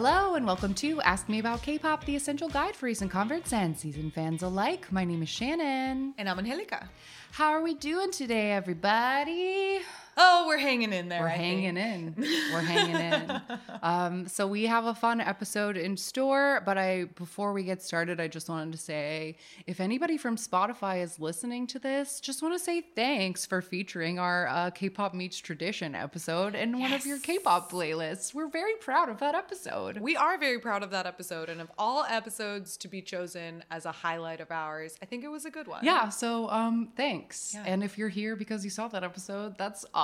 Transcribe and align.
Hello 0.00 0.34
and 0.34 0.46
welcome 0.46 0.72
to 0.74 1.00
Ask 1.02 1.28
Me 1.28 1.40
About 1.40 1.62
K-pop, 1.62 2.04
the 2.04 2.16
essential 2.16 2.48
guide 2.48 2.74
for 2.74 2.86
recent 2.86 3.10
converts 3.10 3.52
and 3.52 3.76
season 3.76 4.10
fans 4.10 4.42
alike. 4.42 4.90
My 4.90 5.04
name 5.04 5.22
is 5.22 5.28
Shannon. 5.28 6.14
And 6.16 6.28
I'm 6.28 6.38
Angelica. 6.38 6.88
How 7.32 7.50
are 7.50 7.62
we 7.62 7.74
doing 7.74 8.10
today, 8.10 8.52
everybody? 8.52 9.80
Oh, 10.16 10.44
we're 10.46 10.58
hanging 10.58 10.92
in 10.92 11.08
there. 11.08 11.20
We're 11.20 11.28
I 11.28 11.36
hanging 11.36 11.74
think. 11.76 12.18
in. 12.18 12.24
We're 12.52 12.60
hanging 12.60 12.96
in. 12.96 13.40
Um, 13.82 14.26
so 14.28 14.46
we 14.46 14.64
have 14.66 14.84
a 14.84 14.94
fun 14.94 15.20
episode 15.20 15.76
in 15.76 15.96
store, 15.96 16.62
but 16.66 16.76
I 16.76 17.04
before 17.14 17.52
we 17.52 17.62
get 17.62 17.82
started, 17.82 18.20
I 18.20 18.28
just 18.28 18.48
wanted 18.48 18.72
to 18.72 18.78
say 18.78 19.36
if 19.66 19.80
anybody 19.80 20.16
from 20.18 20.36
Spotify 20.36 21.02
is 21.02 21.18
listening 21.20 21.66
to 21.68 21.78
this, 21.78 22.20
just 22.20 22.42
want 22.42 22.54
to 22.54 22.58
say 22.58 22.80
thanks 22.80 23.46
for 23.46 23.62
featuring 23.62 24.18
our 24.18 24.46
uh, 24.48 24.70
K-pop 24.70 25.14
meets 25.14 25.38
tradition 25.38 25.94
episode 25.94 26.54
in 26.54 26.78
one 26.78 26.92
of 26.92 27.06
your 27.06 27.18
K-pop 27.18 27.70
playlists. 27.70 28.34
We're 28.34 28.48
very 28.48 28.74
proud 28.80 29.08
of 29.08 29.18
that 29.20 29.34
episode. 29.34 29.98
We 29.98 30.16
are 30.16 30.36
very 30.38 30.58
proud 30.58 30.82
of 30.82 30.90
that 30.90 31.06
episode, 31.06 31.48
and 31.48 31.60
of 31.60 31.70
all 31.78 32.04
episodes 32.04 32.76
to 32.78 32.88
be 32.88 33.00
chosen 33.00 33.62
as 33.70 33.86
a 33.86 33.92
highlight 33.92 34.40
of 34.40 34.50
ours, 34.50 34.96
I 35.02 35.06
think 35.06 35.24
it 35.24 35.28
was 35.28 35.44
a 35.44 35.50
good 35.50 35.68
one. 35.68 35.84
Yeah, 35.84 36.08
so 36.08 36.50
um 36.50 36.88
thanks. 36.96 37.52
Yeah. 37.54 37.62
And 37.66 37.82
if 37.84 37.96
you're 37.96 38.08
here 38.08 38.36
because 38.36 38.64
you 38.64 38.70
saw 38.70 38.88
that 38.88 39.04
episode, 39.04 39.56
that's 39.56 39.84
awesome. 39.94 39.99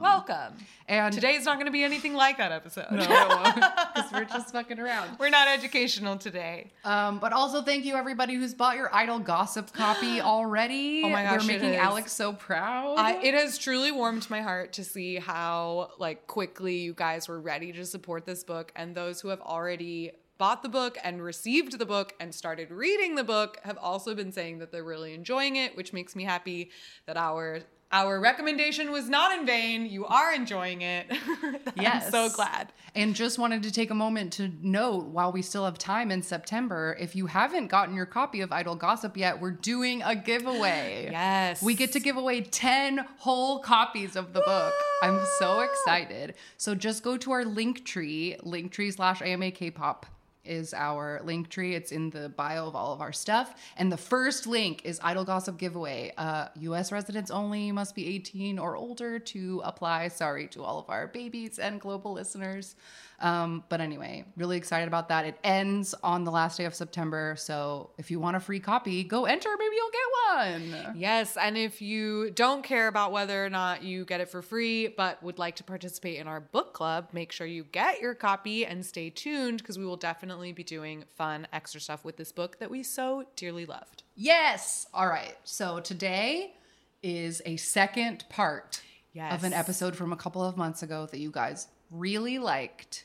Welcome. 0.00 0.54
and 0.88 1.14
Today's 1.14 1.44
not 1.44 1.54
going 1.56 1.66
to 1.66 1.72
be 1.72 1.84
anything 1.84 2.14
like 2.14 2.38
that 2.38 2.50
episode. 2.50 2.86
because 2.90 4.10
we're 4.12 4.24
just 4.24 4.52
fucking 4.52 4.80
around. 4.80 5.16
we're 5.18 5.28
not 5.30 5.46
educational 5.48 6.16
today. 6.16 6.72
Um, 6.84 7.18
but 7.18 7.32
also 7.32 7.62
thank 7.62 7.84
you 7.84 7.94
everybody 7.94 8.34
who's 8.34 8.54
bought 8.54 8.76
your 8.76 8.92
Idol 8.94 9.20
Gossip 9.20 9.72
copy 9.72 10.20
already. 10.20 11.02
Oh 11.04 11.08
my 11.08 11.22
gosh, 11.22 11.42
we're 11.42 11.52
making. 11.52 11.76
Alex 11.76 12.12
so 12.12 12.32
proud. 12.32 12.96
I, 12.98 13.22
it 13.22 13.34
has 13.34 13.58
truly 13.58 13.92
warmed 13.92 14.28
my 14.28 14.40
heart 14.40 14.72
to 14.74 14.84
see 14.84 15.16
how 15.16 15.90
like 15.98 16.26
quickly 16.26 16.78
you 16.78 16.94
guys 16.94 17.28
were 17.28 17.40
ready 17.40 17.72
to 17.72 17.84
support 17.84 18.26
this 18.26 18.42
book 18.42 18.72
and 18.74 18.94
those 18.94 19.20
who 19.20 19.28
have 19.28 19.40
already 19.40 20.12
bought 20.38 20.62
the 20.62 20.68
book 20.68 20.96
and 21.02 21.22
received 21.22 21.78
the 21.78 21.86
book 21.86 22.14
and 22.20 22.34
started 22.34 22.70
reading 22.70 23.16
the 23.16 23.24
book 23.24 23.58
have 23.64 23.76
also 23.78 24.14
been 24.14 24.30
saying 24.32 24.58
that 24.58 24.70
they're 24.70 24.84
really 24.84 25.12
enjoying 25.12 25.56
it 25.56 25.76
which 25.76 25.92
makes 25.92 26.14
me 26.14 26.22
happy 26.22 26.70
that 27.06 27.16
our 27.16 27.60
our 27.90 28.20
recommendation 28.20 28.90
was 28.92 29.08
not 29.08 29.38
in 29.38 29.46
vain 29.46 29.86
you 29.86 30.04
are 30.06 30.34
enjoying 30.34 30.82
it 30.82 31.06
Yes. 31.76 32.06
i'm 32.06 32.10
so 32.10 32.28
glad 32.28 32.72
And 32.94 33.14
just 33.14 33.38
wanted 33.38 33.62
to 33.62 33.70
take 33.72 33.90
a 33.90 33.94
moment 33.94 34.32
to 34.34 34.50
note 34.60 35.06
while 35.06 35.30
we 35.32 35.40
still 35.42 35.64
have 35.64 35.78
time 35.78 36.10
in 36.10 36.22
September, 36.22 36.96
if 36.98 37.14
you 37.14 37.26
haven't 37.26 37.68
gotten 37.68 37.94
your 37.94 38.06
copy 38.06 38.40
of 38.40 38.50
Idol 38.50 38.74
Gossip 38.74 39.16
yet, 39.16 39.40
we're 39.40 39.52
doing 39.52 40.02
a 40.02 40.16
giveaway. 40.16 41.08
yes 41.12 41.62
We 41.62 41.74
get 41.74 41.92
to 41.92 42.00
give 42.00 42.16
away 42.16 42.40
10 42.40 43.04
whole 43.18 43.60
copies 43.60 44.16
of 44.16 44.32
the 44.32 44.40
book. 44.40 44.74
I'm 45.02 45.20
so 45.38 45.60
excited. 45.60 46.34
So 46.56 46.74
just 46.74 47.02
go 47.04 47.16
to 47.18 47.30
our 47.32 47.44
Linktree, 47.44 48.38
link 48.42 48.72
tree 48.72 48.90
slash 48.90 49.22
AMA 49.22 49.52
K-pop 49.52 50.06
is 50.48 50.74
our 50.74 51.20
Linktree. 51.24 51.74
It's 51.74 51.92
in 51.92 52.10
the 52.10 52.28
bio 52.30 52.66
of 52.66 52.74
all 52.74 52.92
of 52.92 53.00
our 53.00 53.12
stuff. 53.12 53.54
And 53.76 53.92
the 53.92 53.96
first 53.96 54.46
link 54.46 54.82
is 54.84 54.98
Idol 55.02 55.24
Gossip 55.24 55.58
giveaway. 55.58 56.12
Uh, 56.16 56.48
US 56.60 56.90
residents 56.90 57.30
only 57.30 57.70
must 57.70 57.94
be 57.94 58.06
18 58.06 58.58
or 58.58 58.76
older 58.76 59.18
to 59.18 59.60
apply. 59.64 60.08
Sorry 60.08 60.48
to 60.48 60.62
all 60.62 60.78
of 60.78 60.88
our 60.88 61.06
babies 61.06 61.58
and 61.58 61.80
global 61.80 62.12
listeners. 62.12 62.74
Um, 63.20 63.64
but 63.68 63.80
anyway, 63.80 64.24
really 64.36 64.56
excited 64.56 64.86
about 64.86 65.08
that. 65.08 65.24
It 65.24 65.38
ends 65.42 65.92
on 66.04 66.24
the 66.24 66.30
last 66.30 66.56
day 66.56 66.66
of 66.66 66.74
September. 66.74 67.34
So 67.36 67.90
if 67.98 68.10
you 68.10 68.20
want 68.20 68.36
a 68.36 68.40
free 68.40 68.60
copy, 68.60 69.02
go 69.02 69.24
enter. 69.24 69.48
Maybe 69.58 69.74
you'll 69.74 69.90
get 69.90 70.84
one. 70.84 70.94
Yes, 70.96 71.36
and 71.36 71.56
if 71.56 71.82
you 71.82 72.30
don't 72.30 72.62
care 72.62 72.86
about 72.86 73.10
whether 73.10 73.44
or 73.44 73.50
not 73.50 73.82
you 73.82 74.04
get 74.04 74.20
it 74.20 74.28
for 74.28 74.40
free, 74.40 74.88
but 74.88 75.20
would 75.22 75.38
like 75.38 75.56
to 75.56 75.64
participate 75.64 76.18
in 76.18 76.28
our 76.28 76.40
book 76.40 76.74
club, 76.74 77.08
make 77.12 77.32
sure 77.32 77.46
you 77.46 77.64
get 77.64 78.00
your 78.00 78.14
copy 78.14 78.64
and 78.64 78.84
stay 78.86 79.10
tuned 79.10 79.58
because 79.58 79.78
we 79.78 79.84
will 79.84 79.96
definitely 79.96 80.52
be 80.52 80.62
doing 80.62 81.04
fun 81.16 81.48
extra 81.52 81.80
stuff 81.80 82.04
with 82.04 82.16
this 82.16 82.30
book 82.30 82.58
that 82.60 82.70
we 82.70 82.82
so 82.82 83.24
dearly 83.34 83.66
loved. 83.66 84.04
Yes. 84.14 84.86
All 84.94 85.08
right. 85.08 85.36
So 85.44 85.80
today 85.80 86.54
is 87.02 87.42
a 87.46 87.56
second 87.56 88.24
part 88.28 88.80
of 89.20 89.42
an 89.42 89.52
episode 89.52 89.96
from 89.96 90.12
a 90.12 90.16
couple 90.16 90.44
of 90.44 90.56
months 90.56 90.82
ago 90.82 91.06
that 91.10 91.18
you 91.18 91.30
guys 91.32 91.66
really 91.90 92.38
liked. 92.38 93.04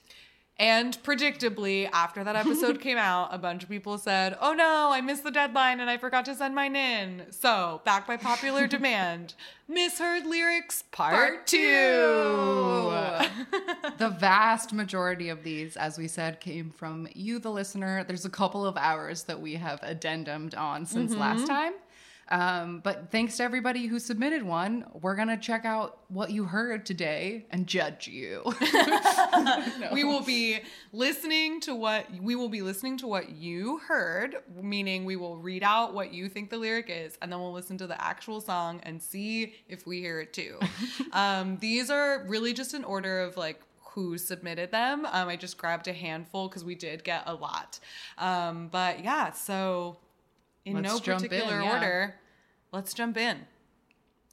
And 0.60 1.02
predictably, 1.02 1.90
after 1.92 2.24
that 2.24 2.36
episode 2.36 2.80
came 2.82 2.98
out, 2.98 3.34
a 3.34 3.40
bunch 3.40 3.64
of 3.64 3.70
people 3.70 3.98
said, 3.98 4.38
Oh 4.40 4.54
no, 4.54 4.90
I 4.92 5.02
missed 5.02 5.24
the 5.24 5.32
deadline 5.32 5.80
and 5.80 5.90
I 5.90 5.98
forgot 5.98 6.26
to 6.26 6.36
send 6.36 6.54
mine 6.54 6.76
in. 6.76 7.24
So, 7.32 7.82
back 7.86 8.06
by 8.06 8.18
popular 8.18 8.68
demand, 8.68 9.34
Misheard 9.68 10.28
Lyrics 10.28 10.84
Part, 10.92 11.16
Part 11.16 11.48
2. 11.48 11.58
the 13.98 14.10
vast 14.10 14.74
majority 14.74 15.30
of 15.30 15.44
these, 15.44 15.76
as 15.76 15.98
we 15.98 16.08
said, 16.08 16.40
came 16.40 16.70
from 16.70 17.08
you, 17.16 17.40
the 17.40 17.52
listener. 17.52 18.04
There's 18.04 18.26
a 18.26 18.30
couple 18.30 18.66
of 18.66 18.78
hours 18.78 19.24
that 19.24 19.42
we 19.42 19.56
have 19.56 19.82
addendumed 19.82 20.56
on 20.56 20.86
since 20.86 21.16
last 21.16 21.40
mm-hmm. 21.40 21.48
time. 21.48 21.74
Um, 22.30 22.80
but 22.84 23.12
thanks 23.12 23.38
to 23.38 23.44
everybody 23.44 23.88
who 23.88 24.00
submitted 24.00 24.44
one. 24.44 24.86
We're 24.94 25.16
going 25.16 25.28
to 25.28 25.38
check 25.38 25.66
out 25.66 26.00
what 26.08 26.32
you 26.32 26.46
heard 26.46 26.86
today 26.86 27.46
and 27.52 27.68
judge 27.68 28.08
you. 28.08 28.44
we 29.94 30.04
will 30.04 30.22
be 30.22 30.60
listening 30.92 31.60
to 31.62 31.76
what 31.76 32.06
we 32.22 32.36
will 32.36 32.50
be 32.50 32.62
listening 32.62 32.98
to 32.98 33.08
what 33.08 33.30
you 33.30 33.80
heard 33.80 34.38
meaning 34.62 35.06
we 35.06 35.16
will 35.16 35.38
read 35.38 35.64
out 35.64 35.94
what 35.94 36.14
you 36.14 36.30
think 36.30 36.50
the 36.50 36.58
lyric 36.58 36.88
is 36.90 37.18
and 37.22 37.32
then 37.32 37.40
we'll 37.40 37.54
listen 37.54 37.78
to 37.78 37.88
the 37.88 38.02
actual 38.04 38.40
song 38.40 38.80
and 38.84 39.02
see 39.02 39.54
if 39.68 39.86
we 39.88 40.00
hear 40.00 40.20
it 40.20 40.34
too 40.34 40.60
um, 41.14 41.58
these 41.58 41.90
are 41.90 42.26
really 42.28 42.54
just 42.54 42.74
in 42.74 42.84
order 42.84 43.22
of 43.22 43.38
like 43.38 43.62
who 43.94 44.18
submitted 44.18 44.72
them 44.72 45.06
um, 45.12 45.28
i 45.28 45.36
just 45.36 45.58
grabbed 45.58 45.88
a 45.88 45.94
handful 45.94 46.48
because 46.48 46.64
we 46.64 46.76
did 46.76 47.04
get 47.04 47.24
a 47.26 47.34
lot 47.34 47.80
um, 48.18 48.68
but 48.70 49.04
yeah 49.04 49.32
so 49.32 49.98
in 50.66 50.76
Let's 50.76 50.88
no 50.88 51.00
jump 51.00 51.24
in, 51.24 51.30
particular 51.30 51.62
yeah. 51.62 51.74
order 51.74 52.16
let's 52.72 52.94
jump 52.94 53.18
in 53.18 53.38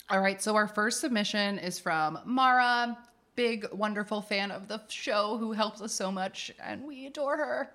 All 0.08 0.20
right, 0.20 0.42
so 0.42 0.56
our 0.56 0.66
first 0.66 1.00
submission 1.00 1.58
is 1.58 1.78
from 1.78 2.18
Mara, 2.24 2.96
big, 3.36 3.66
wonderful 3.72 4.22
fan 4.22 4.50
of 4.50 4.66
the 4.66 4.82
show 4.88 5.36
who 5.38 5.52
helps 5.52 5.80
us 5.80 5.92
so 5.92 6.10
much, 6.10 6.50
and 6.62 6.82
we 6.84 7.06
adore 7.06 7.36
her. 7.36 7.70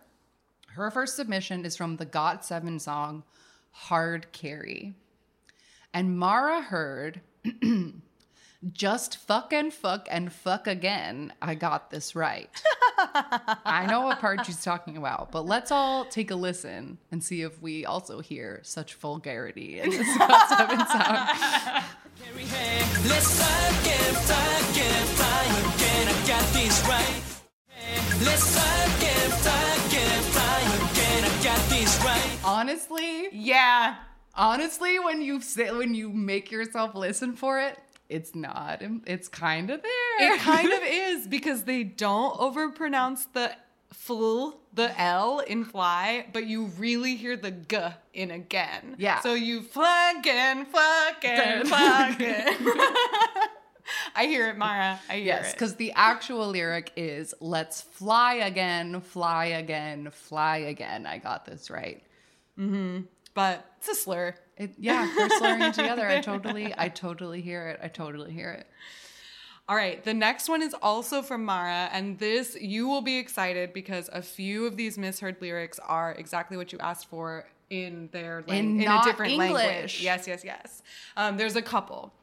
Her 0.68 0.92
first 0.92 1.16
submission 1.16 1.64
is 1.64 1.78
from 1.78 1.96
the 1.96 2.06
Got 2.06 2.44
Seven 2.44 2.80
song, 2.80 3.24
Hard 3.72 4.32
Carry. 4.34 4.96
And 5.94 6.20
Mara 6.20 6.62
heard, 6.62 7.22
just 8.72 9.18
fuck 9.18 9.54
and 9.54 9.74
fuck 9.74 10.08
and 10.10 10.32
fuck 10.32 10.68
again. 10.68 11.34
I 11.42 11.56
got 11.56 11.92
this 11.92 12.16
right. 12.16 12.50
I 13.66 13.86
know 13.90 14.02
what 14.02 14.20
part 14.20 14.46
she's 14.46 14.64
talking 14.64 14.98
about, 14.98 15.32
but 15.32 15.46
let's 15.46 15.72
all 15.72 16.06
take 16.06 16.32
a 16.32 16.36
listen 16.36 16.98
and 17.12 17.24
see 17.24 17.42
if 17.42 17.62
we 17.62 17.86
also 17.86 18.22
hear 18.22 18.60
such 18.64 18.96
vulgarity 18.96 19.80
in 19.80 19.90
this 19.90 20.18
Got 20.18 20.50
Seven 20.50 20.80
song. 20.80 21.84
Let's 23.08 23.40
fuck 23.40 23.88
and 23.88 24.18
fuck 24.18 24.78
and 24.78 25.10
fly 25.10 25.46
again. 25.74 26.08
I 26.08 26.28
got 26.28 26.54
this 26.54 26.88
right. 26.88 27.22
Let's 28.26 28.56
fuck 28.56 29.04
and 29.04 29.34
fuck 29.34 29.94
and 29.94 30.26
fly 30.26 30.62
again. 30.92 31.24
I 31.26 31.44
got 31.44 31.70
this 31.70 32.04
right. 32.04 32.40
honestly 32.44 33.28
yeah 33.32 33.96
honestly 34.34 35.00
when 35.00 35.22
you 35.22 35.42
say 35.42 35.72
when 35.72 35.94
you 35.94 36.10
make 36.10 36.52
yourself 36.52 36.96
listen 36.96 37.34
for 37.36 37.60
it 37.60 37.78
it's 38.10 38.36
not 38.36 38.82
it's 39.06 39.28
kind 39.28 39.70
of 39.70 39.82
there 39.82 40.34
It 40.34 40.40
kind 40.40 40.72
of 40.72 40.80
is 40.84 41.28
because 41.28 41.64
they 41.64 41.84
don't 41.84 42.38
overpronounce 42.40 43.28
the 43.34 43.56
fl, 43.94 44.50
the 44.74 45.00
L 45.00 45.40
in 45.40 45.64
fly, 45.64 46.28
but 46.34 46.46
you 46.46 46.66
really 46.78 47.16
hear 47.16 47.38
the 47.38 47.52
g 47.52 47.78
in 48.14 48.32
again. 48.32 48.96
Yeah. 48.98 49.22
So 49.22 49.34
you 49.34 49.62
fucking, 49.62 50.66
fucking, 50.66 51.66
fucking. 51.66 52.72
I 54.16 54.26
hear 54.26 54.50
it, 54.50 54.58
Mara. 54.58 55.00
I 55.10 55.14
hear 55.14 55.22
it. 55.22 55.26
yes 55.26 55.54
because 55.54 55.76
the 55.76 55.94
actual 55.94 56.48
lyric 56.50 56.92
is 56.96 57.34
let's 57.40 57.82
fly 57.82 58.36
again 58.36 59.02
fly 59.02 59.46
again 59.46 60.10
fly 60.12 60.58
again 60.58 61.06
i 61.06 61.20
got 61.20 61.46
this 61.46 61.70
right 61.70 62.02
mm-hmm. 62.58 63.02
But 63.36 63.66
it's 63.78 63.90
a 63.90 63.96
slur. 63.96 64.34
It, 64.58 64.72
yeah 64.78 65.08
they're 65.18 65.30
slurring 65.30 65.72
together 65.82 66.08
i 66.08 66.20
totally 66.22 66.74
i 66.78 66.88
totally 66.90 67.42
hear 67.42 67.68
it 67.68 67.80
i 67.84 67.88
totally 67.88 68.32
hear 68.32 68.52
it 68.52 68.68
All 69.68 69.76
right, 69.76 70.04
the 70.04 70.14
next 70.14 70.48
one 70.48 70.62
is 70.62 70.76
also 70.80 71.24
from 71.24 71.44
Mara, 71.44 71.90
and 71.92 72.20
this 72.20 72.56
you 72.62 72.88
will 72.88 73.02
be 73.02 73.18
excited 73.18 73.74
because 73.74 74.12
a 74.14 74.22
few 74.22 74.68
of 74.68 74.78
these 74.78 74.96
misheard 74.96 75.38
lyrics 75.42 75.80
are 75.80 76.12
exactly 76.14 76.56
what 76.56 76.70
you 76.72 76.78
asked 76.78 77.08
for 77.10 77.48
in 77.72 78.10
their 78.12 78.44
lang- 78.48 78.78
In 78.78 78.82
in, 78.86 78.92
a 78.92 79.02
different 79.02 79.34
English. 79.34 79.64
language. 79.66 80.02
Yes, 80.04 80.28
yes, 80.28 80.44
yes. 80.46 80.84
Um, 81.18 81.38
there's 81.38 81.56
a 81.56 81.64
couple. 81.64 82.14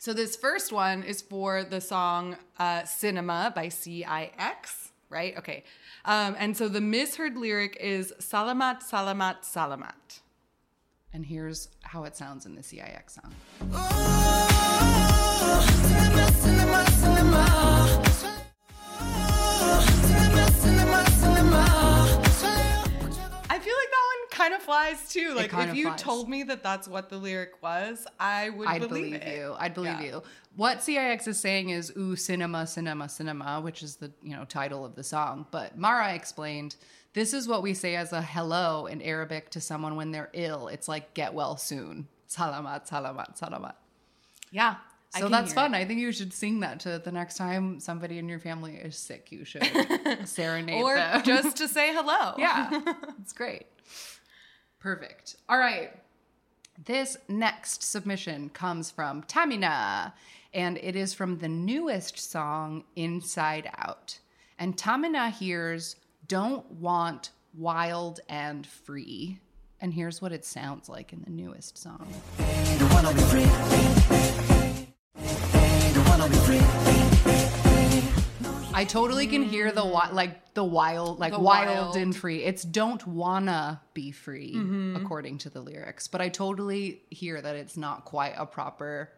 So 0.00 0.12
this 0.12 0.34
first 0.34 0.72
one 0.72 1.04
is 1.04 1.22
for 1.22 1.62
the 1.62 1.80
song 1.80 2.36
uh, 2.58 2.82
"Cinema" 2.82 3.52
by 3.54 3.68
CIX, 3.68 4.90
right? 5.10 5.38
Okay, 5.38 5.62
um, 6.04 6.34
and 6.42 6.56
so 6.58 6.66
the 6.68 6.80
misheard 6.80 7.36
lyric 7.36 7.76
is 7.78 8.12
"Salamat, 8.18 8.82
Salamat, 8.82 9.36
Salamat." 9.46 10.22
And 11.12 11.26
here's 11.26 11.68
how 11.82 12.04
it 12.04 12.16
sounds 12.16 12.46
in 12.46 12.54
the 12.54 12.62
CIX 12.62 13.14
song. 13.14 13.34
I 21.52 22.09
kind 24.40 24.54
of 24.54 24.62
flies 24.62 25.08
too. 25.12 25.34
Like 25.34 25.52
if 25.52 25.74
you 25.74 25.86
flies. 25.88 26.00
told 26.02 26.28
me 26.28 26.42
that 26.44 26.62
that's 26.62 26.88
what 26.88 27.10
the 27.10 27.18
lyric 27.18 27.62
was, 27.62 28.06
I 28.18 28.50
would 28.50 28.68
I'd 28.68 28.80
believe, 28.80 29.12
believe, 29.12 29.22
it. 29.22 29.36
you. 29.38 29.54
I'd 29.58 29.74
believe 29.74 30.00
Yeah. 30.00 30.06
you. 30.06 30.22
What 30.56 30.82
CIX 30.82 31.26
is 31.28 31.38
saying 31.38 31.70
is 31.70 31.92
"ooh 31.96 32.16
cinema, 32.16 32.66
cinema, 32.66 33.08
cinema," 33.08 33.60
which 33.60 33.82
is 33.82 33.96
the 33.96 34.10
you 34.22 34.34
know 34.36 34.44
title 34.44 34.84
of 34.84 34.94
the 34.94 35.04
song. 35.04 35.46
But 35.50 35.78
Mara 35.78 36.14
explained 36.14 36.76
this 37.12 37.34
is 37.34 37.46
what 37.46 37.62
we 37.62 37.74
say 37.74 37.96
as 37.96 38.12
a 38.12 38.22
hello 38.22 38.86
in 38.86 39.02
Arabic 39.02 39.50
to 39.50 39.60
someone 39.60 39.96
when 39.96 40.10
they're 40.12 40.30
ill. 40.32 40.68
It's 40.68 40.88
like 40.88 41.14
"get 41.14 41.34
well 41.34 41.56
soon." 41.56 42.08
Salamat, 42.28 42.88
salamat, 42.88 43.38
salamat. 43.38 43.74
Yeah. 44.50 44.76
So 45.18 45.28
that's 45.28 45.52
fun. 45.52 45.74
it. 45.74 45.78
I 45.78 45.84
think 45.86 45.98
you 45.98 46.12
should 46.12 46.32
sing 46.32 46.60
that 46.60 46.78
to 46.80 47.00
the 47.00 47.10
next 47.10 47.36
time 47.36 47.80
somebody 47.80 48.18
in 48.18 48.28
your 48.28 48.38
family 48.38 48.74
is 48.76 48.96
sick. 48.96 49.32
You 49.32 49.44
should 49.44 49.66
serenade 50.24 50.80
Or 50.82 50.94
them. 50.94 51.22
just 51.24 51.56
to 51.56 51.66
say 51.66 51.92
hello. 51.92 52.34
Yeah, 52.38 52.80
it's 53.20 53.32
great. 53.32 53.66
Perfect. 54.80 55.36
All 55.48 55.58
right. 55.58 55.92
This 56.82 57.18
next 57.28 57.82
submission 57.82 58.48
comes 58.48 58.90
from 58.90 59.22
Tamina, 59.24 60.14
and 60.54 60.78
it 60.78 60.96
is 60.96 61.12
from 61.12 61.38
the 61.38 61.48
newest 61.48 62.18
song, 62.18 62.84
Inside 62.96 63.70
Out. 63.76 64.18
And 64.58 64.76
Tamina 64.76 65.30
hears, 65.30 65.96
Don't 66.26 66.68
Want 66.72 67.30
Wild 67.54 68.20
and 68.30 68.66
Free. 68.66 69.38
And 69.82 69.92
here's 69.92 70.22
what 70.22 70.32
it 70.32 70.46
sounds 70.46 70.88
like 70.88 71.12
in 71.12 71.22
the 71.22 71.30
newest 71.30 71.76
song. 71.76 72.06
I 78.80 78.84
totally 78.84 79.26
can 79.26 79.42
hear 79.42 79.72
the 79.72 79.82
wi- 79.82 80.06
mm. 80.06 80.14
like 80.14 80.54
the 80.54 80.64
wild 80.64 81.18
like 81.20 81.34
The 81.34 81.38
wild, 81.38 81.68
wild. 81.68 81.96
and 81.96 82.16
free. 82.16 82.42
It's 82.42 82.62
don't 82.62 83.06
wanna 83.06 83.82
be 83.92 84.10
free 84.10 84.54
mm-hmm. 84.54 84.96
according 84.96 85.36
to 85.38 85.50
the 85.50 85.60
lyrics, 85.60 86.08
but 86.08 86.22
I 86.22 86.30
totally 86.30 87.02
hear 87.10 87.42
that 87.42 87.56
it's 87.56 87.76
not 87.76 88.06
quite 88.06 88.32
a 88.38 88.46
proper 88.46 89.12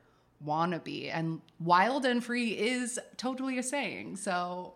wannabe 0.44 1.14
and 1.14 1.40
wild 1.60 2.04
and 2.04 2.24
free 2.24 2.58
is 2.58 2.98
totally 3.16 3.56
a 3.56 3.62
saying. 3.62 4.16
So 4.16 4.74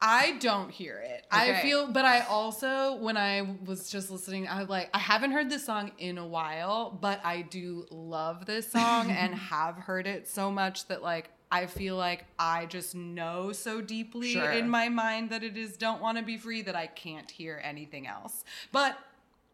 I 0.00 0.38
don't 0.40 0.70
hear 0.70 0.96
it. 1.04 1.26
I 1.30 1.60
feel, 1.60 1.92
but 1.92 2.06
I 2.06 2.20
also, 2.20 2.96
when 2.96 3.18
I 3.18 3.56
was 3.66 3.90
just 3.90 4.10
listening, 4.10 4.48
I 4.48 4.62
like, 4.62 4.88
I 4.94 4.98
haven't 4.98 5.32
heard 5.32 5.50
this 5.50 5.66
song 5.66 5.92
in 5.98 6.16
a 6.16 6.26
while, 6.26 6.90
but 6.90 7.20
I 7.24 7.42
do 7.42 7.86
love 7.90 8.46
this 8.46 8.72
song 8.72 9.10
and 9.10 9.34
have 9.34 9.76
heard 9.76 10.06
it 10.06 10.28
so 10.28 10.50
much 10.50 10.88
that 10.88 11.02
like 11.02 11.30
I 11.50 11.66
feel 11.66 11.96
like 11.96 12.24
I 12.38 12.66
just 12.66 12.94
know 12.94 13.52
so 13.52 13.80
deeply 13.80 14.32
Sure. 14.32 14.50
in 14.50 14.68
my 14.68 14.88
mind 14.88 15.30
that 15.30 15.42
it 15.44 15.56
is 15.56 15.76
don't 15.76 16.00
want 16.02 16.18
to 16.18 16.24
be 16.24 16.36
free 16.36 16.62
that 16.62 16.74
I 16.74 16.86
can't 16.88 17.30
hear 17.30 17.60
anything 17.62 18.06
else. 18.06 18.44
But 18.72 18.98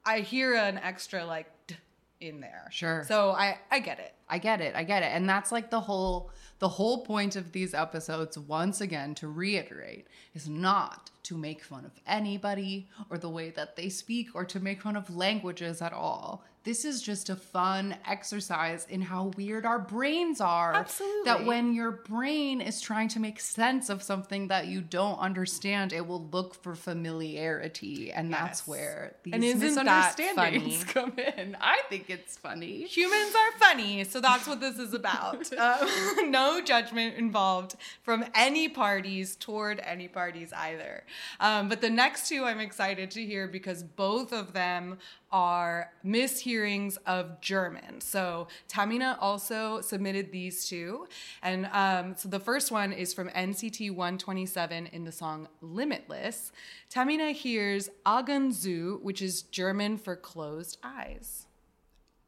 I 0.05 0.21
hear 0.21 0.55
an 0.55 0.79
extra 0.79 1.25
like 1.25 1.47
d 1.67 1.77
in 2.21 2.41
there. 2.41 2.69
Sure. 2.71 3.05
So 3.07 3.33
I 3.33 3.59
I 3.71 3.81
get 3.81 3.99
it. 3.99 4.15
I 4.29 4.39
get 4.39 4.61
it. 4.61 4.75
I 4.75 4.85
get 4.85 5.03
it. 5.03 5.07
And 5.13 5.29
that's 5.29 5.53
like 5.53 5.71
the 5.71 5.81
whole 5.81 6.31
the 6.61 6.69
whole 6.69 7.05
point 7.05 7.35
of 7.37 7.53
these 7.53 7.75
episodes 7.75 8.39
once 8.39 8.81
again 8.81 9.15
to 9.17 9.29
reiterate 9.29 10.07
is 10.35 10.49
not 10.49 11.11
to 11.25 11.37
make 11.37 11.63
fun 11.63 11.85
of 11.85 11.93
anybody 12.07 12.89
or 13.11 13.19
the 13.19 13.29
way 13.29 13.51
that 13.51 13.77
they 13.77 13.89
speak 13.89 14.29
or 14.35 14.45
to 14.45 14.61
make 14.61 14.83
fun 14.83 14.97
of 14.97 15.15
languages 15.15 15.83
at 15.83 15.93
all. 15.93 16.45
This 16.65 16.85
is 16.85 17.03
just 17.03 17.29
a 17.29 17.37
fun 17.37 17.97
exercise 18.07 18.87
in 18.89 19.03
how 19.03 19.33
weird 19.37 19.67
our 19.67 19.81
brains 19.81 20.41
are. 20.41 20.75
Absolutely. 20.75 21.25
That 21.25 21.45
when 21.45 21.75
your 21.75 21.91
brain 21.91 22.61
is 22.61 22.81
trying 22.81 23.09
to 23.09 23.21
make 23.21 23.41
sense 23.41 23.89
of 23.89 24.03
something 24.03 24.49
that 24.49 24.69
you 24.69 24.81
don't 24.81 25.19
understand, 25.19 25.93
it 25.93 26.07
will 26.07 26.29
look 26.31 26.55
for 26.55 26.77
familiarity. 26.77 28.13
And 28.13 28.33
that's 28.33 28.67
where 28.67 29.17
these 29.25 29.35
And 29.35 29.43
misunderstandings 29.43 30.85
come 30.85 31.15
in. 31.19 31.57
I 31.61 31.81
think 31.89 32.09
it's 32.09 32.37
funny. 32.37 32.85
Humans 32.85 33.35
are 33.35 33.59
funny, 33.59 34.05
so 34.05 34.21
that's 34.21 34.47
what 34.47 34.61
this 34.61 34.79
is 34.79 34.95
about. 34.95 35.51
Um, 35.63 36.31
no 36.31 36.61
judgment 36.61 37.17
involved 37.17 37.77
from 38.03 38.25
any 38.35 38.69
parties 38.69 39.37
toward 39.37 39.81
any 39.85 40.09
parties 40.09 40.53
either. 40.53 41.05
Um, 41.39 41.69
but 41.69 41.81
the 41.81 41.91
next 41.91 42.29
two 42.29 42.45
I'm 42.45 42.59
excited 42.59 43.11
to 43.13 43.25
hear 43.25 43.47
because 43.47 43.83
both 43.83 44.33
of 44.33 44.55
them 44.55 44.99
are 45.33 45.91
mishearings 46.05 46.99
of 47.07 47.41
German. 47.41 48.01
So 48.01 48.49
Tamina 48.69 49.17
also 49.21 49.81
submitted 49.81 50.31
these 50.31 50.69
two. 50.69 51.07
And 51.43 51.69
um, 51.73 52.15
so 52.17 52.29
the 52.29 52.39
first 52.39 52.71
one 52.71 52.93
is 52.93 53.15
from 53.15 53.31
NCT 53.31 53.91
127 53.91 54.87
in 54.89 55.05
the 55.05 55.13
song 55.13 55.49
Limitless. 55.61 56.53
Tamina 56.91 57.33
hears 57.33 57.89
Aganzu, 58.05 59.01
which 59.01 59.23
is 59.23 59.43
German 59.43 59.97
for 59.97 60.15
closed 60.15 60.79
eyes. 60.85 61.47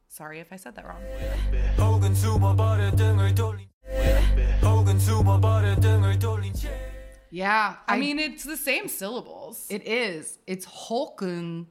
Sorry 0.09 0.39
if 0.39 0.51
I 0.51 0.55
said 0.55 0.75
that 0.75 0.85
wrong. 0.85 1.01
Yeah. 7.29 7.75
I, 7.87 7.95
I 7.95 7.99
mean, 7.99 8.17
it's 8.17 8.45
the 8.45 8.55
same 8.55 8.87
syllables. 8.87 9.67
It 9.69 9.85
is. 9.85 10.39
It's 10.47 10.65
Holken 10.65 11.65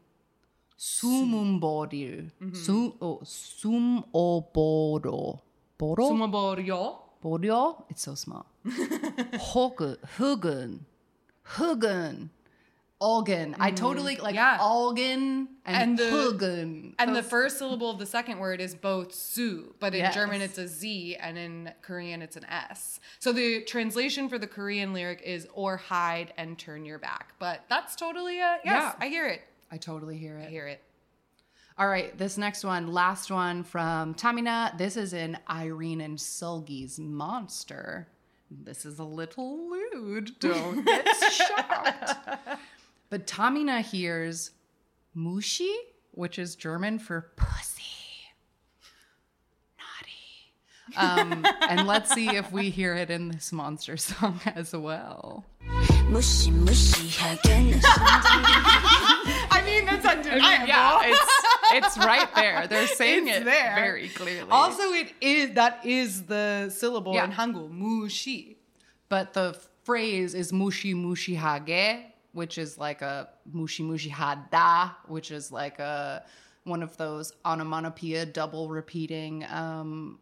Sumumboryu. 0.79 2.31
sum 2.53 2.95
oh 3.01 3.21
Sum, 3.23 4.05
oh, 4.13 4.43
sumoboro. 4.43 5.41
Boro? 5.79 6.11
Sumoboryo. 6.11 6.97
Boryo. 7.23 7.85
It's 7.91 8.03
so 8.03 8.15
small. 8.15 8.47
Hugen, 8.65 10.81
hugen, 11.57 12.31
organ. 13.01 13.57
I 13.59 13.71
mm, 13.71 13.77
totally 13.77 14.17
like 14.17 14.35
yeah. 14.35 14.59
And, 14.61 15.49
and 15.65 15.99
the, 15.99 16.05
Hugen. 16.05 16.95
And 16.99 17.15
the 17.15 17.23
first 17.23 17.59
syllable 17.59 17.91
of 17.91 17.99
the 17.99 18.07
second 18.07 18.39
word 18.39 18.61
is 18.61 18.75
both 18.75 19.15
su, 19.15 19.75
but 19.79 19.95
in 19.95 20.01
yes. 20.01 20.15
German 20.15 20.41
it's 20.41 20.59
a 20.59 20.69
Z 20.69 21.17
and 21.21 21.39
in 21.39 21.73
Korean 21.83 22.23
it's 22.23 22.37
an 22.37 22.45
S. 22.47 23.01
So 23.19 23.33
the 23.33 23.63
translation 23.63 24.29
for 24.29 24.39
the 24.39 24.47
Korean 24.47 24.93
lyric 24.93 25.23
is 25.23 25.47
or 25.55 25.77
hide 25.77 26.33
and 26.37 26.59
turn 26.59 26.85
your 26.85 26.99
back. 26.99 27.35
But 27.39 27.65
that's 27.69 27.97
totally 27.97 28.39
a 28.39 28.59
yes, 28.65 28.67
yeah. 28.67 28.95
I 28.99 29.09
hear 29.09 29.27
it. 29.27 29.43
I 29.75 29.77
totally 29.77 30.17
hear 30.17 30.39
it. 30.39 30.47
I 30.47 30.51
hear 30.51 30.69
it. 30.69 30.81
All 31.77 31.89
right, 31.89 32.17
this 32.17 32.39
next 32.39 32.63
one, 32.63 32.93
last 32.93 33.29
one 33.29 33.65
from 33.65 34.15
Tamina. 34.15 34.79
This 34.79 34.97
is 34.97 35.13
in 35.13 35.37
Irene 35.51 36.01
and 36.01 36.17
Seulgi's 36.17 37.01
Monster. 37.01 38.07
This 38.49 38.87
is 38.87 39.01
a 39.01 39.05
little 39.05 39.69
lewd. 39.69 40.39
Don't 40.39 40.85
get 40.85 41.09
shocked. 41.33 42.13
But 43.11 43.27
Tamina 43.27 43.81
hears 43.81 44.53
Mushi, 45.17 45.75
which 46.13 46.39
is 46.39 46.55
German 46.55 47.01
for 47.01 47.33
pussy. 47.35 47.83
Naughty. 50.95 51.21
Um, 51.21 51.45
and 51.69 51.89
let's 51.89 52.15
see 52.15 52.29
if 52.29 52.53
we 52.53 52.71
hear 52.71 52.95
it 52.95 53.11
in 53.11 53.31
this 53.31 53.51
monster 53.51 53.97
song 53.97 54.41
as 54.55 54.73
well. 54.73 55.45
무시 56.15 56.53
it's 59.95 60.07
undeniable. 60.07 60.67
yeah, 60.67 61.01
it's, 61.05 61.45
it's 61.73 61.99
right 61.99 62.35
there. 62.35 62.67
They're 62.67 62.87
saying 62.87 63.29
it's 63.29 63.39
it 63.39 63.45
there. 63.45 63.75
very 63.75 64.09
clearly. 64.09 64.51
Also, 64.51 64.93
it 64.93 65.13
is 65.21 65.55
that 65.55 65.85
is 65.85 66.25
the 66.25 66.71
syllable 66.71 67.15
yeah. 67.15 67.25
in 67.25 67.33
Hangul, 67.33 67.71
mushi. 67.71 68.57
But 69.09 69.33
the 69.33 69.59
phrase 69.85 70.35
is 70.35 70.53
mushi 70.53 70.95
mushi 70.95 71.37
hage, 71.37 72.05
which 72.33 72.59
is 72.59 72.79
like 72.79 73.03
a 73.03 73.29
mushi 73.55 73.85
mushi 73.85 74.11
hada, 74.11 74.95
which 75.07 75.31
is 75.31 75.53
like 75.53 75.79
a 75.79 76.25
one 76.65 76.83
of 76.83 76.97
those 76.97 77.33
onomatopoeia 77.45 78.27
double 78.27 78.69
repeating 78.69 79.45
um, 79.45 80.19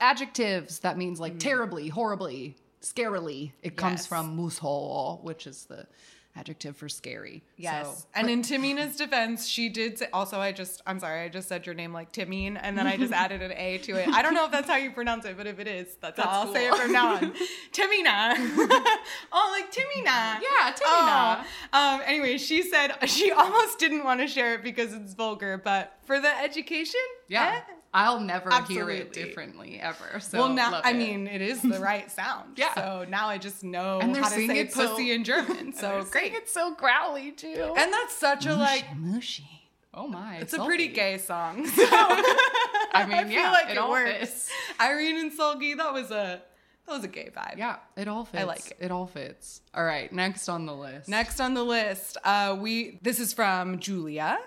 adjectives 0.00 0.80
that 0.80 0.96
means 0.96 1.20
like 1.20 1.34
mm. 1.34 1.40
terribly, 1.40 1.88
horribly, 1.88 2.56
scarily. 2.80 3.52
It 3.62 3.76
comes 3.76 4.06
from 4.06 4.36
musho, 4.36 5.22
which 5.22 5.46
is 5.46 5.64
the 5.64 5.86
adjective 6.34 6.76
for 6.76 6.88
scary. 6.88 7.42
Yes. 7.56 7.86
So- 8.00 8.06
and 8.14 8.30
in 8.30 8.42
Timina's 8.42 8.96
defense, 8.96 9.46
she 9.46 9.68
did 9.68 9.98
say, 9.98 10.08
also, 10.12 10.38
I 10.40 10.52
just, 10.52 10.80
I'm 10.86 10.98
sorry, 10.98 11.20
I 11.22 11.28
just 11.28 11.46
said 11.48 11.66
your 11.66 11.74
name 11.74 11.92
like 11.92 12.12
Timine, 12.12 12.58
and 12.60 12.76
then 12.78 12.86
I 12.86 12.96
just 12.96 13.12
added 13.24 13.42
an 13.42 13.52
A 13.52 13.78
to 13.78 13.92
it. 13.96 14.08
I 14.08 14.22
don't 14.22 14.34
know 14.34 14.46
if 14.46 14.50
that's 14.52 14.68
how 14.68 14.76
you 14.76 14.90
pronounce 14.92 15.24
it, 15.26 15.36
but 15.36 15.46
if 15.46 15.58
it 15.58 15.68
is, 15.68 15.94
that's, 16.00 16.18
how 16.18 16.28
I'll 16.28 16.44
That's 16.52 16.56
say 16.56 16.68
it 16.68 16.74
from 16.74 16.92
now 16.92 17.16
on. 17.16 17.32
Timina. 17.72 18.34
oh, 19.32 19.48
like 19.58 19.70
Timina. 19.72 20.40
Yeah, 20.40 20.72
Timina. 20.72 21.44
Oh. 21.72 21.94
Um, 21.96 22.00
anyway, 22.06 22.38
she 22.38 22.62
said 22.62 22.92
she 23.06 23.30
almost 23.30 23.78
didn't 23.78 24.04
want 24.04 24.20
to 24.20 24.26
share 24.26 24.54
it 24.54 24.62
because 24.62 24.92
it's 24.94 25.14
vulgar, 25.14 25.60
but 25.62 25.96
for 26.04 26.18
the 26.20 26.34
education, 26.42 27.00
Yeah. 27.28 27.60
eh, 27.68 27.72
I'll 27.94 28.20
never 28.20 28.50
hear 28.62 28.88
it 28.90 29.12
differently 29.12 29.78
ever. 29.80 30.18
So 30.20 30.38
well, 30.38 30.48
now 30.48 30.72
love 30.72 30.82
I 30.84 30.92
it. 30.92 30.96
mean, 30.96 31.26
it 31.26 31.42
is 31.42 31.60
the 31.60 31.78
right 31.80 32.10
sound. 32.10 32.56
Yeah. 32.56 32.72
So 32.74 33.04
now 33.08 33.28
I 33.28 33.36
just 33.38 33.62
know 33.62 33.98
And 34.00 34.14
they're 34.14 34.22
how 34.22 34.28
to 34.30 34.34
saying 34.34 34.48
say 34.50 34.58
it 34.60 34.72
so- 34.72 34.88
pussy 34.88 35.12
in 35.12 35.24
German. 35.24 35.72
So 35.76 36.04
great. 36.10 36.32
It's 36.32 36.52
so 36.52 36.74
growly 36.74 37.32
too. 37.32 37.74
And 37.76 37.92
that's 37.92 38.14
such 38.14 38.46
a 38.46 38.54
like. 38.54 38.96
mushy. 38.96 39.44
Oh 39.94 40.08
my! 40.08 40.36
It's 40.36 40.54
a 40.54 40.64
pretty 40.64 40.88
gay 40.88 41.18
song. 41.18 41.66
I 41.76 43.04
mean, 43.06 43.14
I 43.18 43.24
feel 43.24 43.32
yeah, 43.32 43.50
like 43.50 43.68
it, 43.70 43.76
it 43.76 43.88
works. 43.88 44.18
fits. 44.20 44.50
Irene 44.80 45.18
and 45.18 45.30
Seulgi, 45.38 45.76
that 45.76 45.92
was 45.92 46.10
a 46.10 46.40
that 46.86 46.92
was 46.94 47.04
a 47.04 47.08
gay 47.08 47.30
vibe. 47.34 47.58
Yeah, 47.58 47.76
it 47.96 48.08
all 48.08 48.24
fits. 48.24 48.42
I 48.42 48.44
like 48.46 48.70
it. 48.70 48.76
It 48.80 48.90
all 48.90 49.06
fits. 49.06 49.60
All 49.72 49.84
right, 49.84 50.12
next 50.12 50.48
on 50.48 50.66
the 50.66 50.74
list. 50.74 51.08
Next 51.08 51.40
on 51.40 51.54
the 51.54 51.62
list, 51.62 52.16
uh, 52.24 52.56
we 52.58 52.98
this 53.02 53.20
is 53.20 53.32
from 53.32 53.78
Julia 53.78 54.38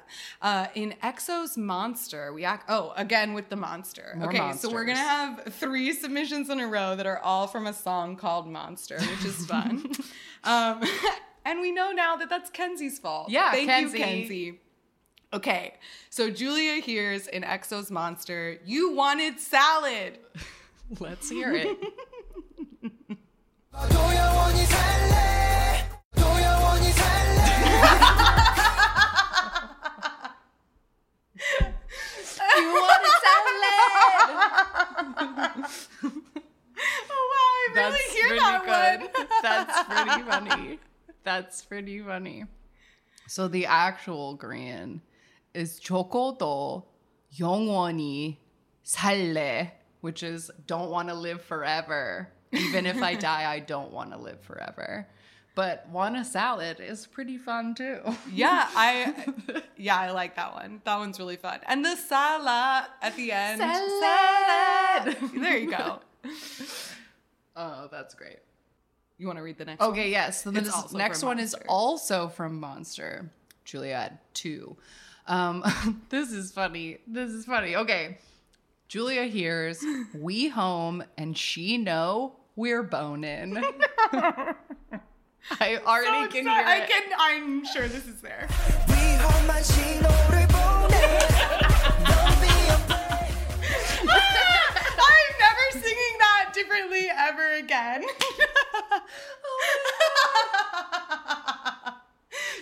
uh, 0.41 0.67
in 0.75 0.95
Exo's 1.01 1.57
Monster. 1.57 2.33
We 2.33 2.43
act 2.43 2.65
oh 2.69 2.93
again 2.97 3.33
with 3.33 3.49
the 3.49 3.55
monster. 3.55 4.13
More 4.17 4.27
okay, 4.27 4.51
so 4.53 4.71
we're 4.71 4.85
gonna 4.85 4.99
have 4.99 5.43
three 5.51 5.93
submissions 5.93 6.49
in 6.49 6.59
a 6.59 6.67
row 6.67 6.95
that 6.95 7.05
are 7.05 7.19
all 7.19 7.47
from 7.47 7.67
a 7.67 7.73
song 7.73 8.15
called 8.17 8.47
Monster, 8.47 8.99
which 8.99 9.25
is 9.25 9.45
fun. 9.47 9.91
um, 10.43 10.83
and 11.45 11.61
we 11.61 11.71
know 11.71 11.91
now 11.91 12.17
that 12.17 12.29
that's 12.29 12.49
Kenzie's 12.49 12.99
fault. 12.99 13.29
Yeah, 13.29 13.51
thank 13.51 13.69
Kenzie. 13.69 13.97
you, 13.97 14.03
Kenzie. 14.03 14.59
Okay, 15.33 15.73
so 16.09 16.29
Julia 16.29 16.81
hears 16.81 17.27
in 17.27 17.43
Exo's 17.43 17.91
Monster, 17.91 18.57
you 18.65 18.93
wanted 18.93 19.39
salad. 19.39 20.19
Let's 20.99 21.29
hear 21.29 21.53
it. 21.53 21.77
you 32.60 32.72
want 32.74 33.04
a 33.04 33.12
salad? 33.24 33.64
Oh 37.10 37.24
wow, 37.30 37.50
I 37.54 37.68
really 37.74 37.90
That's 37.90 38.12
hear 38.12 38.28
pretty 38.28 38.40
that 38.40 38.60
good. 38.64 39.00
one. 39.00 39.26
That's 39.42 39.76
pretty 39.84 40.22
funny. 40.30 40.78
That's 41.24 41.64
pretty 41.64 42.00
funny. 42.00 42.44
So 43.26 43.48
the 43.48 43.66
actual 43.66 44.36
Korean 44.36 45.02
is 45.54 45.80
조고도 45.80 46.84
영원히 47.38 48.38
살래, 48.84 49.72
which 50.00 50.22
is 50.22 50.50
don't 50.66 50.90
want 50.90 51.08
to 51.08 51.14
live 51.14 51.42
forever. 51.42 52.28
Even 52.55 52.85
if 52.85 53.01
I 53.01 53.15
die, 53.31 53.51
I 53.51 53.59
don't 53.59 53.91
want 53.91 54.11
to 54.11 54.17
live 54.17 54.41
forever. 54.41 55.07
But 55.55 55.87
want 55.89 56.17
a 56.17 56.25
salad 56.25 56.81
is 56.81 57.07
pretty 57.07 57.37
fun 57.37 57.75
too. 57.75 57.99
Yeah, 58.31 58.67
I 58.75 59.13
yeah, 59.77 59.97
I 59.97 60.11
like 60.11 60.35
that 60.35 60.53
one. 60.53 60.81
That 60.83 60.97
one's 60.97 61.17
really 61.17 61.37
fun. 61.37 61.61
And 61.65 61.83
the 61.83 61.95
salad 61.95 62.89
at 63.01 63.15
the 63.15 63.31
end. 63.31 63.59
Salad. 63.59 65.17
There 65.41 65.57
you 65.57 65.71
go. 65.71 65.99
Oh, 67.57 67.87
that's 67.89 68.13
great. 68.13 68.39
You 69.17 69.27
want 69.27 69.39
to 69.39 69.43
read 69.43 69.57
the 69.57 69.63
next 69.63 69.81
Okay, 69.81 70.11
yes. 70.11 70.43
So 70.43 70.49
It's 70.49 70.59
this 70.83 70.93
next 70.93 71.21
from 71.21 71.27
one 71.27 71.39
is 71.39 71.55
also 71.69 72.27
from 72.27 72.59
Monster. 72.59 73.31
Juliet 73.63 74.33
2. 74.33 74.75
Um, 75.27 75.63
this 76.09 76.33
is 76.33 76.51
funny. 76.51 76.97
This 77.07 77.29
is 77.31 77.45
funny. 77.45 77.77
Okay. 77.77 78.17
Julia 78.89 79.23
hears 79.23 79.81
we 80.13 80.49
home 80.49 81.03
and 81.17 81.37
she 81.37 81.77
know 81.77 82.35
we're 82.55 82.83
boning. 82.83 83.57
I 85.59 85.77
already 85.85 86.25
so 86.25 86.31
can 86.31 86.45
hear 86.45 86.51
I 86.51 86.77
it. 86.77 86.89
Can, 86.89 87.03
I'm 87.19 87.65
sure 87.65 87.87
this 87.87 88.07
is 88.07 88.21
there. 88.21 88.47
ah, 94.07 94.07
I'm 94.99 95.33
never 95.39 95.71
singing 95.85 96.17
that 96.19 96.51
differently 96.53 97.07
ever 97.15 97.53
again. 97.55 98.03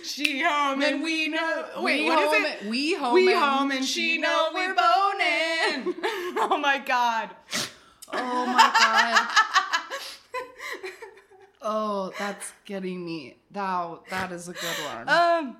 she 0.04 0.42
home 0.42 0.82
and, 0.82 0.96
and 0.96 1.02
we 1.02 1.28
know. 1.28 1.66
Wait, 1.78 2.02
we 2.02 2.08
what 2.08 2.18
home, 2.18 2.44
is 2.44 2.52
it? 2.52 2.64
We 2.68 2.94
home. 2.94 3.14
We 3.14 3.32
and 3.32 3.42
home 3.42 3.70
and 3.70 3.82
she 3.84 4.18
know 4.18 4.50
we're 4.52 4.74
boning. 4.74 5.94
oh 6.36 6.58
my 6.60 6.78
god. 6.84 7.30
Oh 8.12 8.46
my 8.46 8.70
god. 8.78 9.28
Oh, 11.63 12.11
that's 12.17 12.53
getting 12.65 13.03
me. 13.05 13.35
That 13.51 13.99
that 14.09 14.31
is 14.31 14.47
a 14.47 14.53
good 14.53 14.79
one. 14.85 15.09
Um. 15.09 15.57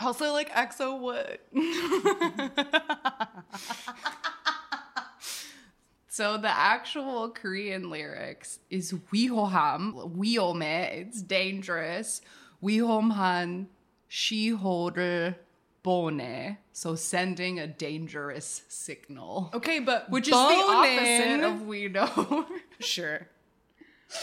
Also, 0.00 0.32
like 0.32 0.48
EXO 0.50 1.00
would. 1.00 1.38
So 6.10 6.36
the 6.36 6.48
actual 6.50 7.30
Korean 7.30 7.90
lyrics 7.90 8.58
is 8.70 8.92
위험함, 9.12 10.16
위험해, 10.16 11.06
it's 11.06 11.22
dangerous. 11.22 12.20
위험한 12.62 13.66
시호를 14.10 15.36
보내. 15.84 16.56
So 16.72 16.96
sending 16.96 17.60
a 17.60 17.68
dangerous 17.68 18.62
signal. 18.68 19.50
okay, 19.54 19.78
but 19.78 20.10
Which 20.10 20.26
is 20.26 20.32
the 20.32 20.36
opposite 20.38 21.40
bonin- 21.40 21.44
of 21.44 21.62
we 21.62 21.88
know. 21.88 22.46
sure. 22.80 23.28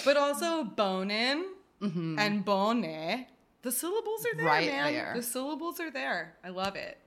But 0.04 0.16
also 0.16 0.64
bonin 0.64 1.46
mm-hmm. 1.80 2.18
and 2.18 2.44
bone. 2.44 3.26
The 3.62 3.72
syllables 3.72 4.24
are 4.26 4.36
there, 4.36 4.46
Right 4.46 4.70
man. 4.70 4.92
there. 4.92 5.12
The 5.14 5.22
syllables 5.22 5.80
are 5.80 5.90
there. 5.90 6.34
I 6.44 6.48
love 6.48 6.76
it. 6.76 6.98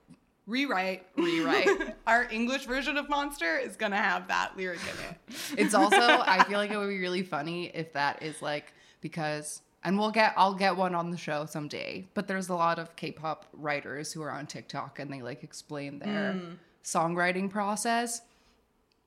Rewrite. 0.46 1.06
Rewrite. 1.16 1.96
Our 2.06 2.28
English 2.30 2.66
version 2.66 2.96
of 2.96 3.08
Monster 3.08 3.58
is 3.58 3.76
gonna 3.76 3.96
have 3.96 4.28
that 4.28 4.56
lyric 4.56 4.80
in 4.82 5.10
it. 5.10 5.38
it's 5.58 5.74
also 5.74 5.96
I 5.98 6.44
feel 6.44 6.58
like 6.58 6.70
it 6.70 6.76
would 6.76 6.88
be 6.88 7.00
really 7.00 7.22
funny 7.22 7.66
if 7.74 7.92
that 7.94 8.22
is 8.22 8.42
like 8.42 8.72
because 9.00 9.62
and 9.82 9.98
we'll 9.98 10.10
get 10.10 10.34
I'll 10.36 10.54
get 10.54 10.76
one 10.76 10.94
on 10.94 11.10
the 11.10 11.16
show 11.16 11.46
someday. 11.46 12.06
But 12.14 12.28
there's 12.28 12.50
a 12.50 12.54
lot 12.54 12.78
of 12.78 12.94
K-pop 12.96 13.46
writers 13.52 14.12
who 14.12 14.22
are 14.22 14.30
on 14.30 14.46
TikTok 14.46 14.98
and 14.98 15.12
they 15.12 15.22
like 15.22 15.42
explain 15.42 15.98
their 15.98 16.34
mm. 16.34 16.56
songwriting 16.84 17.50
process. 17.50 18.20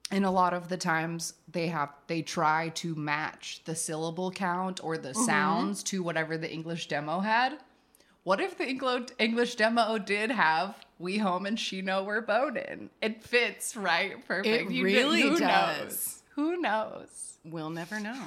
And 0.09 0.25
a 0.25 0.31
lot 0.31 0.53
of 0.53 0.69
the 0.69 0.77
times 0.77 1.33
they 1.51 1.67
have 1.67 1.89
they 2.07 2.21
try 2.21 2.69
to 2.75 2.95
match 2.95 3.61
the 3.65 3.75
syllable 3.75 4.31
count 4.31 4.83
or 4.83 4.97
the 4.97 5.09
mm-hmm. 5.09 5.25
sounds 5.25 5.83
to 5.83 6.01
whatever 6.01 6.37
the 6.37 6.51
English 6.51 6.87
demo 6.87 7.19
had. 7.19 7.57
What 8.23 8.41
if 8.41 8.57
the 8.57 8.67
English 9.19 9.55
demo 9.55 9.97
did 9.97 10.31
have 10.31 10.75
"We 10.99 11.17
home 11.17 11.45
and 11.45 11.59
she 11.59 11.81
know 11.81 12.03
we're 12.03 12.21
boning"? 12.21 12.89
It 13.01 13.23
fits 13.23 13.75
right, 13.75 14.25
perfect. 14.25 14.69
It 14.69 14.71
You 14.71 14.83
really 14.83 15.21
who 15.21 15.39
does. 15.39 15.79
Knows? 15.79 16.23
Who 16.35 16.61
knows? 16.61 17.37
We'll 17.43 17.69
never 17.69 17.99
know. 17.99 18.21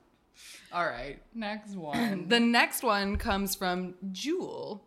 All 0.72 0.86
right, 0.86 1.18
next 1.34 1.76
one. 1.76 2.26
The 2.28 2.40
next 2.40 2.82
one 2.82 3.16
comes 3.16 3.54
from 3.54 3.94
Jewel, 4.10 4.82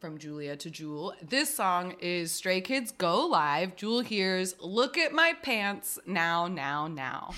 from 0.00 0.18
Julia 0.18 0.56
to 0.56 0.70
Jewel. 0.70 1.14
This 1.22 1.54
song 1.54 1.96
is 2.00 2.30
Stray 2.30 2.60
Kids 2.60 2.92
Go 2.92 3.26
Live. 3.26 3.74
Jewel 3.76 4.00
hears, 4.00 4.54
Look 4.60 4.96
at 4.96 5.12
my 5.12 5.34
pants 5.42 5.98
now, 6.06 6.46
now, 6.46 6.86
now. 6.86 7.34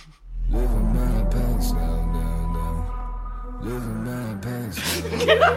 Living 0.51 0.93
my 0.95 1.25
pants 1.31 1.73
now, 1.73 2.13
now, 2.13 2.53
now. 2.53 3.61
Living 3.63 4.05
my 4.05 4.35
pants 4.43 4.79
now. 5.03 5.57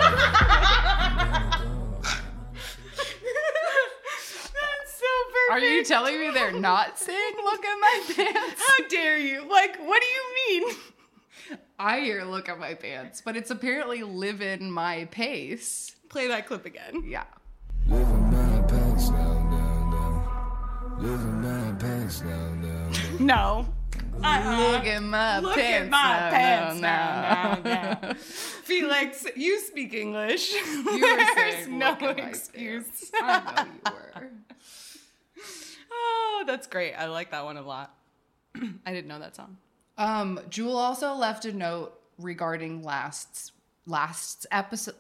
That's 4.54 4.94
so 5.00 5.06
perfect. 5.32 5.52
Are 5.52 5.60
you 5.60 5.84
telling 5.84 6.20
me 6.20 6.30
they're 6.32 6.52
not 6.52 6.98
saying 7.00 7.34
"Look 7.44 7.66
at 7.66 7.76
my 7.80 8.04
pants"? 8.16 8.62
How 8.66 8.88
dare 8.88 9.18
you? 9.18 9.42
Like, 9.50 9.78
what 9.78 10.02
do 10.02 10.08
you 10.08 10.36
mean? 10.62 10.76
I 11.84 12.00
hear 12.00 12.24
"Look 12.24 12.48
at 12.48 12.58
my 12.60 12.76
pants," 12.76 13.22
but 13.22 13.36
it's 13.36 13.52
apparently 13.52 14.04
"Live 14.04 14.42
in 14.42 14.72
my 14.72 15.06
pace." 15.12 15.94
Play 16.08 16.28
that 16.30 16.48
clip 16.48 16.66
again. 16.66 17.04
Yeah. 17.06 17.26
Living 17.88 18.32
my 18.32 18.62
pants 18.68 19.10
now, 19.10 19.34
now, 19.50 19.90
now. 19.92 20.98
Living 21.00 21.42
my 21.42 21.74
pants 21.78 22.22
now, 22.22 22.54
now, 22.56 22.90
now. 23.20 23.20
No. 23.20 23.68
Uh-uh. 24.24 24.72
Look 24.72 24.86
at 24.86 25.04
my 25.04 25.40
Look 25.40 25.56
pants. 25.56 25.86
at 25.86 25.90
my 25.90 25.98
now, 26.20 26.30
pants 26.30 26.82
now, 26.82 27.60
now, 27.62 27.62
now, 27.64 28.00
now. 28.08 28.14
Felix, 28.14 29.26
you 29.36 29.60
speak 29.60 29.94
English. 29.94 30.54
You 30.54 30.86
were 30.86 31.00
There's 31.00 31.56
saying, 31.66 31.78
no 31.78 31.90
"Look 31.90 32.02
at 32.04 32.18
my 32.18 32.30
excuse. 32.30 33.12
pants." 33.12 33.12
I 33.22 33.64
know 33.66 33.72
you 33.92 33.94
were. 33.94 34.30
Oh, 35.96 36.44
that's 36.48 36.66
great. 36.68 36.94
I 36.94 37.06
like 37.06 37.32
that 37.32 37.44
one 37.46 37.56
a 37.58 37.62
lot. 37.62 37.94
I 38.56 38.92
didn't 38.94 39.08
know 39.08 39.20
that 39.20 39.36
song. 39.36 39.58
Um, 39.98 40.40
Jewel 40.50 40.78
also 40.78 41.14
left 41.14 41.46
a 41.46 41.54
note 41.54 41.94
regarding 42.18 42.84
last's 42.84 43.52
last 43.86 44.46
episode, 44.52 44.96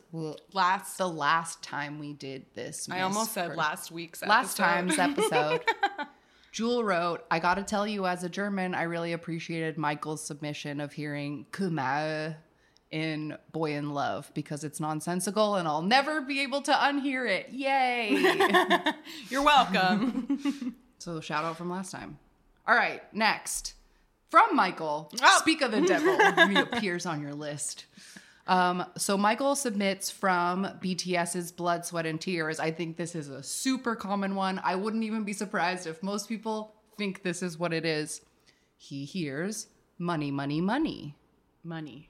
Last, 0.52 0.98
the 0.98 1.08
last 1.08 1.64
time 1.64 2.00
we 2.00 2.14
did 2.14 2.46
this. 2.54 2.90
I 2.92 3.02
almost 3.02 3.34
said 3.34 3.56
last 3.56 3.92
week's 3.92 4.22
episode. 4.22 4.30
last 4.34 4.58
time's 4.58 5.00
episode. 5.00 5.62
Jewel 6.52 6.84
wrote, 6.84 7.26
I 7.32 7.40
gotta 7.40 7.64
tell 7.64 7.88
you, 7.88 8.06
as 8.06 8.24
a 8.24 8.30
German, 8.30 8.76
I 8.76 8.84
really 8.84 9.14
appreciated 9.14 9.78
Michael's 9.78 10.24
submission 10.24 10.80
of 10.82 10.94
hearing 10.94 11.48
Kumau 11.52 12.36
in 12.92 13.36
Boy 13.52 13.74
in 13.74 13.90
Love 13.92 14.30
because 14.36 14.64
it's 14.64 14.80
nonsensical 14.80 15.56
and 15.56 15.68
I'll 15.68 15.82
never 15.82 16.22
be 16.22 16.42
able 16.42 16.62
to 16.62 16.72
unhear 16.72 17.28
it. 17.28 17.50
Yay! 17.50 18.12
You're 19.30 19.44
welcome. 19.44 20.76
So 21.00 21.20
shout 21.20 21.44
out 21.44 21.58
from 21.58 21.70
last 21.70 21.92
time. 21.92 22.18
All 22.66 22.74
right, 22.76 23.02
next 23.14 23.74
from 24.34 24.56
Michael. 24.56 25.12
Oh. 25.22 25.36
Speak 25.38 25.62
of 25.62 25.70
the 25.72 25.82
devil, 25.82 26.18
reappears 26.48 27.06
on 27.06 27.22
your 27.22 27.36
list. 27.36 27.86
Um, 28.48 28.84
so 28.98 29.16
Michael 29.16 29.56
submits 29.56 30.10
from 30.10 30.64
BTS's 30.82 31.52
Blood, 31.52 31.86
Sweat, 31.86 32.08
and 32.08 32.20
Tears. 32.20 32.60
I 32.60 32.72
think 32.72 32.98
this 32.98 33.14
is 33.14 33.30
a 33.30 33.44
super 33.44 33.96
common 33.96 34.34
one. 34.34 34.60
I 34.64 34.74
wouldn't 34.74 35.04
even 35.04 35.24
be 35.24 35.34
surprised 35.34 35.86
if 35.86 36.02
most 36.02 36.28
people 36.28 36.74
think 36.98 37.22
this 37.22 37.44
is 37.44 37.60
what 37.60 37.74
it 37.74 37.86
is. 37.86 38.22
He 38.76 39.06
hears 39.06 39.68
money, 40.00 40.32
money, 40.32 40.62
money, 40.62 41.16
Money 41.64 42.10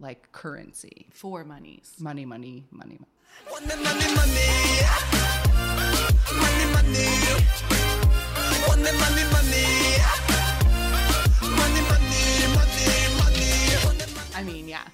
like 0.00 0.32
currency. 0.32 1.06
for 1.12 1.44
monies. 1.44 1.94
Money, 2.00 2.26
money, 2.26 2.64
money. 2.72 2.98
money. 2.98 3.68
Money, 3.68 3.82
money, 3.84 4.14
money. 4.16 4.48
Money, 6.42 6.66
money. 6.72 7.06
Money, 8.66 8.92
money, 8.98 9.24
money. 9.30 9.32
Money, 9.32 9.75
mean, 14.46 14.68
yeah, 14.68 14.86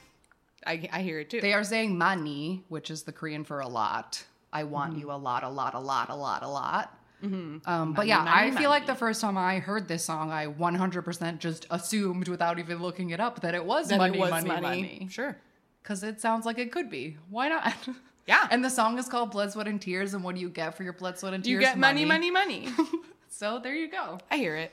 I, 0.66 0.88
I 0.92 1.02
hear 1.02 1.20
it 1.20 1.30
too. 1.30 1.40
They 1.40 1.52
are 1.52 1.64
saying 1.64 1.96
money, 1.96 2.64
which 2.68 2.90
is 2.90 3.02
the 3.04 3.12
Korean 3.12 3.44
for 3.44 3.60
a 3.60 3.68
lot. 3.68 4.24
I 4.52 4.64
want 4.64 4.98
you 4.98 5.10
a 5.12 5.14
lot, 5.14 5.44
a 5.44 5.48
lot, 5.48 5.74
a 5.74 5.80
lot, 5.80 6.10
a 6.10 6.16
lot, 6.16 6.42
a 6.42 6.48
lot. 6.48 6.98
Um, 7.22 7.92
but 7.94 8.08
yeah, 8.08 8.24
money, 8.24 8.30
I 8.30 8.50
feel 8.50 8.68
like 8.68 8.86
the 8.86 8.96
first 8.96 9.20
time 9.20 9.38
I 9.38 9.60
heard 9.60 9.86
this 9.86 10.04
song, 10.04 10.32
I 10.32 10.46
100% 10.48 11.38
just 11.38 11.66
assumed 11.70 12.26
without 12.26 12.58
even 12.58 12.82
looking 12.82 13.10
it 13.10 13.20
up 13.20 13.40
that 13.42 13.54
it 13.54 13.64
was 13.64 13.88
That 13.88 13.94
it 13.94 13.98
money, 13.98 14.18
was 14.18 14.30
money, 14.30 14.60
money. 14.60 15.08
Sure. 15.08 15.36
Because 15.82 16.02
it 16.02 16.20
sounds 16.20 16.44
like 16.46 16.58
it 16.58 16.72
could 16.72 16.90
be. 16.90 17.16
Why 17.30 17.48
not? 17.48 17.74
Yeah. 18.24 18.46
And 18.52 18.64
the 18.64 18.70
song 18.70 19.00
is 19.00 19.08
called 19.08 19.32
Blood, 19.32 19.50
Sweat, 19.50 19.66
and 19.66 19.82
Tears. 19.82 20.14
And 20.14 20.22
what 20.22 20.36
do 20.36 20.40
you 20.40 20.48
get 20.48 20.76
for 20.76 20.84
your 20.84 20.92
blood, 20.92 21.18
sweat, 21.18 21.34
and 21.34 21.42
tears? 21.42 21.54
You 21.54 21.58
get 21.58 21.76
money, 21.76 22.04
money, 22.04 22.30
money. 22.30 22.68
So 23.28 23.58
there 23.58 23.74
you 23.74 23.90
go. 23.90 24.18
I 24.30 24.36
hear 24.36 24.54
it. 24.54 24.70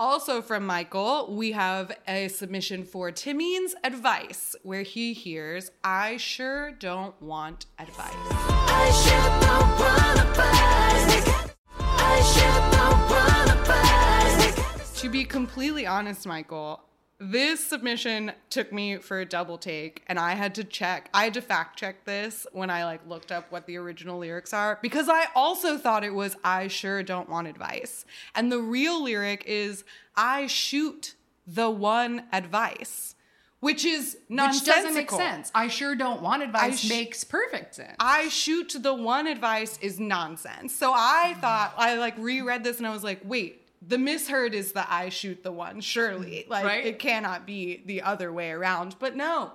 Also 0.00 0.40
from 0.40 0.64
Michael, 0.64 1.34
we 1.34 1.50
have 1.50 1.90
a 2.06 2.28
submission 2.28 2.84
for 2.84 3.10
Taemin's 3.10 3.74
advice, 3.82 4.54
where 4.62 4.82
he 4.82 5.12
hears, 5.12 5.72
I 5.82 6.18
sure 6.18 6.70
don't 6.70 7.20
want 7.20 7.66
advice. 7.80 8.14
I 8.14 8.92
sure 9.02 9.28
don't 9.40 9.68
wanna. 9.80 10.24
I 11.80 12.22
sure 12.32 12.70
don't 12.70 13.10
wanna. 13.10 13.38
To 14.98 15.08
be 15.08 15.24
completely 15.24 15.84
honest, 15.84 16.26
Michael, 16.28 16.87
this 17.20 17.66
submission 17.66 18.32
took 18.48 18.72
me 18.72 18.98
for 18.98 19.18
a 19.18 19.24
double 19.24 19.58
take 19.58 20.04
and 20.06 20.18
I 20.18 20.34
had 20.34 20.54
to 20.56 20.64
check. 20.64 21.10
I 21.12 21.24
had 21.24 21.34
to 21.34 21.42
fact 21.42 21.78
check 21.78 22.04
this 22.04 22.46
when 22.52 22.70
I 22.70 22.84
like 22.84 23.00
looked 23.08 23.32
up 23.32 23.50
what 23.50 23.66
the 23.66 23.76
original 23.76 24.18
lyrics 24.18 24.52
are 24.52 24.78
because 24.82 25.08
I 25.08 25.26
also 25.34 25.78
thought 25.78 26.04
it 26.04 26.14
was 26.14 26.36
I 26.44 26.68
sure 26.68 27.02
don't 27.02 27.28
want 27.28 27.48
advice. 27.48 28.04
And 28.34 28.52
the 28.52 28.60
real 28.60 29.02
lyric 29.02 29.42
is 29.46 29.84
I 30.16 30.46
shoot 30.46 31.14
the 31.44 31.70
one 31.70 32.24
advice, 32.32 33.16
which 33.60 33.84
is 33.84 34.18
nonsensical. 34.28 34.74
Which 34.74 34.76
doesn't 34.76 34.94
make 34.94 35.10
sense. 35.10 35.50
I 35.54 35.66
sure 35.66 35.96
don't 35.96 36.22
want 36.22 36.44
advice 36.44 36.80
sh- 36.80 36.88
makes 36.88 37.24
perfect 37.24 37.74
sense. 37.74 37.96
I 37.98 38.28
shoot 38.28 38.76
the 38.78 38.94
one 38.94 39.26
advice 39.26 39.76
is 39.78 39.98
nonsense. 39.98 40.72
So 40.72 40.92
I 40.94 41.34
thought 41.40 41.74
I 41.76 41.96
like 41.96 42.16
reread 42.18 42.62
this 42.62 42.78
and 42.78 42.86
I 42.86 42.90
was 42.90 43.02
like, 43.02 43.20
wait, 43.24 43.67
the 43.86 43.98
misheard 43.98 44.54
is 44.54 44.72
the 44.72 44.90
I 44.90 45.08
shoot 45.08 45.42
the 45.42 45.52
one, 45.52 45.80
surely. 45.80 46.44
Mm, 46.46 46.50
like 46.50 46.64
Right? 46.64 46.86
it 46.86 46.98
cannot 46.98 47.46
be 47.46 47.82
the 47.86 48.02
other 48.02 48.32
way 48.32 48.50
around. 48.50 48.96
But 48.98 49.16
no, 49.16 49.52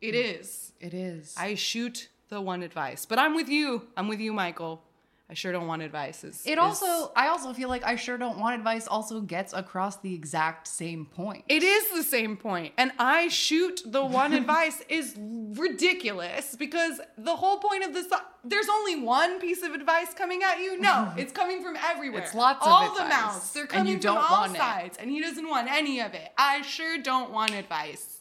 it 0.00 0.14
mm. 0.14 0.38
is. 0.40 0.72
it 0.80 0.94
is. 0.94 1.34
I 1.38 1.54
shoot 1.54 2.08
the 2.28 2.40
one 2.40 2.62
advice. 2.62 3.06
But 3.06 3.18
I'm 3.18 3.34
with 3.34 3.48
you. 3.48 3.88
I'm 3.96 4.08
with 4.08 4.20
you, 4.20 4.32
Michael. 4.32 4.82
I 5.30 5.32
sure 5.34 5.52
don't 5.52 5.66
want 5.66 5.80
advice. 5.80 6.22
Is, 6.22 6.42
It 6.44 6.52
is- 6.52 6.58
also, 6.58 7.10
I 7.16 7.28
also 7.28 7.54
feel 7.54 7.68
like 7.70 7.82
I 7.82 7.96
sure 7.96 8.18
don't 8.18 8.38
want 8.38 8.56
advice 8.56 8.86
also 8.86 9.20
gets 9.22 9.54
across 9.54 9.96
the 9.96 10.14
exact 10.14 10.68
same 10.68 11.06
point. 11.06 11.44
It 11.48 11.62
is 11.62 11.90
the 11.92 12.02
same 12.02 12.36
point. 12.36 12.74
And 12.76 12.92
I 12.98 13.28
shoot 13.28 13.80
the 13.86 14.04
one 14.04 14.32
advice 14.42 14.82
is 14.88 15.14
ridiculous 15.18 16.54
because 16.56 17.00
the 17.16 17.36
whole 17.36 17.56
point 17.58 17.84
of 17.84 17.94
this 17.94 18.06
there's 18.44 18.68
only 18.68 19.00
one 19.00 19.40
piece 19.40 19.62
of 19.62 19.72
advice 19.72 20.12
coming 20.12 20.42
at 20.42 20.58
you. 20.60 20.78
No, 20.78 21.12
it's 21.16 21.32
coming 21.32 21.62
from 21.62 21.76
everywhere. 21.76 22.20
It's 22.22 22.34
lots 22.34 22.64
of 22.64 22.70
all 22.70 22.94
the 22.94 23.04
mouths. 23.04 23.50
They're 23.54 23.62
and 23.62 23.70
coming 23.70 23.92
you 23.94 23.98
don't 23.98 24.16
from 24.16 24.24
all 24.30 24.40
want 24.42 24.54
it. 24.54 24.58
sides, 24.58 24.98
and 24.98 25.10
he 25.10 25.20
doesn't 25.22 25.48
want 25.48 25.70
any 25.70 26.00
of 26.00 26.12
it. 26.12 26.28
I 26.36 26.60
sure 26.60 26.98
don't 26.98 27.30
want 27.30 27.52
advice. 27.52 28.20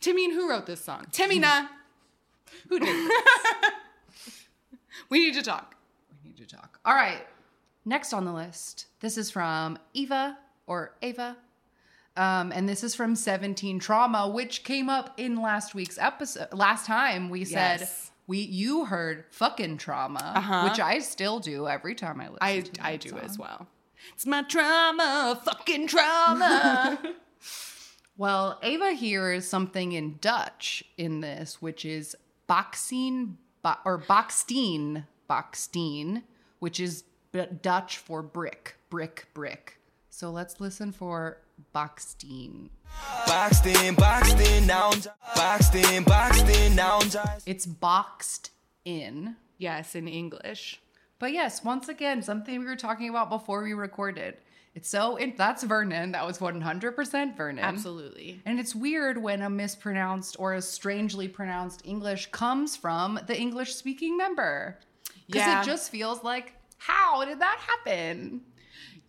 Timmy, 0.00 0.30
who 0.34 0.50
wrote 0.50 0.66
this 0.66 0.84
song? 0.84 1.06
Timina. 1.10 1.68
Who 2.68 2.78
did? 2.78 3.10
we 5.08 5.18
need 5.18 5.34
to 5.34 5.42
talk. 5.42 5.74
we 6.22 6.28
need 6.30 6.36
to 6.38 6.46
talk. 6.46 6.73
All 6.84 6.94
right. 6.94 7.26
Next 7.84 8.12
on 8.12 8.24
the 8.24 8.32
list, 8.32 8.86
this 9.00 9.18
is 9.18 9.30
from 9.30 9.78
Eva 9.92 10.38
or 10.66 10.94
Ava. 11.02 11.36
Um, 12.16 12.52
and 12.52 12.68
this 12.68 12.84
is 12.84 12.94
from 12.94 13.16
17 13.16 13.78
Trauma, 13.80 14.28
which 14.28 14.62
came 14.64 14.88
up 14.88 15.14
in 15.18 15.42
last 15.42 15.74
week's 15.74 15.98
episode. 15.98 16.52
Last 16.52 16.86
time 16.86 17.28
we 17.28 17.44
said 17.44 17.80
Yes. 17.80 18.10
we 18.26 18.38
you 18.38 18.84
heard 18.84 19.24
fucking 19.30 19.78
trauma, 19.78 20.32
Uh-huh. 20.36 20.68
which 20.68 20.78
I 20.80 21.00
still 21.00 21.40
do 21.40 21.66
every 21.68 21.94
time 21.94 22.20
I 22.20 22.24
listen. 22.28 22.38
I 22.40 22.60
to 22.60 22.86
I 22.86 22.96
do 22.96 23.08
song. 23.10 23.20
as 23.20 23.38
well. 23.38 23.66
It's 24.14 24.26
my 24.26 24.42
trauma, 24.42 25.40
fucking 25.44 25.86
trauma. 25.88 26.98
Well, 28.16 28.60
Ava 28.62 28.92
hears 28.92 29.44
something 29.48 29.90
in 29.90 30.18
Dutch 30.20 30.84
in 30.96 31.20
this, 31.20 31.60
which 31.60 31.84
is 31.84 32.14
Boxteen 32.48 33.34
ba- 33.60 33.80
or 33.84 33.98
Boxteen, 33.98 35.06
Boxteen, 35.28 36.22
which 36.64 36.80
is 36.80 37.04
B- 37.30 37.44
Dutch 37.60 37.98
for 37.98 38.22
brick, 38.22 38.76
brick, 38.88 39.26
brick. 39.34 39.78
So 40.08 40.30
let's 40.30 40.60
listen 40.60 40.92
for 40.92 41.36
Boxteen. 41.74 42.70
Boxed 43.26 43.66
in, 43.66 43.94
boxed 43.94 44.40
in, 44.40 44.66
now 44.66 44.92
I'm 44.92 45.02
boxed 45.36 45.74
in, 45.74 46.04
boxed 46.04 46.46
now 46.74 47.00
I'm 47.00 47.40
It's 47.44 47.66
boxed 47.66 48.50
in. 48.86 49.36
yes, 49.58 49.94
in 49.94 50.08
English. 50.08 50.80
But 51.18 51.34
yes, 51.34 51.62
once 51.62 51.90
again, 51.90 52.22
something 52.22 52.58
we 52.58 52.64
were 52.64 52.76
talking 52.76 53.10
about 53.10 53.28
before 53.28 53.62
we 53.62 53.74
recorded. 53.74 54.38
It's 54.74 54.88
so 54.88 55.16
it, 55.16 55.36
that's 55.36 55.64
Vernon. 55.64 56.12
That 56.12 56.26
was 56.26 56.38
100% 56.38 57.36
Vernon. 57.36 57.62
Absolutely. 57.62 58.40
And 58.46 58.58
it's 58.58 58.74
weird 58.74 59.22
when 59.22 59.42
a 59.42 59.50
mispronounced 59.50 60.36
or 60.38 60.54
a 60.54 60.62
strangely 60.62 61.28
pronounced 61.28 61.82
English 61.84 62.30
comes 62.30 62.74
from 62.74 63.20
the 63.26 63.38
English 63.38 63.74
speaking 63.74 64.16
member. 64.16 64.78
Because 65.26 65.40
Yeah. 65.46 65.60
it 65.62 65.64
just 65.64 65.90
feels 65.90 66.22
like, 66.22 66.54
how 66.78 67.24
did 67.24 67.40
that 67.40 67.58
happen? 67.58 68.42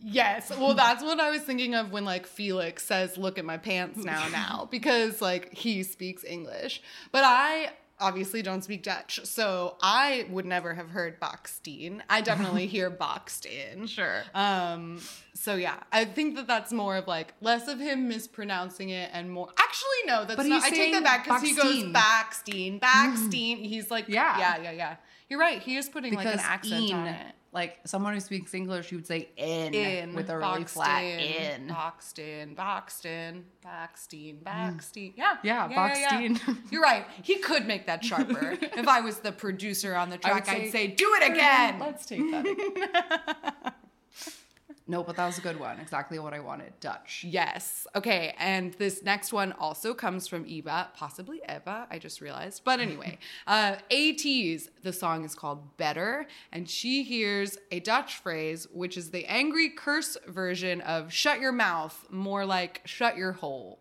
Yes. 0.02 0.52
Well, 0.56 0.74
that's 0.76 1.04
what 1.04 1.20
I 1.20 1.32
was 1.32 1.42
thinking 1.42 1.74
of 1.74 1.92
when 1.92 2.06
like 2.06 2.28
Felix 2.28 2.86
says, 2.86 3.18
"Look 3.18 3.38
at 3.40 3.46
my 3.46 3.58
pants 3.58 4.04
now 4.04 4.28
now," 4.32 4.68
because 4.70 5.22
like 5.22 5.54
he 5.54 5.82
speaks 5.84 6.24
English. 6.24 6.82
But 7.12 7.24
I 7.26 7.72
obviously 8.00 8.42
don't 8.44 8.62
speak 8.62 8.84
Dutch, 8.84 9.22
so 9.24 9.78
I 9.82 10.28
would 10.30 10.46
never 10.46 10.74
have 10.76 10.90
heard 10.90 11.20
Boxteen. 11.20 12.02
I 12.10 12.22
definitely 12.22 12.68
hear 12.76 12.90
boxed 12.90 13.46
in. 13.48 13.88
Sure. 13.88 14.22
Um 14.36 15.00
so 15.34 15.56
yeah, 15.56 15.78
I 15.92 16.06
think 16.06 16.36
that 16.36 16.46
that's 16.46 16.72
more 16.72 16.98
of 16.98 17.08
like 17.08 17.34
less 17.42 17.68
of 17.68 17.80
him 17.80 18.08
mispronouncing 18.08 18.90
it 18.90 19.10
and 19.14 19.32
more 19.32 19.50
Actually 19.58 20.06
no, 20.06 20.26
that's 20.26 20.36
But 20.36 20.46
not 20.46 20.64
I 20.64 20.70
take 20.70 20.94
that 20.94 21.04
back 21.04 21.26
cuz 21.26 21.42
he 21.42 21.56
goes. 21.56 21.84
Backstein, 21.86 22.80
Backstein. 22.80 23.66
He's 23.66 23.90
like 23.90 24.08
Yeah. 24.08 24.38
yeah, 24.38 24.62
yeah, 24.62 24.72
yeah. 24.72 24.96
You're 25.30 25.40
right. 25.40 25.62
He 25.62 25.78
is 25.78 25.90
putting 25.90 26.14
like 26.14 26.28
an 26.28 26.40
accent 26.40 26.94
on 26.94 27.08
it. 27.08 27.26
like 27.52 27.80
someone 27.86 28.14
who 28.14 28.20
speaks 28.20 28.54
English, 28.54 28.92
you 28.92 29.00
would 29.00 29.08
say 29.08 29.30
in, 29.38 29.74
in 29.74 30.14
with 30.14 30.30
a 30.30 30.38
really 30.38 30.60
boxed 30.60 30.74
flat 30.76 31.04
in, 31.04 31.62
in. 31.62 31.68
boxed 31.68 32.20
in, 32.20 32.54
boxed 32.54 33.06
in, 33.06 33.46
hmm. 33.64 33.68
Backstein, 33.68 34.44
Backstein. 34.44 35.14
Yeah, 35.16 35.38
Yeah, 35.44 35.68
Boxteen. 35.68 36.58
You're 36.72 36.84
right. 36.84 37.08
He 37.24 37.38
could 37.38 37.66
make 37.66 37.88
that 37.88 38.06
sharper. 38.06 38.52
if 38.62 38.88
I 38.88 39.02
was 39.02 39.20
the 39.20 39.32
producer 39.32 39.96
on 39.96 40.10
the 40.10 40.18
track, 40.18 40.48
I'd 40.48 40.66
say, 40.66 40.72
say, 40.72 40.88
"Do 40.88 41.12
it 41.20 41.32
again." 41.32 41.80
Let's 41.80 42.06
take 42.06 42.32
that 42.32 42.46
again. 42.46 43.74
no, 44.88 45.04
but 45.04 45.16
that 45.16 45.26
was 45.26 45.40
a 45.40 45.42
good 45.42 45.60
one. 45.60 45.80
Exactly 45.80 46.20
what 46.20 46.34
I 46.34 46.40
wanted. 46.40 46.80
Dutch. 46.80 47.26
Yes. 47.28 47.88
Okay. 47.96 48.36
And 48.38 48.74
this 48.76 49.02
next 49.02 49.34
one 49.34 49.52
also 49.54 49.96
comes 49.96 50.28
from 50.28 50.46
Eva, 50.46 50.90
possibly 50.96 51.42
Eva. 51.50 51.88
I 51.90 51.98
just 51.98 52.22
realized. 52.22 52.62
But 52.64 52.80
anyway, 52.80 53.18
uh, 53.48 53.78
ATEEZ's, 53.90 54.70
the 54.84 54.94
song 54.94 55.26
is 55.26 55.34
called 55.34 55.76
Better. 55.78 56.28
And 56.52 56.70
she 56.70 57.02
hears 57.02 57.58
a 57.72 57.80
Dutch 57.80 58.18
phrase, 58.18 58.68
which 58.72 58.96
is 58.96 59.10
the 59.10 59.26
angry 59.26 59.70
curse 59.70 60.18
version 60.28 60.82
of 60.82 61.12
shut 61.12 61.40
your 61.40 61.52
mouth, 61.52 62.06
more 62.12 62.46
like 62.46 62.82
shut 62.86 63.18
your 63.18 63.32
hole. 63.32 63.80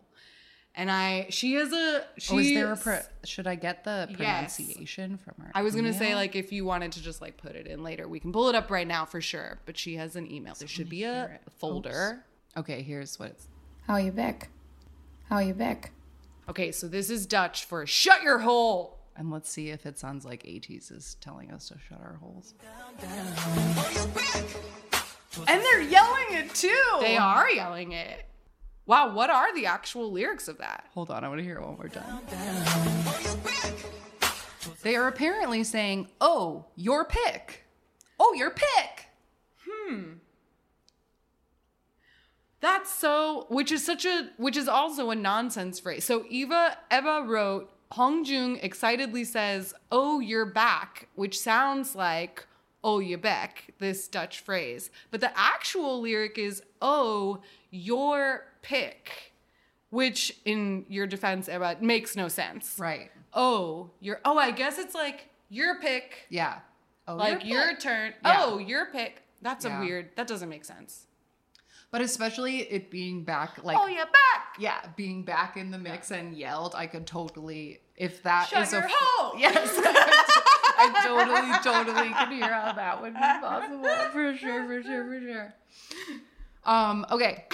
And 0.77 0.91
I, 0.91 1.27
she 1.29 1.53
has 1.53 1.71
a, 1.71 2.03
she 2.17 2.33
Oh, 2.33 2.37
is 2.39 2.53
there 2.53 2.71
a 2.73 2.77
pro- 2.77 2.99
should 3.23 3.47
I 3.47 3.55
get 3.55 3.85
the 3.85 4.07
Yes. 4.19 4.57
pronunciation 4.57 5.17
from 5.17 5.35
her? 5.41 5.51
I 5.55 5.61
was 5.61 5.73
gonna 5.73 5.93
say 5.93 6.15
like 6.15 6.35
if 6.35 6.51
you 6.51 6.65
wanted 6.65 6.91
to 6.93 7.01
just 7.01 7.21
like 7.21 7.37
put 7.37 7.55
it 7.55 7.65
in 7.65 7.81
later, 7.81 8.07
we 8.09 8.19
can 8.19 8.33
pull 8.33 8.49
it 8.49 8.55
up 8.55 8.69
right 8.69 8.85
now 8.87 9.05
for 9.05 9.21
sure. 9.21 9.59
But 9.65 9.77
she 9.77 9.95
has 9.95 10.15
an 10.17 10.29
email. 10.29 10.53
There 10.59 10.67
should 10.67 10.89
be 10.89 11.03
a 11.03 11.39
folder. 11.59 12.25
Okay, 12.57 12.81
here's 12.81 13.17
what 13.17 13.29
it's. 13.29 13.47
How 13.87 13.93
are 13.93 14.01
you 14.01 14.11
back? 14.11 14.49
How 15.29 15.37
are 15.37 15.43
you 15.43 15.53
back? 15.53 15.91
Okay, 16.49 16.71
so 16.71 16.87
this 16.89 17.09
is 17.09 17.25
Dutch 17.25 17.65
for 17.65 17.85
shut 17.85 18.21
your 18.21 18.39
hole. 18.39 18.99
And 19.15 19.31
let's 19.31 19.49
see 19.49 19.69
if 19.69 19.85
it 19.85 19.97
sounds 19.97 20.25
like 20.25 20.43
ATEEZ 20.43 20.91
is 20.91 21.15
telling 21.21 21.49
us 21.51 21.69
to 21.69 21.75
shut 21.87 21.99
our 22.01 22.17
holes. 22.21 22.53
And 25.47 25.61
they're 25.61 25.81
yelling 25.81 26.25
it 26.31 26.53
too. 26.53 26.83
They 27.01 27.15
are 27.17 27.49
yelling 27.49 27.91
it. 27.93 28.25
Wow, 28.85 29.13
what 29.13 29.29
are 29.29 29.53
the 29.55 29.65
actual 29.65 30.11
lyrics 30.11 30.47
of 30.47 30.59
that? 30.59 30.85
Hold 30.93 31.09
on, 31.09 31.23
I 31.23 31.27
want 31.27 31.39
to 31.39 31.43
hear 31.43 31.57
it 31.57 31.61
one 31.61 31.75
more 31.75 31.89
time. 31.89 32.19
They 34.83 34.95
are 34.95 35.07
apparently 35.07 35.63
saying, 35.63 36.09
"Oh, 36.21 36.65
your 36.75 37.05
pick. 37.05 37.65
Oh, 38.19 38.33
your 38.33 38.51
pick." 38.51 39.07
Hmm. 39.67 40.13
That's 42.59 42.91
so, 42.93 43.45
which 43.49 43.71
is 43.71 43.85
such 43.85 44.05
a, 44.05 44.29
which 44.37 44.57
is 44.57 44.67
also 44.67 45.09
a 45.09 45.15
nonsense 45.15 45.79
phrase. 45.79 46.03
So 46.03 46.25
Eva, 46.29 46.77
Eva 46.91 47.23
wrote, 47.27 47.71
Hongjoong 47.93 48.63
excitedly 48.63 49.23
says, 49.23 49.73
"Oh, 49.91 50.19
you're 50.19 50.45
back," 50.45 51.07
which 51.15 51.39
sounds 51.39 51.95
like 51.95 52.45
"Oh, 52.83 52.99
you 52.99 53.17
back," 53.17 53.71
this 53.79 54.07
Dutch 54.07 54.39
phrase. 54.39 54.91
But 55.09 55.21
the 55.21 55.37
actual 55.37 56.01
lyric 56.01 56.37
is 56.37 56.61
"Oh, 56.81 57.41
your 57.71 58.45
pick," 58.65 59.33
which, 59.89 60.33
in 60.45 60.85
your 60.89 61.07
defense, 61.07 61.47
Eva, 61.47 61.77
makes 61.79 62.15
no 62.15 62.27
sense. 62.27 62.75
Right. 62.79 63.11
Oh, 63.33 63.91
you're, 63.99 64.19
oh, 64.25 64.37
I 64.37 64.51
guess 64.51 64.77
it's 64.79 64.95
like 64.95 65.29
your 65.49 65.79
pick, 65.79 66.25
Yeah. 66.29 66.59
Oh, 67.07 67.15
like 67.15 67.45
your, 67.45 67.69
pick. 67.69 67.79
turn. 67.79 68.13
Yeah. 68.23 68.37
Oh, 68.43 68.57
your 68.57 68.87
pick. 68.87 69.21
That's 69.41 69.65
Yeah. 69.65 69.77
a 69.77 69.79
weird. 69.81 70.09
That 70.15 70.27
doesn't 70.27 70.49
make 70.49 70.65
sense. 70.65 71.05
But 71.91 72.01
especially 72.01 72.59
it 72.61 72.89
being 72.89 73.23
back, 73.23 73.63
like 73.63 73.77
oh, 73.79 73.85
you're 73.87 74.05
back. 74.05 74.55
yeah, 74.59 74.81
being 74.97 75.23
back 75.23 75.55
in 75.55 75.69
the 75.71 75.77
mix 75.77 76.11
and 76.11 76.35
yelled, 76.35 76.73
I 76.75 76.87
could 76.87 77.05
totally 77.05 77.79
if 77.95 78.23
that 78.23 78.49
Shut 78.49 78.63
is 78.63 78.73
your 78.73 78.81
a 78.81 78.87
hole. 78.89 79.33
Yes, 79.39 79.69
I 80.77 81.03
totally, 81.05 81.53
totally 81.63 82.09
can 82.09 82.31
hear 82.31 82.51
how 82.51 82.73
that 82.73 83.01
would 83.01 83.13
be 83.13 83.19
possible 83.19 84.11
for 84.11 84.35
sure, 84.35 84.65
for 84.65 84.83
sure, 84.83 85.05
for 85.05 85.21
sure. 85.21 85.53
Um, 86.65 87.05
okay. 87.11 87.45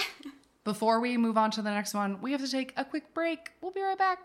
Before 0.64 1.00
we 1.00 1.16
move 1.16 1.36
on 1.36 1.50
to 1.52 1.62
the 1.62 1.72
next 1.72 1.92
one, 1.92 2.20
we 2.20 2.30
have 2.30 2.40
to 2.40 2.50
take 2.50 2.72
a 2.76 2.84
quick 2.84 3.12
break. 3.14 3.50
We'll 3.60 3.72
be 3.72 3.82
right 3.82 3.98
back. 3.98 4.18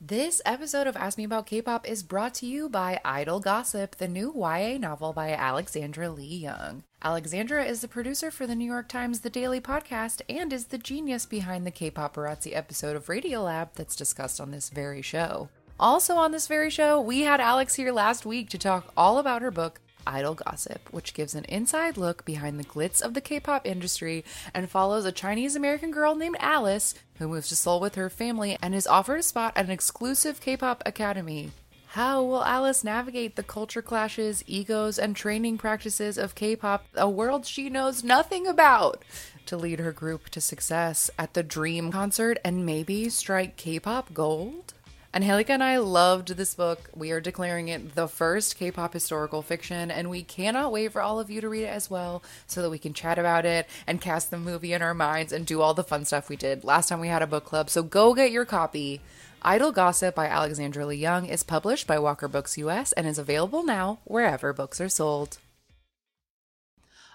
This 0.00 0.42
episode 0.44 0.88
of 0.88 0.96
Ask 0.96 1.16
Me 1.16 1.24
About 1.24 1.46
K-pop 1.46 1.88
is 1.88 2.02
brought 2.02 2.34
to 2.34 2.46
you 2.46 2.68
by 2.68 3.00
Idol 3.04 3.38
Gossip, 3.38 3.96
the 3.96 4.08
new 4.08 4.34
YA 4.36 4.76
novel 4.76 5.12
by 5.12 5.30
Alexandra 5.30 6.10
Lee 6.10 6.24
Young. 6.24 6.82
Alexandra 7.00 7.64
is 7.64 7.80
the 7.80 7.88
producer 7.88 8.32
for 8.32 8.46
the 8.46 8.56
New 8.56 8.66
York 8.66 8.88
Times 8.88 9.20
The 9.20 9.30
Daily 9.30 9.60
podcast 9.60 10.20
and 10.28 10.52
is 10.52 10.66
the 10.66 10.76
genius 10.76 11.26
behind 11.26 11.64
the 11.64 11.70
K-paparazzi 11.70 12.54
episode 12.54 12.96
of 12.96 13.06
Radiolab 13.06 13.68
that's 13.74 13.96
discussed 13.96 14.40
on 14.40 14.50
this 14.50 14.68
very 14.68 15.00
show. 15.00 15.48
Also 15.78 16.16
on 16.16 16.32
this 16.32 16.48
very 16.48 16.70
show, 16.70 17.00
we 17.00 17.20
had 17.20 17.40
Alex 17.40 17.76
here 17.76 17.92
last 17.92 18.26
week 18.26 18.50
to 18.50 18.58
talk 18.58 18.92
all 18.96 19.18
about 19.18 19.42
her 19.42 19.52
book 19.52 19.80
Idol 20.06 20.34
Gossip, 20.34 20.92
which 20.92 21.14
gives 21.14 21.34
an 21.34 21.44
inside 21.44 21.96
look 21.96 22.24
behind 22.24 22.58
the 22.58 22.64
glitz 22.64 23.02
of 23.02 23.14
the 23.14 23.20
K 23.20 23.40
pop 23.40 23.66
industry 23.66 24.24
and 24.52 24.70
follows 24.70 25.04
a 25.04 25.12
Chinese 25.12 25.56
American 25.56 25.90
girl 25.90 26.14
named 26.14 26.36
Alice 26.40 26.94
who 27.18 27.28
moves 27.28 27.48
to 27.48 27.56
Seoul 27.56 27.80
with 27.80 27.94
her 27.94 28.10
family 28.10 28.58
and 28.60 28.74
is 28.74 28.86
offered 28.86 29.20
a 29.20 29.22
spot 29.22 29.52
at 29.56 29.66
an 29.66 29.70
exclusive 29.70 30.40
K 30.40 30.56
pop 30.56 30.82
academy. 30.84 31.50
How 31.94 32.24
will 32.24 32.44
Alice 32.44 32.82
navigate 32.82 33.36
the 33.36 33.44
culture 33.44 33.80
clashes, 33.80 34.42
egos, 34.48 34.98
and 34.98 35.14
training 35.14 35.58
practices 35.58 36.18
of 36.18 36.34
K 36.34 36.56
pop, 36.56 36.86
a 36.96 37.08
world 37.08 37.46
she 37.46 37.70
knows 37.70 38.02
nothing 38.02 38.48
about, 38.48 39.04
to 39.46 39.56
lead 39.56 39.78
her 39.78 39.92
group 39.92 40.28
to 40.30 40.40
success 40.40 41.08
at 41.16 41.34
the 41.34 41.44
Dream 41.44 41.92
concert 41.92 42.38
and 42.44 42.66
maybe 42.66 43.08
strike 43.08 43.56
K 43.56 43.78
pop 43.78 44.12
gold? 44.12 44.73
Angelica 45.14 45.52
and 45.52 45.62
I 45.62 45.76
loved 45.76 46.30
this 46.30 46.56
book. 46.56 46.90
We 46.92 47.12
are 47.12 47.20
declaring 47.20 47.68
it 47.68 47.94
the 47.94 48.08
first 48.08 48.56
K 48.56 48.72
pop 48.72 48.92
historical 48.92 49.42
fiction, 49.42 49.88
and 49.88 50.10
we 50.10 50.24
cannot 50.24 50.72
wait 50.72 50.90
for 50.90 51.00
all 51.00 51.20
of 51.20 51.30
you 51.30 51.40
to 51.40 51.48
read 51.48 51.62
it 51.62 51.68
as 51.68 51.88
well 51.88 52.20
so 52.48 52.60
that 52.62 52.70
we 52.70 52.80
can 52.80 52.94
chat 52.94 53.16
about 53.16 53.46
it 53.46 53.68
and 53.86 54.00
cast 54.00 54.32
the 54.32 54.38
movie 54.38 54.72
in 54.72 54.82
our 54.82 54.92
minds 54.92 55.32
and 55.32 55.46
do 55.46 55.60
all 55.60 55.72
the 55.72 55.84
fun 55.84 56.04
stuff 56.04 56.28
we 56.28 56.34
did 56.34 56.64
last 56.64 56.88
time 56.88 56.98
we 56.98 57.06
had 57.06 57.22
a 57.22 57.28
book 57.28 57.44
club. 57.44 57.70
So 57.70 57.84
go 57.84 58.12
get 58.12 58.32
your 58.32 58.44
copy. 58.44 59.00
Idol 59.40 59.70
Gossip 59.70 60.16
by 60.16 60.26
Alexandra 60.26 60.84
Lee 60.84 60.96
Young 60.96 61.26
is 61.26 61.44
published 61.44 61.86
by 61.86 62.00
Walker 62.00 62.26
Books 62.26 62.58
US 62.58 62.90
and 62.90 63.06
is 63.06 63.18
available 63.18 63.62
now 63.62 64.00
wherever 64.02 64.52
books 64.52 64.80
are 64.80 64.88
sold. 64.88 65.38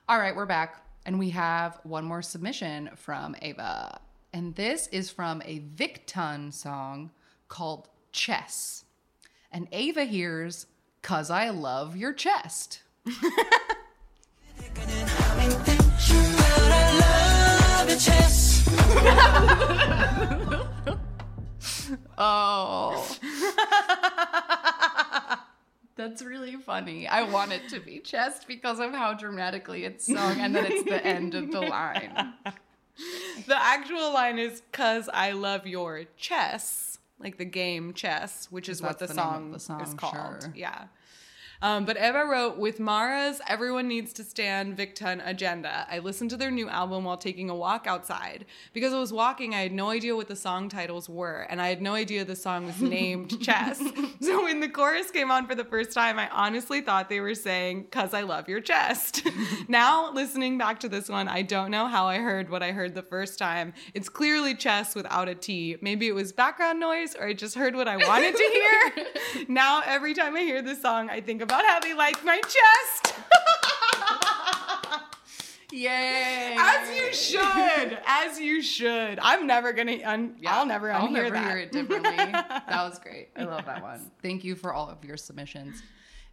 All 0.08 0.18
right, 0.18 0.36
we're 0.36 0.46
back, 0.46 0.82
and 1.06 1.20
we 1.20 1.32
have 1.32 1.78
one 1.84 2.06
more 2.06 2.22
submission 2.22 2.92
from 2.96 3.36
Ava. 3.42 4.00
And 4.32 4.56
this 4.56 4.88
is 4.88 5.10
from 5.10 5.42
a 5.44 5.60
Victon 5.60 6.54
song 6.54 7.12
called 7.50 7.90
Chess. 8.12 8.86
And 9.52 9.68
Ava 9.72 10.06
hears, 10.06 10.68
Cause 11.02 11.30
I 11.30 11.50
Love 11.50 11.98
Your 11.98 12.14
Chest. 12.14 12.82
Oh. 22.18 23.18
That's 25.96 26.22
really 26.22 26.56
funny. 26.56 27.08
I 27.08 27.24
want 27.24 27.52
it 27.52 27.68
to 27.70 27.80
be 27.80 28.00
chest 28.00 28.48
because 28.48 28.80
of 28.80 28.92
how 28.92 29.14
dramatically 29.14 29.86
it's 29.86 30.06
sung 30.06 30.40
and 30.40 30.56
then 30.56 30.66
it's 30.66 30.84
the 30.84 31.06
end 31.06 31.34
of 31.34 31.52
the 31.52 31.62
line. 31.62 32.34
The 33.48 33.56
actual 33.56 34.14
line 34.14 34.38
is 34.38 34.62
"Cause 34.74 35.10
I 35.14 35.32
love 35.32 35.66
your 35.66 36.04
chess," 36.18 36.89
like 37.20 37.38
the 37.38 37.46
game 37.46 37.94
chess, 37.94 38.48
which 38.50 38.70
is 38.70 38.82
what 38.82 39.00
the 39.00 39.08
the 39.08 39.14
song, 39.14 39.52
the 39.52 39.60
song, 39.60 39.82
is 39.82 39.94
called. 39.94 40.14
sure. 40.44 40.54
Yeah. 40.56 40.86
Um, 41.62 41.84
but 41.84 41.98
Eva 41.98 42.26
wrote, 42.26 42.58
with 42.58 42.80
Mara's 42.80 43.42
Everyone 43.48 43.88
Needs 43.88 44.14
to 44.14 44.24
Stand 44.24 44.78
Victon 44.78 45.22
agenda, 45.26 45.86
I 45.90 46.00
listened 46.00 46.30
to 46.30 46.38
their 46.38 46.52
new 46.52 46.70
album 46.70 47.04
while 47.04 47.18
taking 47.18 47.50
a 47.50 47.56
walk 47.56 47.86
outside. 47.86 48.46
Because 48.72 48.94
I 48.94 49.00
was 49.00 49.12
walking, 49.12 49.54
I 49.54 49.62
had 49.62 49.74
no 49.74 49.90
idea 49.90 50.16
what 50.16 50.30
the 50.30 50.36
song 50.38 50.70
titles 50.70 51.10
were, 51.10 51.46
and 51.50 51.62
I 51.62 51.68
had 51.68 51.82
no 51.82 51.96
idea 51.96 52.24
the 52.24 52.36
song 52.36 52.66
was 52.66 52.82
named 52.82 53.42
Chess. 53.42 53.82
So 54.22 54.44
when 54.44 54.62
the 54.62 54.70
chorus 54.70 55.12
came 55.12 55.32
on 55.32 55.48
for 55.48 55.56
the 55.56 55.66
first 55.66 55.92
time, 55.92 56.18
I 56.18 56.30
honestly 56.30 56.82
thought 56.82 57.10
they 57.10 57.20
were 57.20 57.36
saying, 57.36 57.88
Cause 57.92 58.14
I 58.14 58.22
love 58.22 58.48
your 58.48 58.62
chest. 58.62 59.28
now, 59.68 60.14
listening 60.14 60.58
back 60.58 60.80
to 60.82 60.90
this 60.90 61.10
one, 61.10 61.28
I 61.28 61.42
don't 61.42 61.72
know 61.72 61.88
how 61.88 62.06
I 62.08 62.18
heard 62.18 62.50
what 62.50 62.64
I 62.64 62.72
heard 62.72 62.96
the 62.96 63.02
first 63.02 63.38
time. 63.38 63.74
It's 63.94 64.08
clearly 64.08 64.56
chess 64.56 64.96
without 64.96 65.28
a 65.28 65.36
T. 65.36 65.78
Maybe 65.82 66.08
it 66.08 66.14
was 66.14 66.32
background 66.32 66.80
noise, 66.80 67.16
or 67.16 67.28
I 67.28 67.34
just 67.34 67.56
heard 67.56 67.76
what 67.76 67.88
I 67.88 67.98
wanted 67.98 68.36
to 68.36 68.44
hear. 68.54 69.46
now, 69.48 69.82
every 69.86 70.14
time 70.14 70.36
I 70.36 70.42
hear 70.42 70.62
this 70.62 70.82
song, 70.82 71.10
I 71.10 71.22
think 71.22 71.42
about 71.50 71.66
how 71.66 71.80
they 71.80 71.96
like 71.96 72.24
my 72.24 72.40
chest. 72.42 73.16
Yay! 75.72 76.56
As 76.60 76.96
you 76.96 77.12
should. 77.14 77.98
As 78.06 78.40
you 78.40 78.62
should. 78.62 79.18
I'm 79.20 79.48
never 79.48 79.74
gonna. 79.74 79.98
Un- 80.04 80.36
I'll 80.46 80.66
never 80.68 80.92
I'll 80.92 81.08
unhear 81.08 81.12
never 81.14 81.30
that. 81.32 81.48
hear 81.50 81.58
it 81.58 81.72
differently. 81.72 82.16
that 82.18 82.66
was 82.70 83.00
great. 83.00 83.30
I 83.36 83.46
love 83.46 83.66
that 83.66 83.82
one. 83.82 84.12
Thank 84.22 84.44
you 84.44 84.56
for 84.56 84.74
all 84.74 84.90
of 84.90 85.04
your 85.04 85.18
submissions, 85.18 85.82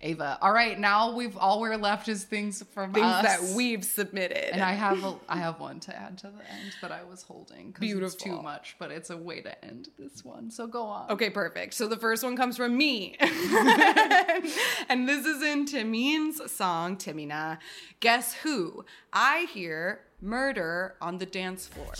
Ava. 0.02 0.36
All 0.42 0.52
right, 0.52 0.78
now 0.78 1.14
we've 1.16 1.36
all 1.38 1.58
we're 1.60 1.78
left 1.78 2.08
is 2.08 2.22
things 2.24 2.62
from 2.74 2.92
Things 2.92 3.06
us. 3.06 3.22
that 3.24 3.56
we've 3.56 3.82
submitted. 3.82 4.52
and 4.52 4.62
I 4.62 4.72
have 4.72 5.02
a, 5.02 5.14
I 5.28 5.38
have 5.38 5.58
one 5.58 5.80
to 5.80 5.96
add 5.96 6.18
to 6.18 6.26
the 6.26 6.38
end 6.52 6.72
that 6.82 6.92
I 6.92 7.02
was 7.02 7.22
holding. 7.22 7.72
'cause 7.72 7.82
It's 7.88 8.14
too 8.14 8.42
much, 8.42 8.76
but 8.78 8.90
it's 8.90 9.08
a 9.08 9.16
way 9.16 9.40
to 9.40 9.64
end 9.64 9.88
this 9.98 10.22
one. 10.24 10.50
So 10.50 10.66
go 10.66 10.84
on. 10.84 11.10
Okay, 11.10 11.30
perfect. 11.30 11.72
So 11.74 11.88
the 11.88 11.96
first 11.96 12.22
one 12.22 12.36
comes 12.36 12.58
from 12.58 12.76
me. 12.76 13.16
and 13.20 15.08
this 15.08 15.24
is 15.26 15.42
in 15.42 15.64
Taemin's 15.66 16.50
song, 16.52 16.96
Timina. 16.96 17.58
Guess 18.00 18.34
who? 18.34 18.84
I 19.12 19.46
hear 19.52 20.00
murder 20.20 20.94
on 21.00 21.18
the 21.18 21.26
dance 21.26 21.66
floor. 21.66 21.92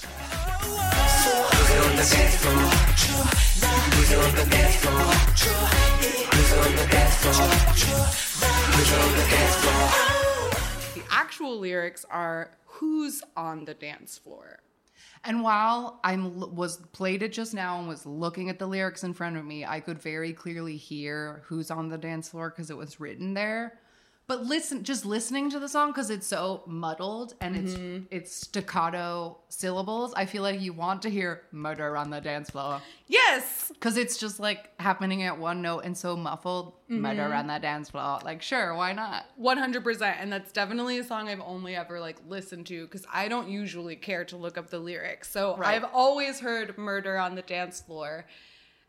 The 10.94 11.02
actual 11.10 11.58
lyrics 11.58 12.06
are 12.10 12.50
who's 12.64 13.22
on 13.36 13.64
the 13.64 13.74
dance 13.74 14.18
floor? 14.18 14.60
And 15.24 15.42
while 15.42 15.98
I 16.04 16.16
was 16.16 16.76
played 16.92 17.22
it 17.22 17.32
just 17.32 17.52
now 17.52 17.78
and 17.78 17.88
was 17.88 18.06
looking 18.06 18.48
at 18.48 18.58
the 18.58 18.66
lyrics 18.66 19.02
in 19.02 19.12
front 19.12 19.36
of 19.36 19.44
me, 19.44 19.64
I 19.64 19.80
could 19.80 19.98
very 19.98 20.32
clearly 20.32 20.76
hear 20.76 21.42
who's 21.46 21.70
on 21.70 21.88
the 21.88 21.98
dance 21.98 22.28
floor 22.28 22.50
because 22.50 22.70
it 22.70 22.76
was 22.76 23.00
written 23.00 23.34
there. 23.34 23.80
But 24.28 24.44
listen, 24.44 24.82
just 24.82 25.06
listening 25.06 25.50
to 25.50 25.60
the 25.60 25.68
song 25.68 25.90
because 25.92 26.10
it's 26.10 26.26
so 26.26 26.62
muddled 26.66 27.34
and 27.40 27.54
Mm-hmm. 27.54 27.96
it's 28.10 28.26
it's 28.32 28.46
staccato 28.46 29.38
syllables. 29.48 30.12
I 30.14 30.26
feel 30.26 30.42
like 30.42 30.60
you 30.60 30.72
want 30.72 31.02
to 31.02 31.10
hear 31.10 31.42
"murder 31.52 31.96
on 31.96 32.10
the 32.10 32.20
dance 32.20 32.50
floor" 32.50 32.82
Yes. 33.06 33.68
because 33.72 33.96
it's 33.96 34.16
just 34.18 34.40
like 34.40 34.70
happening 34.80 35.22
at 35.22 35.38
one 35.38 35.62
note 35.62 35.80
and 35.84 35.96
so 35.96 36.16
muffled. 36.16 36.72
Murder 36.88 37.22
Mm-hmm. 37.22 37.36
on 37.38 37.46
the 37.46 37.58
dance 37.60 37.90
floor. 37.90 38.18
Like, 38.24 38.42
sure, 38.42 38.74
why 38.74 38.92
not? 38.92 39.26
100% 39.40 40.02
and 40.20 40.32
that's 40.32 40.50
definitely 40.52 40.98
a 40.98 41.04
song 41.04 41.28
i've 41.28 41.40
only 41.40 41.76
ever 41.76 42.00
like 42.00 42.16
listened 42.28 42.66
to 42.66 42.84
because 42.86 43.04
i 43.12 43.28
don't 43.28 43.48
usually 43.48 43.96
care 43.96 44.24
to 44.24 44.36
look 44.36 44.56
up 44.58 44.70
the 44.70 44.78
lyrics 44.78 45.30
so 45.30 45.56
Right. 45.56 45.74
i've 45.74 45.88
always 45.92 46.40
heard 46.40 46.76
murder 46.78 47.16
on 47.18 47.34
the 47.34 47.42
dance 47.42 47.80
floor 47.80 48.24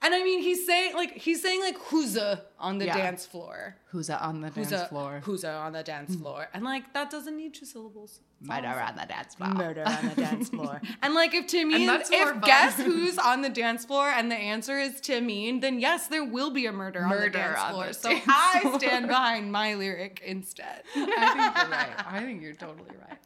and 0.02 0.14
i 0.14 0.24
mean 0.24 0.42
he's 0.42 0.66
saying 0.66 0.94
like 0.94 1.14
he's 1.14 1.42
saying 1.42 1.60
like 1.62 1.78
who'sa 1.90 2.42
on 2.60 2.78
the 2.78 2.86
Yeah. 2.86 2.98
dance 2.98 3.26
floor 3.26 3.76
Who's 3.92 4.10
on 4.10 4.42
the 4.42 4.50
dance 4.52 4.70
who'sa 4.70 4.88
floor? 4.90 5.22
Who's 5.24 5.44
on 5.46 5.72
the 5.74 5.82
dance 5.82 6.16
floor 6.16 6.50
and 6.54 6.64
like 6.64 6.94
that 6.94 7.10
doesn't 7.10 7.36
need 7.36 7.54
two 7.56 7.66
syllables 7.66 8.20
Murder 8.40 8.68
on 8.68 8.96
the 8.96 9.06
dance 9.08 9.34
floor. 9.34 9.50
murder 9.50 9.84
on 9.88 10.10
the 10.10 10.16
dance 10.22 10.50
floor. 10.56 10.80
And 11.02 11.16
like 11.16 11.34
if 11.34 11.48
that's 11.50 12.12
more 12.12 12.34
if 12.36 12.42
guess 12.44 12.76
who's 12.88 13.18
on 13.18 13.42
the 13.42 13.50
dance 13.50 13.84
floor 13.86 14.08
and 14.10 14.30
the 14.30 14.36
answer 14.36 14.78
is 14.78 15.02
Timmy, 15.02 15.58
then 15.60 15.80
yes, 15.80 16.06
there 16.08 16.24
will 16.24 16.52
be 16.52 16.68
a 16.68 16.72
murder, 16.72 17.02
murder 17.02 17.16
on 17.16 17.22
the 17.24 17.30
dance 17.32 17.60
on 17.60 17.72
floor. 17.72 17.88
the 17.88 17.94
So 17.96 18.10
dance 18.12 18.24
I 18.28 18.60
floor. 18.62 18.80
stand 18.80 19.08
behind 19.08 19.52
my 19.52 19.74
lyric 19.74 20.22
instead. 20.24 20.84
I 20.96 21.00
think 21.34 21.58
you're 21.58 21.72
right. 21.72 22.06
I 22.08 22.20
think 22.20 22.42
you're 22.44 22.54
totally 22.54 22.92
right. 23.10 23.18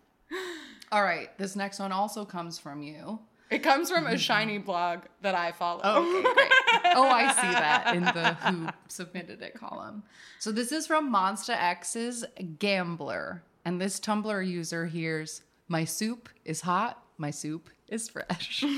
All 0.94 1.04
right, 1.04 1.38
this 1.38 1.58
next 1.58 1.80
one 1.80 1.92
also 1.92 2.24
comes 2.24 2.58
from 2.60 2.82
you. 2.82 3.20
It 3.52 3.64
comes 3.64 3.92
from 3.92 4.06
a 4.06 4.12
mm-hmm. 4.12 4.18
shiny 4.18 4.58
blog 4.60 5.02
that 5.22 5.36
I 5.36 5.52
follow. 5.52 5.82
Oh. 5.84 6.20
Okay, 6.20 6.34
great. 6.34 6.52
Oh, 6.94 7.08
I 7.08 7.32
see 7.34 7.52
that 7.54 7.96
in 7.96 8.04
the 8.04 8.34
Who 8.34 8.68
submitted 8.90 9.42
it 9.42 9.54
column. 9.54 10.04
So 10.40 10.52
this 10.52 10.74
is 10.74 10.88
from 10.88 11.14
Monsta 11.14 11.56
X's 11.56 12.26
Gambler, 12.60 13.44
and 13.64 13.80
this 13.80 14.00
Tumblr 14.00 14.48
user 14.48 14.88
hears, 14.88 15.44
"My 15.68 15.86
soup 15.86 16.28
is 16.44 16.62
hot. 16.62 17.02
My 17.18 17.32
soup 17.32 17.70
is 17.88 18.10
fresh." 18.10 18.64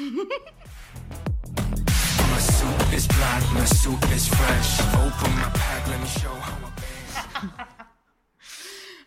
My 2.33 2.39
soup 2.39 2.93
is 2.93 3.07
black, 3.07 3.53
my 3.53 3.65
soup 3.65 4.11
is 4.11 4.27
fresh. 4.27 4.81
Open 4.95 5.35
my 5.35 5.51
pack, 5.53 5.87
let 5.87 6.01
me 6.01 6.07
show 6.07 6.29
how 6.29 6.55
I 6.55 6.61
bang. 6.61 6.72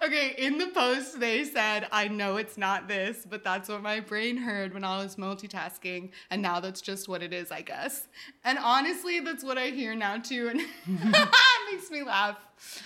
Okay, 0.04 0.35
in 0.38 0.59
the 0.59 0.68
post 0.68 1.18
they 1.20 1.44
said, 1.44 1.87
I 1.90 2.09
know 2.09 2.37
it's 2.37 2.59
not 2.59 2.87
this, 2.88 3.26
but 3.28 3.42
that's 3.42 3.68
what 3.68 3.82
my 3.82 4.00
brain 4.00 4.37
heard 4.37 4.74
when 4.74 4.85
I 4.85 5.02
was 5.02 5.16
multitasking, 5.16 6.11
and 6.30 6.42
now 6.42 6.61
that's 6.61 6.80
just 6.80 7.09
what 7.09 7.22
it 7.22 7.32
is, 7.32 7.50
I 7.50 7.62
guess. 7.62 8.06
And 8.44 8.59
honestly, 8.59 9.20
that's 9.20 9.42
what 9.42 9.56
I 9.59 9.68
hear 9.68 9.94
now 9.94 10.18
too, 10.18 10.48
and 10.48 10.61
it 10.87 11.28
makes 11.72 11.90
me 11.90 12.02
laugh. 12.02 12.37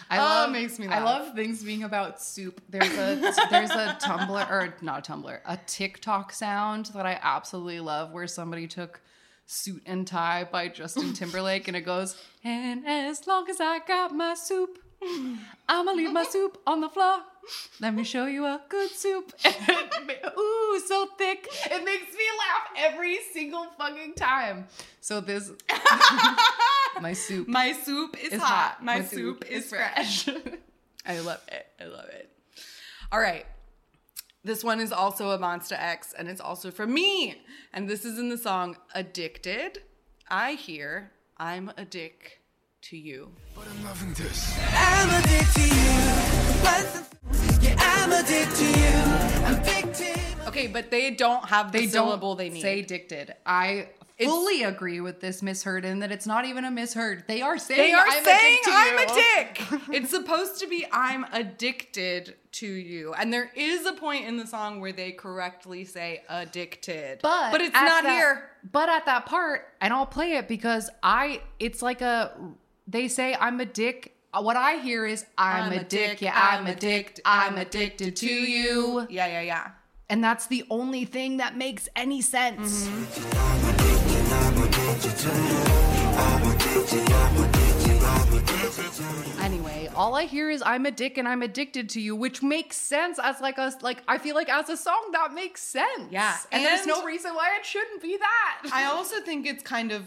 I 0.08 0.18
Oh, 0.18 0.22
love 0.22 0.50
makes 0.52 0.78
me 0.78 0.88
laugh. 0.88 1.00
I 1.00 1.04
love 1.04 1.34
things 1.34 1.62
being 1.62 1.82
about 1.84 2.20
soup. 2.20 2.60
There's 2.68 2.92
a 2.96 3.16
there's 3.50 3.70
a 3.70 3.96
Tumblr 4.00 4.50
or 4.50 4.74
not 4.82 5.08
a 5.08 5.12
Tumblr, 5.12 5.40
a 5.44 5.56
TikTok 5.66 6.32
sound 6.32 6.86
that 6.94 7.06
I 7.06 7.18
absolutely 7.22 7.80
love 7.80 8.12
where 8.12 8.26
somebody 8.26 8.66
took 8.66 9.00
Suit 9.46 9.82
and 9.86 10.06
Tie 10.06 10.48
by 10.50 10.68
Justin 10.68 11.12
Timberlake 11.12 11.66
and 11.68 11.76
it 11.76 11.80
goes, 11.82 12.16
"And 12.44 12.86
as 12.86 13.26
long 13.26 13.48
as 13.50 13.60
I 13.60 13.80
got 13.80 14.12
my 14.14 14.34
soup, 14.34 14.78
I'ma 15.68 15.92
leave 15.92 16.12
my 16.12 16.24
soup 16.24 16.58
on 16.66 16.80
the 16.80 16.88
floor. 16.88 17.20
Let 17.80 17.94
me 17.94 18.04
show 18.04 18.26
you 18.26 18.44
a 18.44 18.60
good 18.68 18.90
soup." 18.90 19.32
Ooh, 20.38 20.80
so 20.86 21.06
thick. 21.18 21.48
It 21.66 21.84
makes 21.84 22.12
me 22.12 22.24
laugh 22.38 22.68
every 22.76 23.18
single 23.32 23.66
fucking 23.78 24.14
time. 24.14 24.66
So 25.00 25.20
this 25.20 25.50
my 27.00 27.12
soup 27.12 27.48
My 27.48 27.72
soup 27.72 28.16
is, 28.22 28.34
is 28.34 28.40
hot. 28.40 28.48
hot. 28.48 28.84
My, 28.84 29.02
soup, 29.02 29.44
is 29.48 29.68
fresh. 29.68 30.28
I 31.06 31.18
love 31.20 31.42
it. 31.48 31.66
I 31.80 31.84
love 31.86 32.08
it. 32.08 32.30
All 33.10 33.20
right. 33.20 33.46
This 34.42 34.64
one 34.64 34.80
is 34.80 34.90
also 34.90 35.30
a 35.30 35.38
Monsta 35.38 35.76
X, 35.78 36.14
and 36.18 36.26
it's 36.28 36.40
also 36.40 36.70
from 36.70 36.94
me. 36.94 37.42
And 37.74 37.88
this 37.88 38.04
is 38.04 38.18
in 38.18 38.30
the 38.30 38.38
song 38.38 38.76
Addicted. 38.94 39.82
I 40.28 40.52
hear 40.52 41.12
I'm 41.36 41.72
a 41.76 41.84
dick 41.84 42.39
to 42.82 42.96
you. 42.96 43.30
But 43.54 43.66
I'm 43.68 43.84
loving 43.84 44.12
this. 44.14 44.58
I'm 44.72 45.08
addicted 45.22 45.54
to 45.54 45.62
you. 45.62 46.00
Yeah, 47.60 47.76
I'm 47.78 48.12
addicted 48.12 48.56
to 48.56 48.64
you. 48.64 49.44
I'm 49.46 49.54
addicted. 49.60 50.16
Okay, 50.48 50.66
but 50.66 50.90
they 50.90 51.10
don't 51.10 51.44
have 51.48 51.72
the 51.72 51.80
they 51.80 51.86
syllable 51.88 52.30
don't 52.34 52.38
they 52.38 52.50
need. 52.50 52.62
say 52.62 52.80
addicted. 52.80 53.34
I 53.44 53.88
It's- 54.18 54.28
fully 54.28 54.62
agree 54.64 55.00
with 55.00 55.20
this 55.20 55.42
misheard 55.42 55.84
and 55.84 56.02
that 56.02 56.10
it's 56.10 56.26
not 56.26 56.44
even 56.46 56.64
a 56.64 56.70
misheard. 56.70 57.24
They 57.26 57.42
are 57.42 57.58
saying 57.58 57.80
they 57.80 57.92
are 57.92 58.04
I'm 58.06 58.24
saying 58.24 58.58
addicted 58.62 58.70
to 58.70 58.76
I'm 58.76 58.98
you. 58.98 59.04
a 59.04 59.14
dick. 59.14 59.62
it's 60.02 60.10
supposed 60.10 60.60
to 60.60 60.66
be 60.66 60.86
I'm 60.90 61.24
addicted 61.32 62.34
to 62.52 62.66
you. 62.66 63.12
And 63.14 63.32
there 63.32 63.50
is 63.54 63.86
a 63.86 63.92
point 63.92 64.26
in 64.26 64.36
the 64.38 64.46
song 64.46 64.80
where 64.80 64.92
they 64.92 65.12
correctly 65.12 65.84
say 65.84 66.22
addicted. 66.28 67.20
But 67.22 67.52
but 67.52 67.60
it's 67.60 67.74
not 67.74 68.02
that- 68.04 68.10
here. 68.12 68.46
But 68.72 68.88
at 68.90 69.06
that 69.06 69.24
part, 69.24 69.66
and 69.80 69.90
I'll 69.92 70.04
play 70.04 70.32
it 70.32 70.46
because 70.48 70.90
I 71.02 71.40
it's 71.58 71.80
like 71.80 72.00
a 72.02 72.32
they 72.90 73.08
say 73.08 73.36
I'm 73.38 73.60
a 73.60 73.64
dick. 73.64 74.16
Uh, 74.32 74.42
what 74.42 74.56
I 74.56 74.76
hear 74.76 75.06
is 75.06 75.24
I'm, 75.38 75.72
a, 75.72 75.82
dick. 75.82 76.20
Yeah, 76.20 76.32
I'm, 76.34 76.66
a 76.66 76.74
dick. 76.74 77.20
I'm 77.24 77.56
addicted 77.56 78.16
to 78.16 78.26
you. 78.26 79.06
Yeah, 79.10 79.26
yeah, 79.26 79.40
yeah. 79.40 79.70
And 80.08 80.22
that's 80.22 80.46
the 80.48 80.64
only 80.70 81.04
thing 81.04 81.36
that 81.36 81.56
makes 81.56 81.88
any 81.94 82.20
sense. 82.20 82.88
Anyway, 89.40 89.88
all 89.94 90.14
I 90.14 90.24
hear 90.24 90.50
is 90.50 90.62
I'm 90.66 90.84
a 90.86 90.90
dick 90.90 91.16
and 91.16 91.28
I'm 91.28 91.42
addicted 91.42 91.88
to 91.90 92.00
you, 92.00 92.16
which 92.16 92.42
makes 92.42 92.76
sense 92.76 93.18
as 93.22 93.40
like 93.40 93.58
a 93.58 93.72
like 93.82 94.02
I 94.08 94.18
feel 94.18 94.34
like 94.34 94.48
as 94.48 94.68
a 94.68 94.76
song 94.76 95.10
that 95.12 95.32
makes 95.32 95.62
sense. 95.62 96.10
Yeah, 96.10 96.36
And, 96.50 96.64
there's 96.64 96.86
no 96.86 97.04
reason 97.04 97.34
why 97.34 97.56
it 97.58 97.64
shouldn't 97.64 98.02
be 98.02 98.16
that. 98.16 98.70
I 98.72 98.84
also 98.84 99.20
think 99.20 99.46
it's 99.46 99.62
kind 99.62 99.92
of 99.92 100.04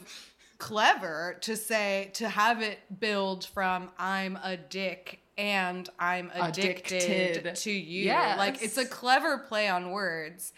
clever 0.67 1.37
to 1.41 1.55
say 1.57 2.09
to 2.13 2.29
have 2.29 2.61
it 2.61 2.79
build 2.99 3.43
from 3.45 3.89
I'm 3.97 4.37
a 4.43 4.55
dick 4.55 5.19
and 5.37 5.89
I'm 5.99 6.31
addicted, 6.33 7.03
Addicted. 7.03 7.55
to 7.55 7.71
you. 7.71 8.05
Yes. 8.05 8.37
Like 8.37 8.61
it's 8.63 8.77
a 8.77 8.85
clever 8.85 9.39
play 9.39 9.67
on 9.67 9.91
words. 9.91 10.53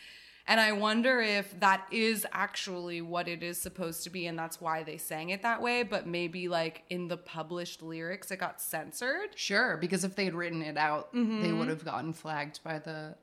And 0.47 0.59
I 0.59 0.73
wonder 0.73 1.21
if 1.21 1.59
that 1.59 1.87
is 1.91 2.27
actually 2.31 3.01
what 3.01 3.27
it 3.27 3.41
is 3.41 3.59
supposed 3.59 4.03
to 4.03 4.11
be 4.11 4.27
and 4.27 4.37
that's 4.37 4.61
why 4.61 4.83
they 4.83 4.97
sang 4.97 5.29
it 5.31 5.41
that 5.41 5.59
way, 5.59 5.81
but 5.81 6.05
maybe 6.05 6.47
like 6.47 6.83
in 6.91 7.07
the 7.07 7.17
published 7.17 7.81
lyrics 7.81 8.29
it 8.29 8.37
got 8.37 8.61
censored. 8.61 9.29
Sure, 9.35 9.75
because 9.77 10.03
if 10.03 10.15
they 10.15 10.25
had 10.25 10.35
written 10.35 10.61
it 10.61 10.77
out, 10.77 11.11
they 11.13 11.19
Mm-hmm. 11.19 11.57
would 11.57 11.69
have 11.69 11.83
gotten 11.83 12.13
flagged 12.13 12.59
by 12.63 12.77
the 12.77 13.15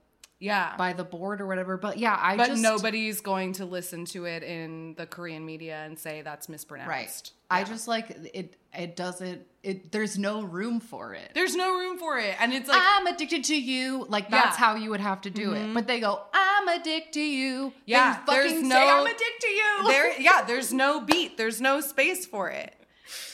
Yeah. 0.42 0.74
by 0.76 0.92
the 0.92 1.04
board 1.04 1.40
or 1.40 1.46
whatever. 1.46 1.76
But 1.76 1.98
yeah, 1.98 2.18
I 2.20 2.36
but 2.36 2.48
just 2.48 2.62
nobody's 2.62 3.20
going 3.20 3.52
to 3.54 3.64
listen 3.64 4.04
to 4.06 4.24
it 4.26 4.42
in 4.42 4.94
the 4.96 5.06
Korean 5.06 5.46
media 5.46 5.82
and 5.86 5.98
say 5.98 6.22
that's 6.22 6.48
mispronounced. 6.48 6.88
right. 6.88 7.30
I 7.50 7.64
just 7.64 7.86
like 7.88 8.10
it. 8.10 8.56
It 8.76 8.96
doesn't. 8.96 9.42
It 9.62 9.92
there's 9.92 10.18
no 10.18 10.42
room 10.42 10.80
for 10.80 11.14
it. 11.14 11.30
There's 11.34 11.54
no 11.54 11.74
room 11.78 11.98
for 11.98 12.18
it. 12.18 12.34
And 12.40 12.52
it's 12.52 12.68
like 12.68 12.80
I'm 12.82 13.06
addicted 13.06 13.44
to 13.44 13.54
you. 13.54 14.06
Like 14.08 14.30
that's 14.30 14.58
Yeah. 14.58 14.64
how 14.66 14.74
you 14.74 14.90
would 14.90 15.00
have 15.00 15.20
to 15.22 15.30
do 15.30 15.52
it. 15.52 15.58
Mm-hmm. 15.58 15.74
But 15.74 15.86
they 15.86 16.00
go, 16.00 16.22
I'm 16.34 16.66
addicted 16.68 17.12
to 17.14 17.20
you. 17.20 17.72
Yeah, 17.86 18.20
they 18.26 18.32
there's 18.32 18.52
fucking 18.52 18.68
no- 18.68 18.74
say 18.74 18.88
I'm 18.90 19.06
addicted 19.06 19.40
to 19.42 19.48
you. 19.48 19.88
there 19.88 20.20
yeah 20.20 20.42
there's 20.46 20.72
no 20.72 21.00
beat 21.02 21.36
there's 21.36 21.60
no 21.60 21.80
space 21.80 22.24
for 22.26 22.48
it 22.50 22.74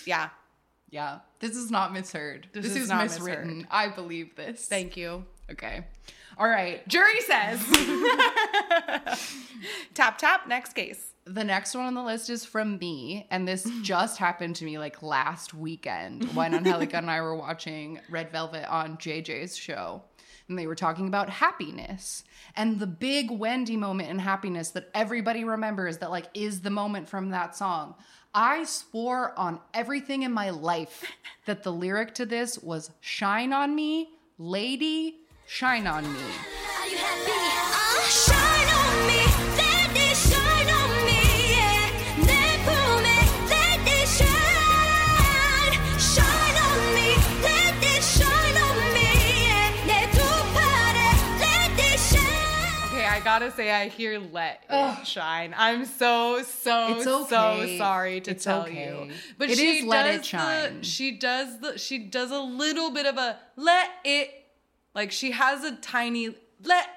yeah 0.04 0.28
yeah, 0.90 1.18
this 1.40 1.54
is 1.54 1.70
not 1.70 1.92
misheard. 1.92 2.48
This, 2.54 2.64
This 2.64 2.76
is, 2.76 2.82
is 2.84 2.88
not 2.88 3.06
miswritten. 3.06 3.46
misheard. 3.58 3.66
I 3.70 3.88
believe 3.88 4.34
this. 4.36 4.66
thank 4.66 4.96
you 4.96 5.24
Okay. 5.50 5.84
All 6.38 6.48
right. 6.48 6.86
jury 6.86 7.20
says 7.22 7.60
tap 9.94 10.18
tap 10.18 10.46
next 10.46 10.74
case 10.74 11.14
The 11.24 11.42
next 11.42 11.74
one 11.74 11.86
on 11.86 11.94
the 11.94 12.02
list 12.02 12.30
is 12.30 12.44
from 12.44 12.78
me, 12.78 13.26
and 13.30 13.46
this 13.46 13.68
just 13.82 14.18
happened 14.18 14.54
to 14.56 14.64
me 14.64 14.78
like 14.78 15.02
last 15.02 15.52
weekend 15.52 16.24
when 16.36 16.54
Angelica 16.54 16.98
and 16.98 17.10
I 17.10 17.20
were 17.20 17.34
watching 17.34 17.98
Red 18.08 18.30
Velvet 18.30 18.70
on 18.72 18.98
JJ's 18.98 19.56
show. 19.56 20.02
And 20.48 20.58
they 20.58 20.66
were 20.66 20.76
talking 20.76 21.08
about 21.08 21.28
happiness 21.28 22.24
and 22.56 22.78
the 22.78 22.86
big 22.86 23.30
Wendy 23.30 23.76
moment 23.76 24.08
in 24.08 24.18
happiness 24.18 24.70
that 24.70 24.88
everybody 24.94 25.44
remembers 25.44 25.98
that 25.98 26.10
like 26.10 26.26
is 26.32 26.60
the 26.60 26.70
moment 26.70 27.08
from 27.08 27.30
that 27.30 27.54
song. 27.54 27.96
I 28.32 28.64
swore 28.64 29.38
on 29.38 29.60
everything 29.74 30.22
in 30.22 30.32
my 30.32 30.50
life 30.50 31.04
that 31.46 31.64
the 31.64 31.72
lyric 31.72 32.14
to 32.14 32.24
this 32.24 32.58
was 32.60 32.90
shine 33.00 33.52
on 33.52 33.74
me, 33.74 34.10
lady, 34.38 35.18
Shine 35.48 35.86
on 35.86 36.04
Me. 36.12 36.20
I 53.10 53.20
gotta 53.20 53.50
say, 53.50 53.72
I 53.72 53.88
hear 53.88 54.20
"Let 54.20 54.62
Ugh. 54.68 54.98
It 55.00 55.06
Shine." 55.06 55.52
I'm 55.56 55.86
so 55.86 56.42
so 56.42 56.92
okay. 56.92 57.02
so 57.02 57.76
sorry 57.76 58.20
to 58.20 58.30
it's 58.30 58.44
tell 58.44 58.62
okay. 58.62 58.90
you, 58.90 59.10
but 59.36 59.50
it 59.50 59.58
she 59.58 59.78
is 59.78 59.80
does 59.80 59.88
"Let 59.88 60.14
It 60.14 60.24
Shine." 60.24 60.78
The, 60.78 60.84
she 60.84 61.10
does 61.12 61.58
the 61.58 61.78
she 61.78 61.98
does 61.98 62.30
a 62.30 62.38
little 62.38 62.92
bit 62.92 63.06
of 63.06 63.16
a 63.16 63.38
"Let 63.56 63.90
It 64.04 64.37
like 64.98 65.12
she 65.12 65.30
has 65.30 65.62
a 65.64 65.76
tiny 65.76 66.34
"Let 66.64 66.88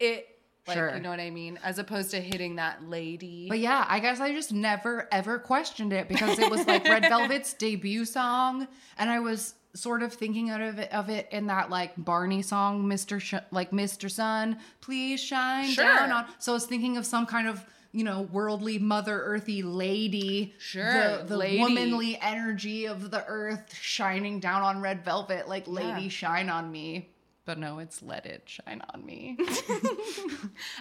It." 0.00 0.28
Like, 0.66 0.78
Sure. 0.78 0.94
you 0.94 1.00
know 1.02 1.10
what 1.10 1.20
I 1.20 1.28
mean? 1.28 1.58
As 1.62 1.78
opposed 1.78 2.10
to 2.12 2.20
hitting 2.22 2.56
that 2.56 2.88
lady. 2.88 3.48
But 3.50 3.58
yeah, 3.58 3.84
I 3.86 4.00
guess 4.00 4.18
I 4.18 4.32
just 4.32 4.50
never 4.50 5.06
ever 5.12 5.38
questioned 5.38 5.92
it 5.92 6.08
because 6.08 6.38
it 6.38 6.50
was 6.50 6.66
like 6.66 6.84
Red 6.94 7.02
Velvet's 7.02 7.52
debut 7.52 8.06
song, 8.06 8.66
and 8.96 9.10
I 9.10 9.20
was 9.20 9.54
sort 9.74 10.02
of 10.02 10.14
thinking 10.14 10.48
out 10.48 10.62
of 10.62 10.78
it, 10.78 10.90
of 10.90 11.10
it 11.10 11.28
in 11.32 11.48
that 11.48 11.68
like 11.68 11.92
Barney 11.98 12.40
song, 12.40 12.88
Mister 12.88 13.20
Sh- 13.20 13.34
like 13.50 13.74
Mister 13.74 14.08
Sun, 14.08 14.56
please 14.80 15.20
shine 15.20 15.68
Sure. 15.68 15.84
down 15.84 16.10
on. 16.12 16.24
So 16.38 16.52
I 16.52 16.54
was 16.54 16.64
thinking 16.64 16.96
of 16.96 17.04
some 17.04 17.26
kind 17.26 17.46
of 17.46 17.62
you 17.92 18.02
know 18.04 18.22
worldly 18.32 18.78
Mother 18.78 19.20
Earthy 19.22 19.62
lady, 19.62 20.54
Sure, 20.58 21.18
the, 21.18 21.24
the 21.26 21.36
lady. 21.36 21.58
womanly 21.60 22.18
energy 22.22 22.86
of 22.86 23.10
the 23.10 23.22
earth 23.26 23.74
shining 23.78 24.40
down 24.40 24.62
on 24.62 24.80
Red 24.80 25.04
Velvet, 25.04 25.46
like 25.46 25.68
Lady 25.68 26.08
Shine 26.08 26.48
on 26.48 26.72
Me. 26.72 27.10
But 27.44 27.58
no, 27.58 27.78
it's 27.78 28.02
Let 28.02 28.24
It 28.26 28.42
Shine 28.46 28.82
on 28.92 29.04
Me. 29.04 29.36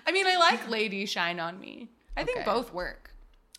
I 0.08 0.12
mean, 0.12 0.26
I 0.28 0.38
like 0.38 0.70
"Lady 0.70 1.06
Shine 1.06 1.40
on 1.40 1.60
Me." 1.60 1.90
I 2.16 2.24
think 2.24 2.46
both 2.46 2.74
work. 2.74 3.14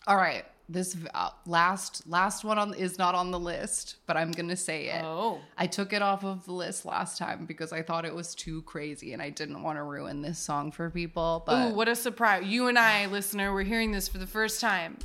All 0.07 0.17
right. 0.17 0.45
This 0.67 0.97
uh, 1.13 1.29
last 1.45 2.09
last 2.09 2.43
one 2.43 2.59
on 2.59 2.73
is 2.73 2.97
not 2.97 3.15
on 3.15 3.31
the 3.31 3.39
list, 3.39 3.97
but 4.07 4.17
I'm 4.17 4.31
gonna 4.31 4.57
say 4.57 4.87
it. 4.87 5.03
Oh. 5.05 5.41
I 5.59 5.67
took 5.67 5.93
it 5.93 6.01
off 6.01 6.25
of 6.25 6.47
the 6.47 6.53
list 6.53 6.87
last 6.87 7.19
time 7.19 7.45
because 7.45 7.71
I 7.71 7.83
thought 7.83 8.07
it 8.07 8.15
was 8.15 8.35
too 8.35 8.63
crazy 8.63 9.13
and 9.13 9.21
I 9.21 9.29
didn't 9.29 9.63
want 9.63 9.77
to 9.77 9.83
ruin 9.83 10.23
this 10.23 10.39
song 10.39 10.73
for 10.73 10.89
people. 10.89 11.43
But 11.45 11.73
Ooh, 11.73 11.75
what 11.75 11.89
a 11.89 11.95
surprise! 11.95 12.47
You 12.47 12.69
and 12.69 12.79
I, 12.79 13.05
listener, 13.07 13.53
we're 13.53 13.65
hearing 13.65 13.93
this 13.93 14.09
for 14.09 14.17
the 14.17 14.27
first 14.27 14.59
time. 14.63 14.97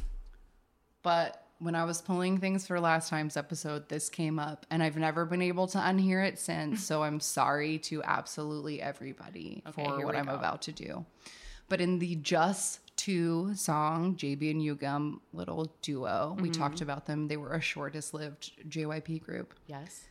but 1.04 1.44
when 1.60 1.76
I 1.76 1.84
was 1.84 2.02
pulling 2.02 2.38
things 2.40 2.66
for 2.66 2.80
last 2.80 3.10
time's 3.10 3.36
episode, 3.38 3.90
this 3.90 4.10
came 4.10 4.40
up 4.40 4.66
and 4.72 4.82
I've 4.82 4.96
never 4.98 5.26
been 5.26 5.42
able 5.42 5.68
to 5.68 5.78
unhear 5.78 6.26
it 6.26 6.40
since. 6.40 6.84
so 6.84 7.04
I'm 7.04 7.20
sorry 7.20 7.78
to 7.80 8.02
absolutely 8.04 8.82
everybody 8.82 9.62
Okay, 9.68 9.84
for 9.84 10.06
what 10.06 10.16
I'm 10.16 10.26
go. 10.28 10.36
about 10.36 10.62
to 10.64 10.72
do. 10.72 11.06
But 11.68 11.82
in 11.82 12.00
the 12.00 12.16
Just 12.16 12.80
Two 12.96 13.56
song, 13.56 14.16
JB 14.18 14.52
and 14.52 14.62
Yugyeom 14.62 15.20
little 15.32 15.74
duo, 15.82 16.36
we 16.40 16.50
Mm-hmm. 16.50 16.62
talked 16.62 16.82
about 16.82 17.06
them. 17.06 17.28
They 17.30 17.38
were 17.38 17.54
a 17.54 17.62
shortest 17.62 18.14
lived 18.14 18.52
JYP 18.70 19.24
group. 19.24 19.54
Yes. 19.68 20.06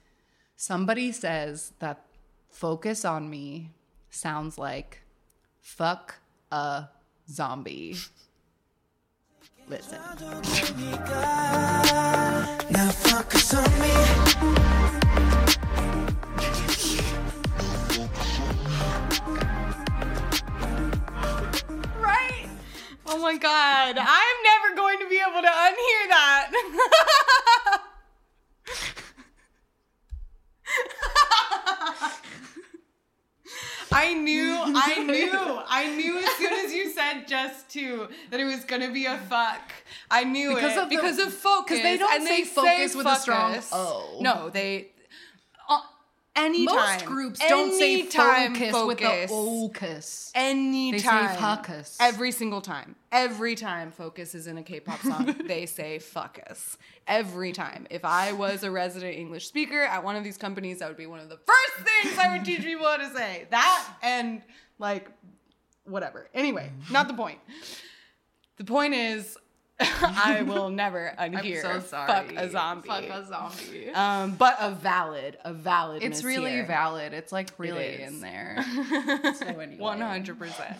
Somebody 0.56 1.12
says 1.12 1.72
that 1.80 2.04
focus 2.50 3.04
on 3.04 3.28
me 3.28 3.72
sounds 4.10 4.56
like 4.56 5.02
fuck 5.60 6.16
a 6.50 6.88
zombie. 7.30 7.96
Listen. 9.70 9.98
That 38.30 38.40
it 38.40 38.44
was 38.44 38.64
gonna 38.64 38.90
be 38.90 39.06
a 39.06 39.18
fuck. 39.18 39.60
I 40.10 40.24
knew 40.24 40.52
it 40.52 40.56
Because 40.56 40.76
it 40.76 40.82
of 40.82 40.88
the- 40.90 40.96
because 40.96 41.18
of 41.18 41.32
focus. 41.32 41.76
'cause 41.76 41.82
they 41.82 41.96
don't 41.96 42.12
and 42.14 42.24
say 42.26 42.42
they 42.42 42.44
focus 42.48 42.94
with 42.94 43.06
a 43.06 43.16
strong 43.16 43.50
focus. 43.52 43.70
O. 43.72 44.18
No, 44.20 44.50
they. 44.50 44.88
Uh, 45.68 45.80
anytime. 46.36 46.74
Most 46.76 47.04
groups 47.06 47.40
don't 47.40 47.72
say 47.78 47.94
anytime 48.00 48.54
focus, 48.54 48.84
with 48.86 48.98
the 48.98 49.04
focus. 49.28 49.30
ocus. 49.32 50.30
Anytime. 50.34 51.36
fuckus. 51.36 51.96
Every 52.00 52.30
single 52.32 52.60
time. 52.60 52.94
Every 53.10 53.54
time 53.54 53.90
Focus 53.90 54.34
is 54.34 54.46
in 54.46 54.58
a 54.58 54.62
K-pop 54.62 55.00
song, 55.00 55.34
they 55.46 55.64
say 55.66 55.98
fuck 55.98 56.38
us. 56.50 56.76
Every 57.06 57.52
time. 57.52 57.86
If 57.90 58.04
I 58.04 58.32
was 58.32 58.62
a 58.64 58.70
resident 58.70 59.16
English 59.16 59.46
speaker 59.48 59.80
at 59.82 60.04
one 60.04 60.14
of 60.16 60.24
these 60.24 60.36
companies, 60.36 60.78
that 60.80 60.88
would 60.88 60.98
be 60.98 61.06
one 61.06 61.20
of 61.20 61.28
the 61.30 61.38
first 61.38 61.88
things 61.88 62.18
I 62.18 62.36
would 62.36 62.44
teach 62.44 62.60
people 62.60 62.84
how 62.86 62.98
to 62.98 63.10
say. 63.14 63.46
That 63.50 63.88
and 64.02 64.42
like 64.78 65.08
whatever. 65.84 66.28
Anyway, 66.34 66.70
not 66.90 67.08
the 67.08 67.14
point. 67.14 67.38
The 68.58 68.64
point 68.64 68.94
is 68.94 69.36
I 69.80 70.42
will 70.42 70.70
never 70.84 71.14
unhear 71.18 71.64
I'm 71.64 71.80
so 71.80 71.86
sorry. 71.86 72.08
fuck 72.08 72.32
a 72.36 72.50
zombie. 72.50 72.88
Fuck 72.88 73.04
a 73.04 73.26
zombie. 73.26 73.90
Um, 73.90 74.32
but 74.32 74.56
a 74.60 74.72
valid, 74.72 75.38
a 75.44 75.52
valid. 75.52 76.02
it's 76.02 76.24
really 76.24 76.62
valid. 76.62 77.12
It's 77.12 77.32
like 77.32 77.50
really 77.58 77.84
is. 77.84 78.12
in 78.12 78.20
there. 78.20 78.64
so 79.38 79.46
anyway. 79.46 79.76
One 79.78 80.00
hundred 80.00 80.38
percent. 80.38 80.76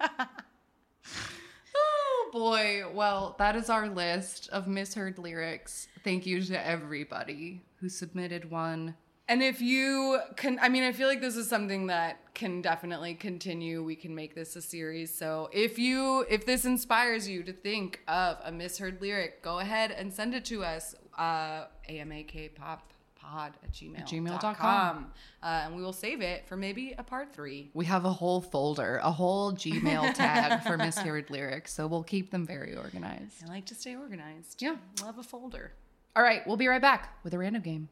Oh 0.00 2.30
boy. 2.32 2.84
Well, 2.94 3.36
that 3.38 3.56
is 3.56 3.68
our 3.68 3.88
list 3.88 4.48
of 4.50 4.66
misheard 4.66 5.18
lyrics. 5.18 5.88
Thank 6.02 6.24
you 6.24 6.42
to 6.42 6.66
everybody 6.66 7.60
who 7.80 7.90
submitted 7.90 8.50
one. 8.50 8.94
And 9.30 9.44
if 9.44 9.60
you 9.60 10.18
can, 10.34 10.58
I 10.60 10.68
mean, 10.68 10.82
I 10.82 10.90
feel 10.90 11.06
like 11.06 11.20
this 11.20 11.36
is 11.36 11.48
something 11.48 11.86
that 11.86 12.34
can 12.34 12.60
definitely 12.62 13.14
continue. 13.14 13.80
We 13.80 13.94
can 13.94 14.12
make 14.12 14.34
this 14.34 14.56
a 14.56 14.60
series. 14.60 15.14
So 15.14 15.48
if 15.52 15.78
you, 15.78 16.26
if 16.28 16.44
this 16.44 16.64
inspires 16.64 17.28
you 17.28 17.44
to 17.44 17.52
think 17.52 18.00
of 18.08 18.38
a 18.42 18.50
misheard 18.50 19.00
lyric, 19.00 19.40
go 19.40 19.60
ahead 19.60 19.92
and 19.92 20.12
send 20.12 20.34
it 20.34 20.44
to 20.46 20.64
us. 20.64 20.96
Uh, 21.16 21.66
amakpoppod 21.88 22.80
at 23.22 23.72
gmail 23.72 24.04
gmail.com. 24.04 25.12
Uh, 25.40 25.46
and 25.46 25.76
we 25.76 25.82
will 25.82 25.92
save 25.92 26.22
it 26.22 26.48
for 26.48 26.56
maybe 26.56 26.96
a 26.98 27.04
part 27.04 27.32
three. 27.32 27.70
We 27.72 27.84
have 27.84 28.04
a 28.04 28.12
whole 28.12 28.40
folder, 28.40 28.98
a 29.00 29.12
whole 29.12 29.52
Gmail 29.52 30.12
tag 30.14 30.64
for 30.64 30.76
misheard 30.76 31.30
lyrics, 31.30 31.72
so 31.72 31.86
we'll 31.86 32.02
keep 32.02 32.32
them 32.32 32.48
very 32.48 32.76
organized. 32.76 33.44
I 33.46 33.48
like 33.48 33.66
to 33.66 33.76
stay 33.76 33.94
organized. 33.94 34.60
Yeah. 34.60 34.74
Love 35.04 35.18
a 35.18 35.22
folder. 35.22 35.70
All 36.16 36.24
right, 36.24 36.44
we'll 36.48 36.56
be 36.56 36.66
right 36.66 36.82
back 36.82 37.16
with 37.22 37.32
a 37.32 37.38
random 37.38 37.62
game. 37.62 37.88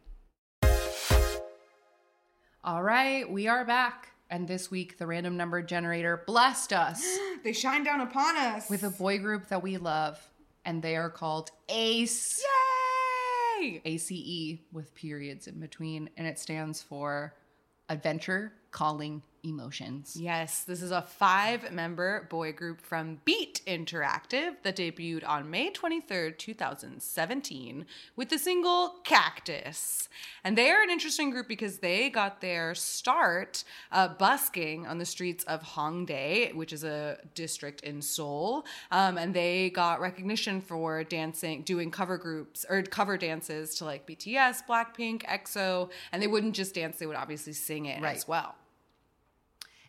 All 2.65 2.83
right, 2.83 3.31
we 3.31 3.47
are 3.47 3.65
back. 3.65 4.09
And 4.31 4.49
this 4.49 4.69
week, 4.69 4.99
the 4.99 5.07
random 5.07 5.37
number 5.37 5.63
generator 5.63 6.25
blessed 6.27 6.73
us 6.73 7.01
They 7.45 7.53
shine 7.53 7.85
down 7.85 8.01
upon 8.01 8.37
us 8.37 8.69
with 8.69 8.83
a 8.83 8.91
boy 8.91 9.21
group 9.21 9.47
that 9.49 9.63
we 9.63 9.77
love, 9.79 10.19
and 10.65 10.83
they 10.83 10.97
are 10.97 11.09
called 11.09 11.53
ACE. 11.69 12.43
yay! 13.61 13.81
ACE 13.85 14.59
with 14.73 14.93
periods 14.97 15.47
in 15.47 15.61
between, 15.61 16.11
and 16.17 16.27
it 16.27 16.39
stands 16.39 16.83
for 16.83 17.33
Adventure 17.89 18.53
Calling 18.73 19.23
Emotions. 19.45 20.17
Yes, 20.19 20.65
this 20.65 20.83
is 20.83 20.91
a 20.91 21.03
five 21.03 21.73
member 21.73 22.27
boy 22.29 22.53
group 22.53 22.81
from 22.81 23.21
Beat 23.25 23.61
Interactive 23.67 24.57
that 24.63 24.77
debuted 24.77 25.27
on 25.27 25.49
May 25.51 25.71
23rd, 25.71 26.37
2017, 26.39 27.87
with 28.17 28.29
the 28.31 28.39
single 28.39 28.97
Cactus. 29.05 30.09
And 30.45 30.59
they 30.59 30.71
are 30.71 30.83
an 30.83 30.91
interesting 30.91 31.31
group 31.31 31.49
because 31.49 31.79
they 31.79 32.11
got 32.11 32.41
their 32.41 32.75
start 32.75 33.65
uh, 33.93 34.09
busking 34.09 34.87
on 34.87 34.99
the 34.99 35.05
streets 35.05 35.45
of 35.45 35.63
Hongdae, 35.63 36.55
which 36.55 36.73
is 36.73 36.85
a 36.85 37.19
district 37.35 37.83
in 37.83 38.03
Seoul. 38.03 38.67
Um, 38.91 39.19
and 39.19 39.33
they 39.35 39.71
got 39.71 40.01
recognition 40.01 40.61
for 40.61 41.05
dancing, 41.05 41.63
doing 41.63 41.91
cover 41.91 42.19
groups 42.19 42.67
or 42.69 42.83
cover 42.83 43.17
dances 43.17 43.75
to 43.77 43.85
like 43.85 44.07
BTS, 44.07 44.63
Blackpink, 44.69 45.25
EXO. 45.27 45.91
And 46.13 46.23
they 46.23 46.27
wouldn't 46.27 46.55
just 46.55 46.75
dance, 46.75 46.97
they 46.99 47.07
would 47.07 47.17
obviously 47.17 47.53
sing 47.53 47.87
it 47.87 48.03
Right. 48.03 48.17
as 48.17 48.27
well. 48.27 48.55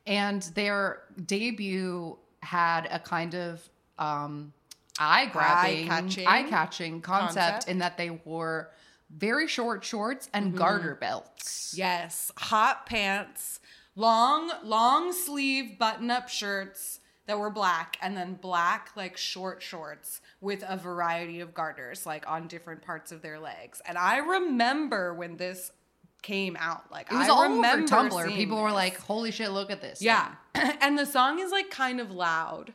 And 0.09 0.41
their 0.55 1.03
debut 1.25 2.17
had 2.41 2.87
a 2.91 2.99
kind 2.99 3.35
of 3.35 3.61
um, 3.99 4.53
eye 4.99 5.27
grabbing, 5.31 5.89
Eye-catching 5.89 6.27
eye 6.27 6.43
catching 6.43 7.01
concept, 7.01 7.35
concept. 7.35 7.67
in 7.69 7.77
that 7.77 7.97
they 7.97 8.09
wore 8.09 8.71
very 9.15 9.47
short 9.47 9.83
shorts 9.83 10.29
and 10.33 10.57
garter 10.57 10.95
belts. 10.95 11.73
Yes, 11.77 12.31
hot 12.37 12.85
pants, 12.85 13.59
long, 13.95 14.51
long 14.63 15.13
sleeve 15.13 15.77
button 15.77 16.09
up 16.09 16.27
shirts 16.27 16.99
that 17.27 17.37
were 17.37 17.51
black, 17.51 17.97
and 18.01 18.17
then 18.17 18.33
black, 18.33 18.89
like 18.95 19.15
short 19.15 19.61
shorts 19.61 20.21
with 20.41 20.63
a 20.67 20.75
variety 20.75 21.39
of 21.39 21.53
garters, 21.53 22.07
like 22.07 22.27
on 22.27 22.47
different 22.47 22.81
parts 22.81 23.11
of 23.11 23.21
their 23.21 23.39
legs. 23.39 23.81
And 23.87 23.99
I 23.99 24.17
remember 24.17 25.13
when 25.13 25.37
this 25.37 25.71
came 26.21 26.57
out, 26.59 26.91
like 26.91 27.11
It 27.11 27.15
was 27.15 27.27
I 27.27 27.31
all 27.31 27.43
over 27.43 27.81
Tumblr. 27.83 28.35
People 28.35 28.61
were 28.61 28.71
like, 28.71 28.97
"Holy 28.99 29.31
shit, 29.31 29.51
look 29.51 29.71
at 29.71 29.81
this!" 29.81 30.01
Yeah. 30.01 30.31
and 30.55 30.97
the 30.97 31.05
song 31.05 31.39
is 31.39 31.51
like 31.51 31.69
kind 31.69 31.99
of 31.99 32.11
loud, 32.11 32.73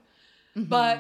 Mm-hmm. 0.57 0.69
but 0.69 0.99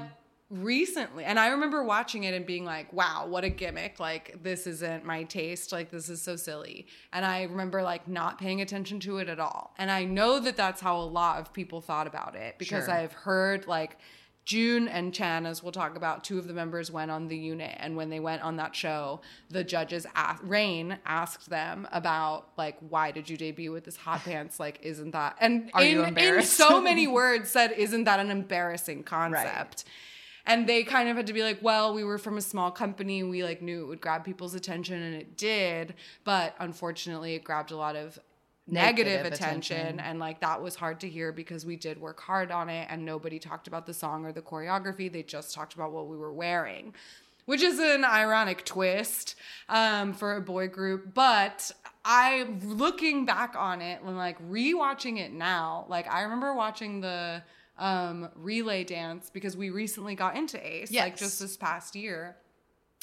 recently 0.50 1.24
and 1.24 1.38
i 1.38 1.48
remember 1.48 1.82
watching 1.82 2.24
it 2.24 2.34
and 2.34 2.44
being 2.46 2.64
like 2.64 2.92
wow 2.92 3.26
what 3.26 3.44
a 3.44 3.48
gimmick 3.48 3.98
like 3.98 4.36
this 4.42 4.66
isn't 4.66 5.04
my 5.04 5.22
taste 5.24 5.72
like 5.72 5.90
this 5.90 6.08
is 6.08 6.20
so 6.20 6.36
silly 6.36 6.86
and 7.12 7.24
i 7.24 7.42
remember 7.44 7.82
like 7.82 8.06
not 8.06 8.38
paying 8.38 8.60
attention 8.60 9.00
to 9.00 9.18
it 9.18 9.28
at 9.28 9.40
all 9.40 9.74
and 9.78 9.90
i 9.90 10.04
know 10.04 10.38
that 10.38 10.56
that's 10.56 10.80
how 10.80 10.96
a 10.96 11.02
lot 11.02 11.40
of 11.40 11.52
people 11.52 11.80
thought 11.80 12.06
about 12.06 12.34
it 12.36 12.56
because 12.58 12.84
Sure. 12.84 12.94
i've 12.94 13.12
heard 13.12 13.66
like 13.66 13.96
June 14.44 14.88
and 14.88 15.14
Chan, 15.14 15.46
as 15.46 15.62
we'll 15.62 15.72
talk 15.72 15.96
about, 15.96 16.22
two 16.22 16.38
of 16.38 16.46
the 16.46 16.52
members 16.52 16.90
went 16.90 17.10
on 17.10 17.28
the 17.28 17.36
unit, 17.36 17.74
and 17.78 17.96
when 17.96 18.10
they 18.10 18.20
went 18.20 18.42
on 18.42 18.56
that 18.56 18.76
show, 18.76 19.20
the 19.48 19.64
judges 19.64 20.06
asked 20.14 20.42
Rain 20.44 20.98
asked 21.06 21.48
them 21.48 21.88
about 21.92 22.48
like, 22.58 22.76
why 22.80 23.10
did 23.10 23.30
you 23.30 23.36
debut 23.36 23.72
with 23.72 23.84
this 23.84 23.96
hot 23.96 24.22
pants? 24.24 24.60
Like, 24.60 24.80
isn't 24.82 25.12
that 25.12 25.36
and 25.40 25.70
Are 25.72 25.82
in, 25.82 25.90
you 25.92 26.02
in 26.02 26.08
embarrassed? 26.08 26.52
so 26.52 26.80
many 26.80 27.06
words 27.06 27.50
said, 27.50 27.72
isn't 27.72 28.04
that 28.04 28.20
an 28.20 28.30
embarrassing 28.30 29.04
concept? 29.04 29.84
And 30.46 30.68
they 30.68 30.82
kind 30.82 31.08
of 31.08 31.16
had 31.16 31.26
to 31.28 31.32
be 31.32 31.42
like, 31.42 31.60
well, 31.62 31.94
we 31.94 32.04
were 32.04 32.18
from 32.18 32.36
a 32.36 32.42
small 32.42 32.70
company. 32.70 33.22
We 33.22 33.42
like 33.42 33.62
knew 33.62 33.84
it 33.84 33.86
would 33.86 34.00
grab 34.02 34.24
people's 34.24 34.54
attention 34.54 35.02
and 35.02 35.14
it 35.14 35.38
did. 35.38 35.94
But 36.22 36.54
unfortunately, 36.58 37.34
it 37.34 37.44
grabbed 37.44 37.70
a 37.70 37.76
lot 37.76 37.96
of 37.96 38.18
negative, 38.66 39.12
Negative 39.12 39.32
attention. 39.32 39.76
attention. 39.76 40.00
And 40.00 40.18
like 40.18 40.40
that 40.40 40.62
was 40.62 40.74
hard 40.74 41.00
to 41.00 41.08
hear 41.08 41.32
because 41.32 41.66
we 41.66 41.76
did 41.76 42.00
work 42.00 42.20
hard 42.20 42.50
on 42.50 42.68
it 42.70 42.86
and 42.90 43.04
nobody 43.04 43.38
talked 43.38 43.66
about 43.66 43.86
the 43.86 43.94
song 43.94 44.24
or 44.24 44.32
the 44.32 44.42
choreography. 44.42 45.12
They 45.12 45.22
just 45.22 45.54
talked 45.54 45.74
about 45.74 45.92
what 45.92 46.08
we 46.08 46.16
were 46.16 46.32
wearing. 46.32 46.94
Which 47.46 47.60
is 47.60 47.78
an 47.78 48.04
ironic 48.06 48.64
twist 48.64 49.34
um, 49.68 50.14
for 50.14 50.34
a 50.36 50.40
boy 50.40 50.68
group, 50.68 51.12
but 51.12 51.70
I 52.02 52.46
looking 52.62 53.26
back 53.26 53.54
on 53.54 53.82
it 53.82 54.02
when 54.02 54.16
like 54.16 54.38
rewatching 54.48 55.18
it 55.18 55.30
now, 55.30 55.84
like 55.90 56.10
I 56.10 56.22
remember 56.22 56.54
watching 56.54 57.02
the 57.02 57.42
um, 57.78 58.30
relay 58.34 58.82
dance 58.84 59.28
because 59.28 59.58
we 59.58 59.68
recently 59.68 60.14
got 60.14 60.36
into 60.38 60.58
Ace, 60.66 60.90
like 60.90 61.18
just 61.18 61.38
this 61.38 61.56
past 61.58 61.94
year. 61.94 62.36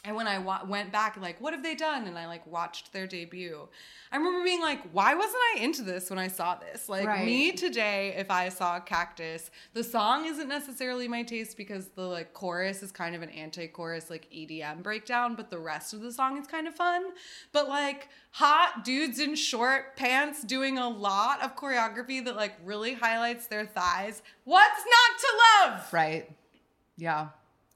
And 0.03 0.15
when 0.15 0.25
I 0.27 0.39
wa- 0.39 0.65
went 0.67 0.91
back, 0.91 1.15
like, 1.17 1.39
what 1.39 1.53
have 1.53 1.61
they 1.61 1.75
done? 1.75 2.07
And 2.07 2.17
I 2.17 2.25
like 2.25 2.47
watched 2.47 2.91
their 2.91 3.05
debut. 3.05 3.67
I 4.11 4.17
remember 4.17 4.43
being 4.43 4.59
like, 4.59 4.81
why 4.91 5.13
wasn't 5.13 5.37
I 5.55 5.59
into 5.59 5.83
this 5.83 6.09
when 6.09 6.17
I 6.17 6.27
saw 6.27 6.55
this? 6.55 6.89
Like 6.89 7.05
Right. 7.05 7.23
me 7.23 7.51
today, 7.51 8.15
if 8.17 8.31
I 8.31 8.49
saw 8.49 8.79
Cactus, 8.79 9.51
the 9.73 9.83
song 9.83 10.25
isn't 10.25 10.47
necessarily 10.49 11.07
my 11.07 11.21
taste 11.21 11.55
because 11.55 11.89
the 11.89 12.01
like 12.01 12.33
chorus 12.33 12.81
is 12.81 12.91
kind 12.91 13.15
of 13.15 13.21
an 13.21 13.29
anti-chorus 13.29 14.09
like 14.09 14.27
EDM 14.31 14.81
breakdown, 14.81 15.35
but 15.35 15.51
the 15.51 15.59
rest 15.59 15.93
of 15.93 16.01
the 16.01 16.11
song 16.11 16.35
is 16.39 16.47
kind 16.47 16.67
of 16.67 16.73
fun. 16.73 17.03
But 17.51 17.69
like 17.69 18.09
hot 18.31 18.83
dudes 18.83 19.19
in 19.19 19.35
short 19.35 19.95
pants 19.97 20.41
doing 20.43 20.79
a 20.79 20.89
lot 20.89 21.43
of 21.43 21.55
choreography 21.55 22.25
that 22.25 22.35
like 22.35 22.53
really 22.65 22.95
highlights 22.95 23.45
their 23.45 23.67
thighs. 23.67 24.23
What's 24.45 24.83
not 24.83 25.19
to 25.19 25.71
love? 25.77 25.93
Right. 25.93 26.27
Yeah. 26.97 27.27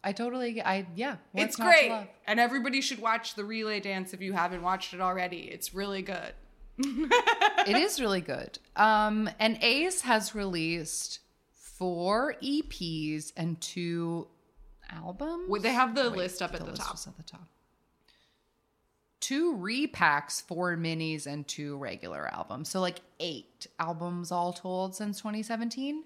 I 0.06 0.12
totally, 0.12 0.62
I, 0.62 0.86
yeah. 0.96 1.16
what's 1.32 1.48
it's 1.48 1.56
great. 1.56 1.92
And 2.28 2.40
everybody 2.40 2.80
should 2.80 3.00
watch 3.02 3.34
the 3.34 3.44
relay 3.44 3.80
dance 3.80 4.14
if 4.14 4.22
you 4.22 4.34
haven't 4.34 4.62
watched 4.62 4.94
it 4.94 5.02
already. 5.02 5.50
It's 5.52 5.74
really 5.74 6.04
good. 6.04 6.34
it 6.78 7.76
is 7.76 8.00
really 8.00 8.22
good. 8.22 8.60
Um, 8.76 9.28
and 9.40 9.58
Ace 9.64 10.02
has 10.02 10.36
released 10.36 11.22
four 11.54 12.36
EPs 12.44 13.34
and 13.36 13.60
two 13.60 14.28
albums. 14.92 15.50
Wait, 15.50 15.64
they 15.64 15.74
have 15.74 15.96
the 15.96 16.12
Wait, 16.12 16.18
list 16.18 16.42
up 16.44 16.54
at 16.54 16.64
the 16.64 16.74
top. 16.74 16.96
at 17.08 17.18
the 17.18 17.24
top. 17.24 17.48
Two 19.20 19.56
repacks, 19.58 20.40
four 20.44 20.78
minis, 20.78 21.26
and 21.26 21.48
two 21.48 21.78
regular 21.78 22.32
albums. 22.32 22.70
So 22.70 22.80
like 22.80 23.00
eight 23.20 23.66
albums 23.80 24.32
all 24.32 24.54
told 24.54 24.96
since 24.96 25.18
2017. 25.18 26.04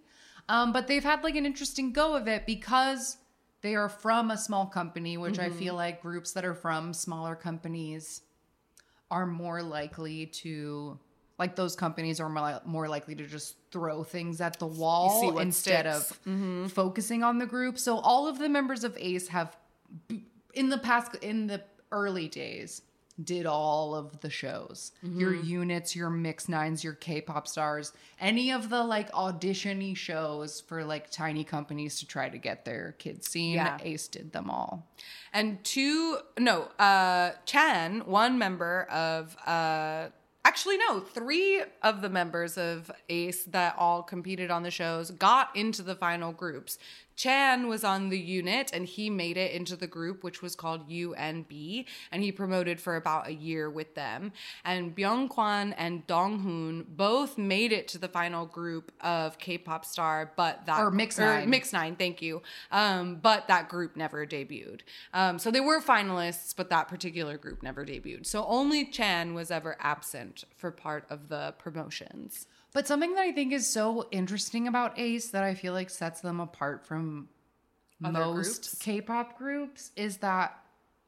Um, 0.48 0.72
but 0.72 0.88
they've 0.88 1.04
had 1.04 1.22
like 1.22 1.36
an 1.36 1.46
interesting 1.46 1.92
go 1.92 2.16
of 2.16 2.30
it 2.30 2.46
because 2.46 3.18
they 3.62 3.76
are 3.76 3.90
from 3.90 4.32
a 4.32 4.38
small 4.38 4.66
company, 4.66 5.18
which 5.18 5.38
I 5.40 5.50
Mm-hmm. 5.50 5.58
feel 5.60 5.76
like 5.76 6.02
groups 6.02 6.32
that 6.34 6.46
are 6.46 6.54
from 6.54 6.94
smaller 6.94 7.36
companies 7.36 8.22
are 9.12 9.26
more 9.26 9.62
likely 9.64 10.28
to 10.28 10.98
like 11.38 11.56
those 11.56 11.74
companies 11.76 12.20
are 12.20 12.28
more, 12.30 12.60
more 12.66 12.90
likely 12.90 13.16
to 13.16 13.26
just 13.26 13.56
throw 13.72 14.04
things 14.04 14.42
at 14.42 14.60
the 14.60 14.68
wall 14.68 15.40
instead 15.40 15.86
sticks. 15.90 16.18
of 16.26 16.72
focusing 16.74 17.24
on 17.24 17.38
the 17.38 17.46
group. 17.46 17.80
So 17.80 17.98
all 18.00 18.28
of 18.28 18.38
the 18.40 18.50
members 18.50 18.84
of 18.84 18.98
Ace 19.00 19.30
have 19.30 19.56
in 20.54 20.68
the 20.70 20.78
past 20.78 21.16
in 21.22 21.48
the 21.48 21.64
early 21.94 22.28
days 22.28 22.82
did 23.24 23.46
all 23.46 23.96
of 23.96 24.20
the 24.22 24.30
shows. 24.30 24.92
Your 25.02 25.34
units, 25.36 25.96
your 25.96 26.10
mix 26.10 26.48
nines, 26.48 26.84
your 26.84 26.94
K-pop 26.94 27.48
stars, 27.48 27.92
any 28.20 28.52
of 28.52 28.70
the 28.70 28.84
like 28.84 29.12
auditiony 29.12 29.96
shows 29.96 30.62
for 30.62 30.84
like 30.84 31.12
tiny 31.12 31.44
companies 31.44 32.00
to 32.00 32.08
try 32.08 32.30
to 32.30 32.38
get 32.38 32.66
their 32.66 32.96
kids 32.98 33.30
seen. 33.30 33.56
Yeah. 33.56 33.78
Ace 33.82 34.08
did 34.08 34.32
them 34.32 34.50
all. 34.50 34.88
And 35.34 35.64
two, 35.64 36.18
no, 36.38 36.64
uh, 36.80 37.32
Chan, 37.46 38.04
one 38.06 38.38
member 38.38 38.84
of, 38.90 39.36
uh, 39.46 40.08
actually, 40.46 40.78
no, 40.78 41.00
three 41.00 41.62
of 41.84 42.02
the 42.02 42.10
members 42.10 42.58
of 42.58 42.90
Ace 43.10 43.44
that 43.46 43.76
all 43.78 44.02
competed 44.02 44.50
on 44.50 44.64
the 44.64 44.72
shows 44.72 45.12
got 45.12 45.56
into 45.56 45.84
the 45.84 45.96
final 45.96 46.32
groups. 46.32 46.80
Chan 47.20 47.68
was 47.68 47.84
on 47.84 48.08
the 48.08 48.18
unit 48.18 48.72
and 48.74 48.86
he 48.86 49.10
made 49.10 49.36
it 49.36 49.52
into 49.52 49.76
the 49.76 49.88
group, 49.88 50.24
which 50.24 50.42
was 50.42 50.56
called 50.56 50.90
UNB, 50.90 51.86
and 52.14 52.24
he 52.24 52.32
promoted 52.32 52.80
for 52.80 52.96
about 52.96 53.28
a 53.28 53.34
year 53.34 53.70
with 53.70 53.94
them. 53.94 54.32
And 54.64 54.96
Byung-kwan 54.96 55.74
and 55.74 56.08
Dong-hoon 56.08 56.86
both 56.88 57.38
made 57.38 57.74
it 57.74 57.90
to 57.90 57.98
the 57.98 58.08
final 58.08 58.46
group 58.46 58.94
of 59.02 59.38
K-pop 59.38 59.84
star, 59.84 60.32
but 60.38 60.66
that 60.66 60.80
Or 60.80 60.92
Mix 60.92 61.20
Nine. 61.20 61.50
Mix 61.50 61.74
Nine, 61.74 61.98
thank 61.98 62.22
you. 62.22 62.42
Um, 62.72 63.18
but 63.22 63.50
that 63.50 63.68
group 63.68 63.98
never 63.98 64.26
debuted. 64.26 64.80
Um, 65.14 65.40
so 65.40 65.52
they 65.52 65.60
were 65.60 65.82
finalists, 65.82 66.56
but 66.56 66.70
that 66.70 66.88
particular 66.88 67.38
group 67.38 67.62
never 67.62 67.86
debuted. 67.86 68.28
So 68.28 68.46
only 68.46 68.86
Chan 68.86 69.34
was 69.34 69.52
ever 69.52 69.76
absent 69.82 70.46
for 70.56 70.72
part 70.72 71.06
of 71.10 71.28
the 71.28 71.54
promotions. 71.60 72.48
But 72.74 72.88
something 72.88 73.16
that 73.16 73.22
I 73.22 73.32
think 73.32 73.52
is 73.52 73.68
so 73.68 74.08
interesting 74.12 74.68
about 74.68 74.98
Ace 75.00 75.30
that 75.30 75.44
I 75.44 75.56
feel 75.56 75.74
like 75.74 75.90
sets 75.90 76.22
them 76.22 76.40
apart 76.40 76.86
from 76.86 77.30
Other 78.04 78.20
most 78.20 78.62
groups? 78.62 78.76
K-pop 78.80 79.38
groups 79.38 79.92
is 79.96 80.18
that 80.18 80.60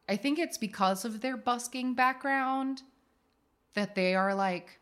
I 0.10 0.16
think 0.16 0.40
it's 0.40 0.58
because 0.58 1.06
of 1.06 1.22
their 1.22 1.38
busking 1.38 1.94
background 1.94 2.82
that 3.76 3.96
they 3.96 4.16
are 4.16 4.34
like 4.34 4.80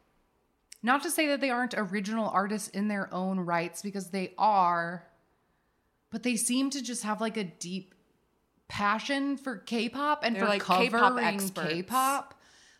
not 0.81 1.03
to 1.03 1.11
say 1.11 1.27
that 1.27 1.41
they 1.41 1.49
aren't 1.49 1.73
original 1.75 2.29
artists 2.29 2.69
in 2.69 2.87
their 2.87 3.13
own 3.13 3.39
rights 3.41 3.81
because 3.81 4.09
they 4.09 4.33
are 4.37 5.05
but 6.11 6.23
they 6.23 6.35
seem 6.35 6.69
to 6.71 6.81
just 6.81 7.03
have 7.03 7.21
like 7.21 7.37
a 7.37 7.43
deep 7.43 7.93
passion 8.67 9.35
for 9.37 9.57
K-pop 9.57 10.23
and 10.23 10.35
They're 10.35 10.43
for 10.43 10.49
like 10.49 10.63
K-pop 10.63 11.01
covering 11.01 11.25
experts. 11.25 11.73
K-pop. 11.73 12.35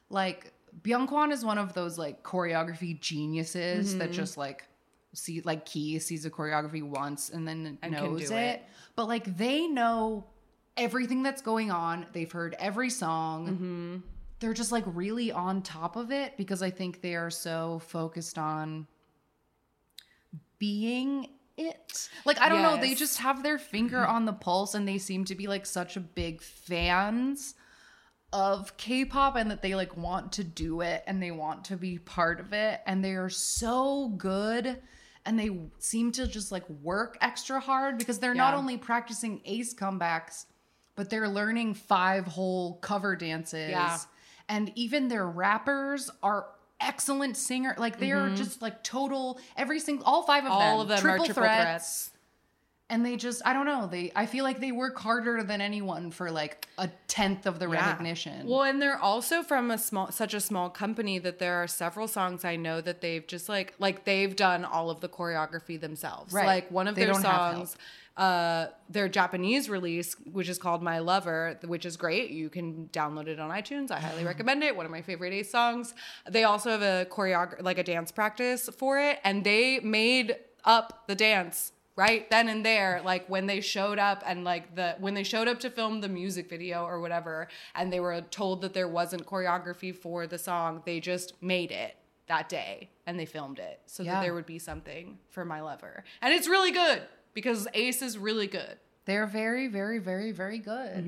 Like 0.09 0.53
Byung-kwan 0.82 1.32
is 1.32 1.43
one 1.43 1.57
of 1.57 1.73
those 1.73 1.97
like 1.97 2.23
choreography 2.23 2.99
geniuses 2.99 3.89
Mm-hmm. 3.89 3.99
that 3.99 4.11
just 4.11 4.38
like 4.38 4.65
see 5.13 5.41
like 5.41 5.65
Key 5.65 5.97
sees 5.99 6.25
a 6.25 6.30
choreography 6.30 6.84
once 6.84 7.30
and 7.30 7.47
then 7.47 7.77
And 7.82 7.91
knows 7.93 8.30
it. 8.30 8.36
it. 8.36 8.63
But 8.95 9.07
like 9.07 9.38
they 9.38 9.67
know 9.67 10.25
everything 10.77 11.23
that's 11.23 11.41
going 11.41 11.71
on. 11.71 12.05
They've 12.13 12.32
heard 12.32 12.55
every 12.59 12.89
song. 12.89 13.47
Mm-hmm. 13.47 13.97
They're 14.39 14.53
just 14.53 14.71
like 14.71 14.86
really 14.88 15.32
on 15.32 15.61
top 15.61 15.95
of 15.97 16.11
it 16.11 16.38
because 16.38 16.61
I 16.61 16.69
think 16.69 17.01
they 17.01 17.15
are 17.15 17.30
so 17.30 17.82
focused 17.88 18.38
on 18.38 18.88
being 20.59 21.30
it. 21.57 22.09
Like 22.25 22.39
I 22.39 22.49
don't 22.49 22.61
know, 22.61 22.77
they 22.77 22.93
just 22.95 23.17
have 23.19 23.43
their 23.43 23.57
finger 23.57 24.05
on 24.07 24.25
the 24.25 24.34
pulse 24.34 24.75
and 24.75 24.88
they 24.88 24.97
seem 24.97 25.25
to 25.25 25.36
be 25.36 25.47
like 25.47 25.65
such 25.65 25.97
a 25.97 25.99
big 25.99 26.41
fans 26.41 27.55
of 28.32 28.75
K-pop 28.77 29.36
and 29.36 29.49
that 29.49 29.61
they 29.61 29.73
like 29.75 29.97
want 29.97 30.34
to 30.34 30.43
do 30.43 30.82
it 30.82 31.03
and 31.07 31.21
they 31.21 31.32
want 31.32 31.65
to 31.65 31.77
be 31.77 31.97
part 31.97 32.39
of 32.39 32.53
it 32.53 32.80
and 32.86 33.03
they 33.03 33.13
are 33.13 33.30
so 33.30 34.09
good 34.17 34.80
and 35.25 35.38
they 35.38 35.57
seem 35.80 36.11
to 36.13 36.27
just 36.27 36.51
like 36.51 36.67
work 36.82 37.17
extra 37.21 37.59
hard 37.59 37.97
because 37.97 38.19
they're 38.19 38.36
not 38.36 38.53
only 38.53 38.77
practicing 38.77 39.41
ace 39.45 39.73
comebacks 39.73 40.45
but 40.95 41.09
they're 41.09 41.27
learning 41.30 41.73
five 41.73 42.25
whole 42.25 42.75
cover 42.82 43.15
dances 43.15 43.69
Yeah. 43.71 43.97
and 44.47 44.71
even 44.75 45.07
their 45.07 45.27
rappers 45.27 46.11
are 46.21 46.45
excellent 46.82 47.36
singer 47.36 47.73
like 47.77 47.99
they 47.99 48.11
are 48.11 48.30
just 48.36 48.61
like 48.61 48.84
total 48.84 49.39
every 49.57 49.80
single 49.80 50.05
all 50.05 50.21
five 50.23 50.45
of 50.45 50.51
Mm-hmm. 50.51 50.61
All 50.61 50.77
them 50.77 50.82
of 50.84 50.88
them 50.89 50.99
triple, 50.99 51.25
triple 51.25 51.41
threats, 51.43 51.63
threats. 51.63 52.09
And 52.89 53.05
they 53.05 53.15
just 53.15 53.41
i 53.45 53.53
don't 53.53 53.65
know 53.65 53.87
they 53.87 54.11
i 54.15 54.25
feel 54.25 54.43
like 54.43 54.59
they 54.59 54.71
work 54.71 54.97
harder 54.97 55.43
than 55.43 55.61
anyone 55.61 56.09
for 56.11 56.31
like 56.31 56.67
a 56.77 56.89
tenth 57.07 57.45
of 57.45 57.59
the 57.59 57.67
Yeah. 57.69 57.87
recognition 57.89 58.47
Well, 58.47 58.63
and 58.63 58.81
they're 58.81 58.97
also 58.97 59.43
from 59.43 59.69
a 59.71 59.77
small, 59.77 60.11
such 60.11 60.33
a 60.33 60.39
small 60.39 60.69
company 60.69 61.19
that 61.19 61.39
there 61.39 61.55
are 61.61 61.67
several 61.67 62.07
songs 62.07 62.45
I 62.45 62.55
know 62.55 62.79
that 62.81 63.01
they've 63.01 63.25
just 63.27 63.49
like, 63.49 63.73
like 63.79 64.05
they've 64.05 64.33
done 64.35 64.63
all 64.63 64.89
of 64.89 65.01
the 65.01 65.09
choreography 65.09 65.79
themselves. 65.79 66.33
Right. 66.33 66.45
Like 66.45 66.71
one 66.71 66.87
of 66.87 66.95
They 66.95 67.05
their 67.05 67.13
songs, 67.15 67.75
uh, 68.15 68.67
their 68.89 69.09
Japanese 69.09 69.69
release, 69.69 70.15
which 70.31 70.47
is 70.49 70.57
called 70.57 70.81
My 70.81 70.99
Lover, 70.99 71.59
which 71.65 71.85
is 71.85 71.97
great. 71.97 72.31
You 72.31 72.49
can 72.49 72.89
download 72.93 73.27
it 73.27 73.39
on 73.39 73.49
iTunes. 73.51 73.91
I 73.91 73.99
highly 73.99 74.23
recommend 74.33 74.63
it. 74.63 74.75
One 74.75 74.85
of 74.85 74.91
my 74.91 75.01
favorite 75.01 75.33
Ace 75.33 75.51
songs. 75.51 75.93
They 76.29 76.45
also 76.45 76.69
have 76.71 76.81
a 76.81 77.05
choreography, 77.09 77.61
like 77.61 77.77
a 77.77 77.83
dance 77.83 78.11
practice 78.11 78.69
for 78.77 78.99
it, 78.99 79.19
and 79.23 79.43
they 79.43 79.79
made 79.81 80.37
up 80.63 81.03
the 81.07 81.15
dance 81.15 81.71
right 82.05 82.23
then 82.33 82.45
and 82.53 82.61
there 82.65 83.01
like 83.11 83.23
when 83.29 83.45
they 83.51 83.59
showed 83.61 83.99
up 84.09 84.19
and 84.29 84.37
like 84.43 84.65
the 84.75 84.95
when 84.99 85.13
they 85.13 85.23
showed 85.33 85.47
up 85.51 85.59
to 85.59 85.69
film 85.69 85.93
the 86.01 86.07
music 86.21 86.49
video 86.49 86.77
or 86.91 86.97
whatever 87.05 87.47
and 87.75 87.91
they 87.93 87.99
were 87.99 88.21
told 88.39 88.61
that 88.61 88.73
there 88.73 88.87
wasn't 88.99 89.23
choreography 89.25 89.93
for 90.03 90.25
the 90.33 90.37
song 90.49 90.81
they 90.85 90.99
just 90.99 91.27
made 91.41 91.71
it 91.71 91.93
that 92.27 92.47
day 92.47 92.89
and 93.05 93.19
they 93.19 93.25
filmed 93.25 93.59
it 93.59 93.77
so 93.85 94.03
Yeah. 94.03 94.13
that 94.13 94.21
there 94.21 94.33
would 94.33 94.45
be 94.45 94.59
something 94.59 95.17
for 95.29 95.43
my 95.43 95.61
lover. 95.61 96.03
And 96.21 96.31
it's 96.35 96.47
really 96.47 96.71
good 96.71 97.01
because 97.33 97.67
ace 97.73 98.01
is 98.03 98.17
really 98.19 98.45
good. 98.47 98.77
They're 99.05 99.25
very, 99.25 99.67
very, 99.67 99.97
very, 99.97 100.31
very 100.31 100.59
good. 100.59 101.03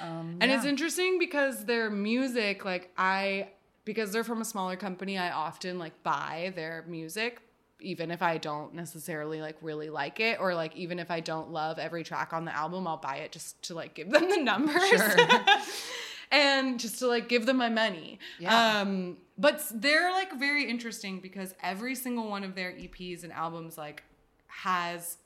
Um, 0.00 0.38
and 0.40 0.48
it's 0.52 0.64
interesting 0.64 1.18
because 1.18 1.64
their 1.64 1.90
music, 1.90 2.64
like 2.64 2.92
I, 2.96 3.48
because 3.84 4.12
they're 4.12 4.22
from 4.32 4.40
a 4.40 4.44
smaller 4.44 4.76
company, 4.76 5.18
I 5.18 5.30
often 5.32 5.78
like 5.84 6.00
buy 6.04 6.52
their 6.54 6.84
music, 6.86 7.40
even 7.84 8.10
if 8.10 8.22
I 8.22 8.38
don't 8.38 8.74
necessarily 8.74 9.40
like 9.40 9.56
really 9.60 9.90
like 9.90 10.20
it, 10.20 10.40
or 10.40 10.54
like 10.54 10.74
even 10.76 10.98
if 10.98 11.10
I 11.10 11.20
don't 11.20 11.50
love 11.50 11.78
every 11.78 12.04
track 12.04 12.32
on 12.32 12.44
the 12.44 12.56
album, 12.56 12.86
I'll 12.86 12.96
buy 12.96 13.16
it 13.16 13.32
just 13.32 13.62
to 13.64 13.74
like 13.74 13.94
give 13.94 14.10
them 14.10 14.28
the 14.28 14.36
numbers. 14.42 14.82
Sure. 14.88 15.16
and 16.30 16.80
just 16.80 16.98
to 16.98 17.06
like 17.06 17.28
give 17.28 17.46
them 17.46 17.56
my 17.56 17.68
money. 17.68 18.18
Yeah. 18.38 18.80
Um, 18.80 19.18
but 19.38 19.64
they're 19.72 20.12
like 20.12 20.38
very 20.38 20.68
interesting 20.68 21.20
because 21.20 21.54
every 21.62 21.94
single 21.94 22.28
one 22.28 22.44
of 22.44 22.54
their 22.54 22.72
EPs 22.72 23.24
and 23.24 23.32
albums 23.32 23.78
like 23.78 24.02
has 24.46 25.18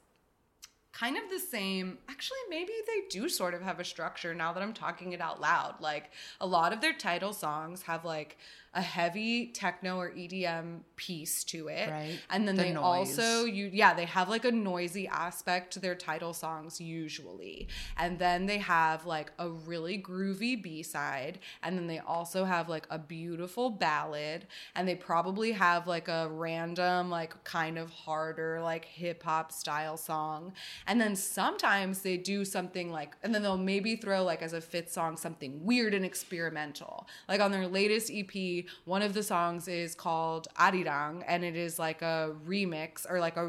kind 0.93 1.17
of 1.17 1.31
the 1.31 1.39
same 1.39 1.99
actually 2.09 2.39
maybe 2.49 2.73
they 2.87 3.03
do 3.09 3.29
sort 3.29 3.55
of 3.55 3.63
have 3.63 3.79
a 3.79 3.85
structure 3.85 4.35
now 4.35 4.53
that 4.53 4.63
i'm 4.63 4.73
talking 4.73 5.13
it 5.13 5.21
out 5.21 5.41
loud 5.41 5.75
like 5.81 6.11
a 6.41 6.47
lot 6.47 6.73
of 6.73 6.81
their 6.81 6.93
title 6.93 7.33
songs 7.33 7.83
have 7.83 8.05
like 8.05 8.37
a 8.75 8.83
heavy 8.83 9.47
techno 9.47 9.97
or 9.99 10.11
edm 10.11 10.81
piece 10.97 11.43
to 11.45 11.69
it. 11.69 11.89
Right. 11.91 12.19
and 12.31 12.47
then 12.47 12.57
The 12.57 12.64
they 12.64 12.73
noise. 12.73 13.19
also 13.19 13.45
you 13.45 13.71
yeah 13.73 13.95
they 13.95 14.05
have 14.05 14.29
like 14.29 14.45
a 14.45 14.53
noisy 14.53 15.09
aspect 15.09 15.73
to 15.75 15.81
their 15.81 15.95
title 15.95 16.33
songs 16.35 16.81
usually. 16.81 17.69
And 17.97 18.19
then 18.19 18.47
they 18.47 18.59
have 18.59 19.07
like 19.07 19.33
a 19.39 19.49
really 19.49 19.99
groovy 20.01 20.61
b-side. 20.62 21.39
And 21.62 21.79
then 21.79 21.87
they 21.87 21.99
also 21.99 22.45
have 22.45 22.69
like 22.69 22.87
a 22.91 22.99
beautiful 22.99 23.71
ballad. 23.71 24.47
And 24.75 24.87
they 24.87 24.95
probably 24.95 25.53
have 25.53 25.87
like 25.87 26.09
a 26.09 26.29
random 26.31 27.11
like 27.11 27.43
kind 27.45 27.79
of 27.79 27.91
harder 27.91 28.61
like 28.62 28.85
hip 28.85 29.23
hop 29.23 29.51
style 29.53 29.97
song. 29.97 30.53
And 30.87 31.01
then 31.01 31.16
sometimes 31.16 32.03
they 32.03 32.16
do 32.16 32.45
something 32.45 32.93
like 32.93 33.16
and 33.23 33.35
then 33.35 33.43
they'll 33.43 33.57
maybe 33.57 33.97
throw 33.97 34.23
like 34.25 34.43
as 34.43 34.53
a 34.53 34.61
fifth 34.61 34.93
song 34.93 35.16
something 35.16 35.64
weird 35.64 35.95
and 35.95 36.05
experimental. 36.05 37.07
Like 37.29 37.41
on 37.41 37.51
their 37.51 37.66
latest 37.66 38.11
ep 38.11 38.58
one 38.85 39.03
of 39.03 39.13
the 39.15 39.23
songs 39.23 39.69
is 39.69 39.95
called 39.95 40.49
arirang 40.59 41.23
and 41.27 41.45
it 41.45 41.57
is 41.57 41.79
like 41.79 42.03
a 42.03 42.35
remix 42.47 43.05
or 43.11 43.21
like 43.21 43.37
a 43.37 43.47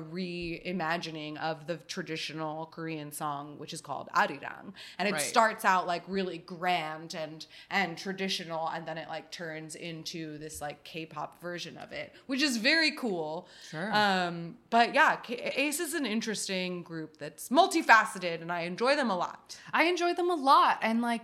reimagining 0.63 1.37
of 1.37 1.67
the 1.67 1.77
traditional 1.87 2.65
korean 2.67 3.11
song 3.11 3.55
which 3.57 3.73
is 3.73 3.81
called 3.81 4.07
arirang 4.15 4.73
and 4.97 5.07
it 5.07 5.13
Right. 5.13 5.21
starts 5.21 5.65
out 5.65 5.87
like 5.87 6.03
really 6.07 6.37
grand 6.39 7.13
and 7.15 7.45
and 7.69 7.97
traditional 7.97 8.67
and 8.69 8.87
then 8.87 8.97
it 8.97 9.07
like 9.09 9.31
turns 9.31 9.75
into 9.75 10.37
this 10.37 10.61
like 10.61 10.83
k-pop 10.83 11.41
version 11.41 11.77
of 11.77 11.91
it 11.91 12.13
which 12.27 12.41
is 12.41 12.57
very 12.57 12.91
cool 12.91 13.47
Sure. 13.69 13.91
um 13.95 14.57
but 14.69 14.93
yeah 14.93 15.15
K- 15.17 15.51
ace 15.55 15.79
is 15.79 15.93
an 15.93 16.05
interesting 16.05 16.83
group 16.83 17.17
that's 17.17 17.49
multifaceted 17.49 18.41
and 18.41 18.51
i 18.51 18.61
enjoy 18.61 18.95
them 18.95 19.09
a 19.09 19.17
lot 19.17 19.57
I 19.73 19.83
enjoy 19.85 20.13
them 20.13 20.29
a 20.29 20.35
lot. 20.35 20.79
And 20.81 21.01
like, 21.01 21.21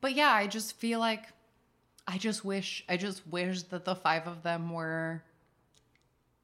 but 0.00 0.14
yeah, 0.14 0.30
I 0.32 0.46
just 0.46 0.76
feel 0.78 0.98
like 1.00 1.24
I 2.08 2.16
just 2.16 2.42
wish, 2.42 2.84
I 2.88 2.96
just 2.96 3.26
wish 3.28 3.64
that 3.64 3.84
the 3.84 3.94
five 3.94 4.26
of 4.26 4.42
them 4.42 4.72
were 4.72 5.22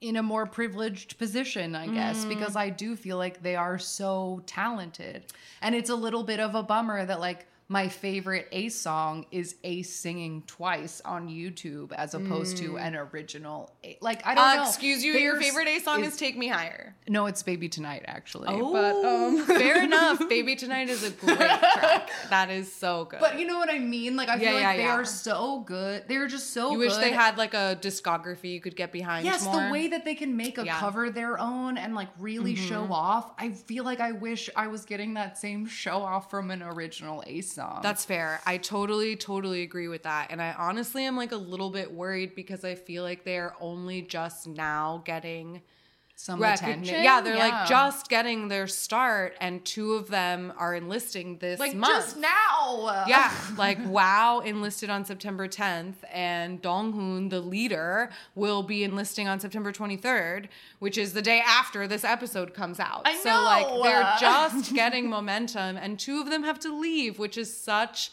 in 0.02 0.16
a 0.16 0.22
more 0.22 0.44
privileged 0.44 1.16
position, 1.16 1.74
I 1.74 1.86
guess, 1.86 2.26
mm. 2.26 2.28
because 2.28 2.54
I 2.54 2.68
do 2.68 2.94
feel 2.94 3.16
like 3.16 3.42
they 3.42 3.56
are 3.56 3.78
so 3.78 4.42
talented. 4.44 5.24
And 5.62 5.74
it's 5.74 5.88
a 5.88 5.94
little 5.94 6.22
bit 6.22 6.38
of 6.38 6.54
a 6.54 6.62
bummer 6.62 7.06
that 7.06 7.18
like 7.18 7.46
my 7.74 7.88
favorite 7.88 8.46
Ace 8.52 8.76
song 8.80 9.26
is 9.32 9.56
Ace 9.64 9.92
singing 9.92 10.44
twice 10.46 11.02
on 11.04 11.28
YouTube 11.28 11.90
as 11.92 12.14
opposed 12.14 12.56
to 12.58 12.78
an 12.78 12.94
original. 12.94 13.72
A- 13.82 13.98
Like 14.00 14.24
I 14.24 14.36
don't 14.36 14.44
uh, 14.44 14.54
know. 14.62 14.68
excuse 14.68 15.02
you 15.04 15.12
your 15.14 15.40
favorite 15.40 15.66
ace 15.66 15.82
song 15.84 16.04
is 16.04 16.16
take 16.16 16.36
me 16.38 16.46
higher 16.46 16.94
no, 17.08 17.26
it's 17.26 17.42
Baby 17.42 17.68
Tonight 17.68 18.04
actually. 18.06 18.46
Oh, 18.48 18.72
but 18.72 18.94
um, 19.04 19.44
fair 19.60 19.82
enough 19.90 20.20
baby 20.28 20.54
tonight 20.56 20.88
is 20.88 21.02
a 21.02 21.10
great 21.10 21.36
track 21.36 22.08
that 22.30 22.48
is 22.50 22.72
so 22.72 23.06
good 23.10 23.18
But 23.20 23.38
you 23.40 23.46
know 23.46 23.58
what 23.58 23.70
I 23.70 23.78
mean? 23.80 24.12
Like 24.20 24.28
I 24.28 24.36
feel 24.38 24.44
Yeah, 24.48 24.52
like 24.54 24.62
yeah, 24.62 24.76
they 24.76 24.82
yeah. 24.84 24.94
are 25.00 25.04
so 25.04 25.60
good. 25.60 26.04
They're 26.08 26.28
just 26.28 26.50
so 26.56 26.70
you 26.70 26.78
good. 26.78 26.84
wish 26.90 26.96
they 26.98 27.10
had 27.12 27.36
like 27.38 27.54
a 27.54 27.76
discography 27.88 28.50
you 28.52 28.60
could 28.60 28.76
get 28.76 28.92
behind 28.92 29.24
Yes, 29.24 29.44
more. 29.44 29.60
the 29.60 29.72
way 29.72 29.88
that 29.88 30.04
they 30.04 30.14
can 30.14 30.36
make 30.36 30.58
a 30.58 30.64
Yeah. 30.64 30.74
Mm-hmm. 30.74 30.80
cover 30.86 31.10
their 31.10 31.34
own 31.40 31.76
and 31.76 31.90
like 32.00 32.10
really 32.20 32.54
show 32.54 32.84
off. 32.92 33.32
I 33.38 33.50
feel 33.50 33.82
like 33.90 34.00
I 34.00 34.12
wish 34.12 34.48
I 34.54 34.66
was 34.68 34.84
getting 34.84 35.14
that 35.14 35.36
same 35.38 35.66
show 35.66 35.98
off 36.12 36.30
from 36.30 36.50
an 36.52 36.62
original 36.62 37.18
Ace 37.26 37.52
song. 37.52 37.63
That's 37.82 38.04
fair. 38.04 38.40
I 38.46 38.58
totally, 38.58 39.16
totally 39.16 39.62
agree 39.62 39.88
with 39.88 40.02
that. 40.04 40.28
And 40.30 40.40
I 40.40 40.52
honestly 40.52 41.04
am 41.04 41.16
like 41.16 41.32
a 41.32 41.36
little 41.36 41.70
bit 41.70 41.92
worried 41.92 42.34
because 42.34 42.64
I 42.64 42.74
feel 42.74 43.02
like 43.02 43.24
they're 43.24 43.54
only 43.60 44.02
just 44.02 44.46
now 44.46 45.02
getting 45.04 45.62
some 46.24 46.40
recognition. 46.40 46.80
attention. 46.80 47.04
Yeah, 47.04 47.20
they're 47.20 47.36
like 47.36 47.68
just 47.68 48.08
getting 48.08 48.48
their 48.48 48.66
start, 48.66 49.36
and 49.42 49.62
two 49.62 49.92
of 49.92 50.08
them 50.08 50.54
are 50.56 50.74
enlisting 50.74 51.36
this 51.36 51.60
like 51.60 51.74
month. 51.74 51.92
just 51.92 52.16
now. 52.16 53.04
Yeah, 53.06 53.30
like 53.58 53.76
Wow 53.84 54.40
enlisted 54.40 54.88
on 54.88 55.04
September 55.04 55.46
10th, 55.46 55.96
and 56.10 56.62
Donghoon, 56.62 57.28
the 57.28 57.40
leader, 57.40 58.08
will 58.34 58.62
be 58.62 58.84
enlisting 58.84 59.28
on 59.28 59.38
September 59.38 59.70
23rd, 59.70 60.46
which 60.78 60.96
is 60.96 61.12
the 61.12 61.20
day 61.20 61.42
after 61.46 61.86
this 61.86 62.04
episode 62.04 62.54
comes 62.54 62.80
out. 62.80 63.02
I 63.04 63.16
So 63.16 63.42
like 63.42 63.82
they're 63.82 64.14
just 64.18 64.74
getting 64.74 65.10
momentum, 65.10 65.76
and 65.76 65.98
two 65.98 66.22
of 66.22 66.30
them 66.30 66.42
have 66.44 66.58
to 66.60 66.74
leave, 66.74 67.18
which 67.18 67.36
is 67.36 67.54
such 67.54 68.12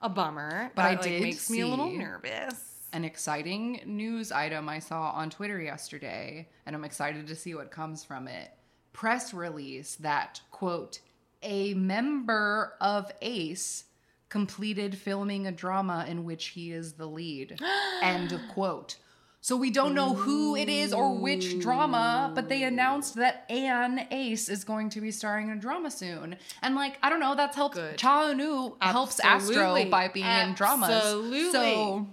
a 0.00 0.08
bummer. 0.08 0.70
But 0.76 0.84
I 0.84 0.94
That, 0.94 1.04
like, 1.06 1.22
makes 1.22 1.50
me 1.50 1.62
a 1.62 1.66
little 1.66 1.90
nervous. 1.90 2.68
An 2.92 3.04
exciting 3.04 3.80
news 3.84 4.32
item 4.32 4.68
I 4.68 4.78
saw 4.78 5.10
on 5.10 5.28
Twitter 5.28 5.60
yesterday, 5.60 6.48
and 6.64 6.74
I'm 6.74 6.84
excited 6.84 7.26
to 7.26 7.36
see 7.36 7.54
what 7.54 7.70
comes 7.70 8.02
from 8.02 8.28
it. 8.28 8.50
Press 8.92 9.34
release 9.34 9.96
that, 9.96 10.40
quote, 10.50 11.00
a 11.42 11.74
member 11.74 12.74
of 12.80 13.10
ACE 13.20 13.84
completed 14.28 14.96
filming 14.96 15.46
a 15.46 15.52
drama 15.52 16.06
in 16.08 16.24
which 16.24 16.46
he 16.48 16.72
is 16.72 16.94
the 16.94 17.06
lead. 17.06 17.60
End 18.02 18.32
of 18.32 18.40
quote. 18.52 18.96
So 19.40 19.56
we 19.56 19.70
don't 19.70 19.94
know 19.94 20.14
who 20.14 20.56
it 20.56 20.68
is 20.68 20.92
or 20.92 21.14
which 21.14 21.60
drama, 21.60 22.32
but 22.34 22.48
they 22.48 22.64
announced 22.64 23.14
that 23.14 23.46
Anne 23.48 24.06
Ace 24.10 24.48
is 24.48 24.64
going 24.64 24.90
to 24.90 25.00
be 25.00 25.10
starring 25.12 25.48
in 25.48 25.58
a 25.58 25.60
drama 25.60 25.90
soon. 25.90 26.36
And 26.60 26.74
like, 26.74 26.98
I 27.02 27.08
don't 27.08 27.20
know, 27.20 27.36
that's 27.36 27.54
helped 27.54 27.76
Good. 27.76 27.96
Cha 27.98 28.24
Eun-woo 28.24 28.76
helps 28.80 29.20
Astro 29.20 29.84
by 29.88 30.08
being 30.08 30.26
in 30.26 30.54
dramas. 30.54 30.90
Absolutely. 30.90 31.52
So 31.52 32.06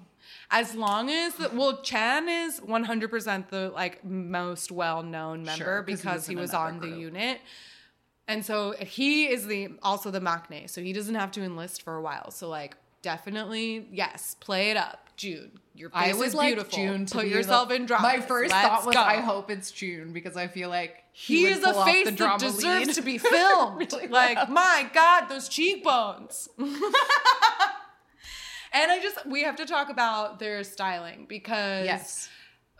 as 0.51 0.75
long 0.75 1.09
as 1.09 1.35
the, 1.35 1.49
well, 1.53 1.81
Chan 1.81 2.29
is 2.29 2.59
100% 2.59 3.49
the 3.49 3.69
like 3.69 4.03
most 4.05 4.71
well-known 4.71 5.43
member 5.43 5.63
Sure, 5.63 5.83
'cause 5.83 5.87
he 5.89 5.95
because 5.95 6.15
was 6.15 6.27
he 6.27 6.35
was 6.35 6.53
on 6.53 6.79
the 6.79 6.89
unit. 6.89 7.41
And 8.27 8.43
so 8.45 8.71
he 8.79 9.25
is 9.27 9.45
the 9.47 9.69
also 9.83 10.09
the 10.11 10.19
maknae, 10.19 10.69
so 10.69 10.81
he 10.81 10.93
doesn't 10.93 11.15
have 11.15 11.31
to 11.33 11.41
enlist 11.43 11.81
for 11.83 11.95
a 11.95 12.01
while. 12.01 12.31
So 12.31 12.49
like 12.49 12.75
definitely 13.01 13.87
yes, 13.91 14.35
play 14.39 14.71
it 14.71 14.77
up, 14.77 15.09
June. 15.15 15.51
Your 15.75 15.89
face 15.91 16.13
I 16.15 16.17
would 16.17 16.27
is 16.27 16.33
like 16.33 16.47
beautiful. 16.55 16.75
June 16.77 17.05
Put 17.05 17.27
yourself 17.27 17.69
the- 17.69 17.75
in 17.75 17.85
drama. 17.85 18.01
My 18.07 18.21
first 18.21 18.51
Let's 18.51 18.67
thought 18.67 18.85
was, 18.85 18.95
go. 18.95 19.01
I 19.01 19.17
hope 19.17 19.51
it's 19.51 19.69
June 19.71 20.11
because 20.13 20.35
I 20.37 20.47
feel 20.47 20.69
like 20.69 21.03
he, 21.11 21.39
he 21.41 21.45
is 21.47 21.63
a 21.63 21.73
face 21.85 22.05
that 22.09 22.39
deserves 22.39 22.63
lead. 22.63 22.93
to 22.95 23.01
be 23.01 23.17
filmed. 23.19 23.79
Really 23.91 24.07
like, 24.07 24.49
my 24.49 24.89
God, 24.93 25.27
those 25.27 25.47
cheekbones. 25.49 26.49
and 28.75 28.91
I 28.91 28.99
just 29.01 29.25
we 29.25 29.43
have 29.43 29.55
to 29.55 29.65
talk 29.65 29.89
about 29.89 30.37
their 30.39 30.63
styling 30.63 31.25
because 31.27 31.85
yes, 31.85 32.29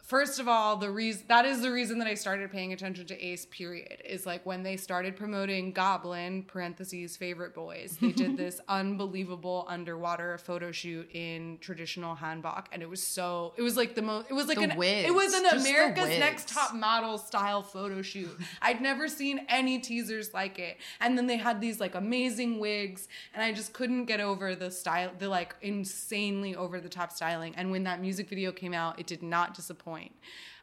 first 0.06 0.40
of 0.40 0.48
all, 0.48 0.78
the 0.78 0.90
reason 0.90 1.26
that 1.28 1.46
is 1.46 1.62
the 1.62 1.72
reason 1.72 2.00
that 2.00 2.08
I 2.08 2.14
started 2.14 2.52
paying 2.52 2.74
attention 2.74 3.06
to 3.08 3.22
Ace. 3.22 3.46
Period 3.46 4.02
is 4.06 4.26
like 4.26 4.46
when 4.46 4.64
they 4.64 4.78
started 4.78 5.16
promoting 5.16 5.72
Goblin 5.72 6.44
(parentheses 6.44 7.18
favorite 7.18 7.54
boys). 7.54 7.98
They 8.00 8.12
did 8.12 8.38
this 8.46 8.60
unbelievable 8.68 9.66
underwater 9.68 10.38
photo 10.38 10.72
shoot 10.72 11.10
in 11.14 11.58
traditional 11.60 12.16
hanbok, 12.16 12.66
and 12.72 12.82
it 12.82 12.90
was 12.90 13.02
so. 13.02 13.54
It 13.58 13.62
was 13.62 13.76
like 13.78 13.96
the 13.96 14.02
most. 14.02 14.30
It 14.30 14.34
was 14.34 14.48
like 14.48 14.58
The 14.58 14.72
an. 14.72 14.78
wigs, 14.78 15.08
It 15.08 15.14
was 15.14 15.34
an 15.34 15.44
just 15.44 15.68
America's. 15.68 16.06
Next 16.20 16.48
Top 16.48 16.74
Model 16.74 17.18
style 17.18 17.62
photo 17.64 18.02
shoot. 18.02 18.30
I'd 18.62 18.82
never 18.82 19.08
seen 19.08 19.46
any 19.50 19.80
teasers 19.80 20.34
like 20.34 20.60
it, 20.60 20.78
and 21.00 21.18
then 21.18 21.28
they 21.28 21.38
had 21.38 21.60
these 21.60 21.80
like 21.80 21.96
amazing 21.96 22.60
wigs, 22.60 23.08
and 23.34 23.44
I 23.44 23.52
just 23.52 23.74
couldn't 23.74 24.06
get 24.06 24.20
over 24.20 24.56
the 24.56 24.70
style, 24.72 25.12
the 25.18 25.30
like 25.30 25.56
insanely 25.62 26.56
over 26.56 26.80
the 26.80 26.90
top 26.90 27.12
styling. 27.12 27.54
And 27.56 27.72
when 27.72 27.84
that 27.84 28.02
music 28.02 28.30
video 28.30 28.52
came 28.52 28.74
out, 28.74 29.00
it 29.00 29.08
did 29.08 29.24
not 29.24 29.54
disappoint. 29.54 29.95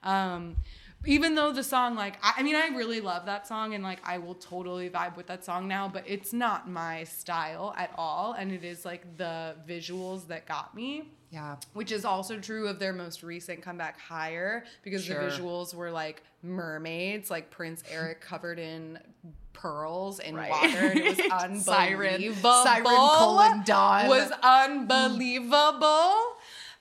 Um, 0.03 0.57
even 1.05 1.35
though 1.35 1.53
the 1.53 1.65
song, 1.65 1.97
like, 1.97 2.17
I, 2.23 2.35
I 2.39 2.43
mean, 2.45 2.55
I 2.55 2.69
really 2.69 3.01
love 3.01 3.27
that 3.27 3.47
song, 3.49 3.75
and 3.75 3.83
like, 3.83 3.99
I 4.05 4.19
will 4.19 4.35
totally 4.37 4.89
vibe 4.89 5.17
with 5.17 5.27
that 5.27 5.45
song 5.45 5.67
now, 5.67 5.89
but 5.93 6.05
it's 6.07 6.33
not 6.33 6.71
my 6.71 7.03
style 7.05 7.75
at 7.77 7.91
all, 7.97 8.35
and 8.39 8.53
it 8.53 8.63
is 8.65 8.85
like 8.85 9.17
the 9.17 9.57
visuals 9.69 10.29
that 10.29 10.47
got 10.47 10.75
me. 10.75 11.11
Yeah. 11.33 11.57
which 11.73 11.93
is 11.93 12.05
also 12.05 12.39
true 12.39 12.69
of 12.69 12.79
their 12.79 12.93
most 12.93 13.23
recent 13.23 13.63
comeback 13.63 13.99
higher 13.99 14.65
because 14.83 15.03
Sure. 15.03 15.25
the 15.25 15.31
visuals 15.31 15.75
were 15.75 15.91
like 15.91 16.23
mermaids 16.43 17.31
like 17.31 17.49
prince 17.51 17.83
eric 17.91 18.21
covered 18.21 18.59
in 18.59 18.99
pearls 19.55 20.19
in 20.21 20.35
Right. 20.35 20.51
water 20.51 20.89
and 20.89 20.99
it 20.99 21.05
was 21.07 21.19
unbelievable. 21.43 21.63
Siren- 22.65 22.85
Siren 22.85 22.85
colon 22.85 23.63
Dawn. 23.65 24.09
was 24.09 24.31
unbelievable 24.43 26.32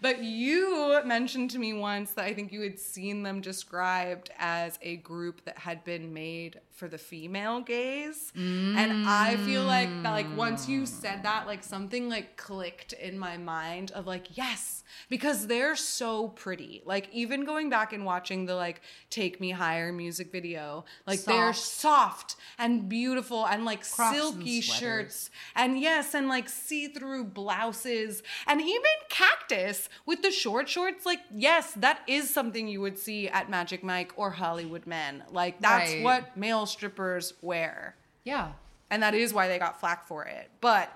but 0.02 0.24
you 0.24 1.00
mentioned 1.06 1.52
to 1.52 1.60
me 1.60 1.74
once 1.74 2.12
that 2.12 2.26
I 2.26 2.34
think 2.34 2.52
you 2.52 2.62
had 2.62 2.80
seen 2.80 3.24
them 3.24 3.40
described 3.42 4.32
as 4.38 4.78
a 4.82 4.98
group 4.98 5.46
that 5.46 5.60
had 5.60 5.84
been 5.84 6.14
made 6.14 6.60
for 6.72 6.88
the 6.88 6.98
female 6.98 7.62
gaze. 7.62 8.32
And 8.36 9.08
I 9.08 9.38
feel 9.38 9.64
like 9.64 9.90
that 10.04 10.12
like 10.12 10.36
once 10.36 10.68
you 10.68 10.86
said 10.86 11.24
that, 11.24 11.46
like 11.46 11.64
something 11.64 12.10
like 12.10 12.38
clicked 12.38 12.94
in 12.94 13.20
my 13.20 13.38
mind 13.38 13.92
of 13.92 14.08
like, 14.08 14.36
yes, 14.36 14.84
because 15.10 15.48
they're 15.48 15.76
so 15.76 16.30
pretty. 16.30 16.82
Like 16.86 17.08
even 17.14 17.46
going 17.46 17.70
back 17.70 17.94
and 17.94 18.04
watching 18.04 18.46
the 18.46 18.56
like 18.56 18.82
Take 19.10 19.40
Me 19.40 19.52
Higher 19.52 19.92
music 19.92 20.32
video, 20.32 20.86
like 21.06 21.24
they're 21.24 21.54
Soft. 21.54 21.80
soft 21.80 22.36
and 22.58 22.90
beautiful 22.90 23.46
and 23.46 23.64
like 23.64 23.88
Crocs 23.88 24.16
silky 24.16 24.62
sweaters. 24.62 24.80
shirts 24.80 25.30
and 25.56 25.80
yes, 25.80 26.16
and 26.16 26.28
like 26.28 26.50
see 26.50 26.88
through 26.88 27.26
blouses 27.26 28.24
and 28.48 28.60
even 28.60 28.82
cactus 29.10 29.88
with 30.06 30.22
the 30.22 30.32
short 30.32 30.68
shorts. 30.70 31.06
Like, 31.06 31.20
yes, 31.34 31.74
that 31.76 32.02
is 32.08 32.30
something 32.30 32.68
you 32.68 32.82
would 32.82 32.98
see 32.98 33.28
at 33.30 33.50
Magic 33.50 33.84
Mike 33.84 34.14
or 34.16 34.32
Hollywood 34.32 34.86
Men. 34.88 35.24
Like, 35.32 35.60
that's 35.62 35.92
Right. 35.94 36.04
what 36.04 36.38
male 36.38 36.66
strippers 36.66 37.34
wear. 37.42 37.96
Yeah. 38.24 38.52
And 38.90 39.02
that 39.04 39.14
is 39.16 39.34
why 39.34 39.48
they 39.48 39.58
got 39.60 39.80
flack 39.80 40.06
for 40.08 40.26
it. 40.26 40.50
But 40.62 40.92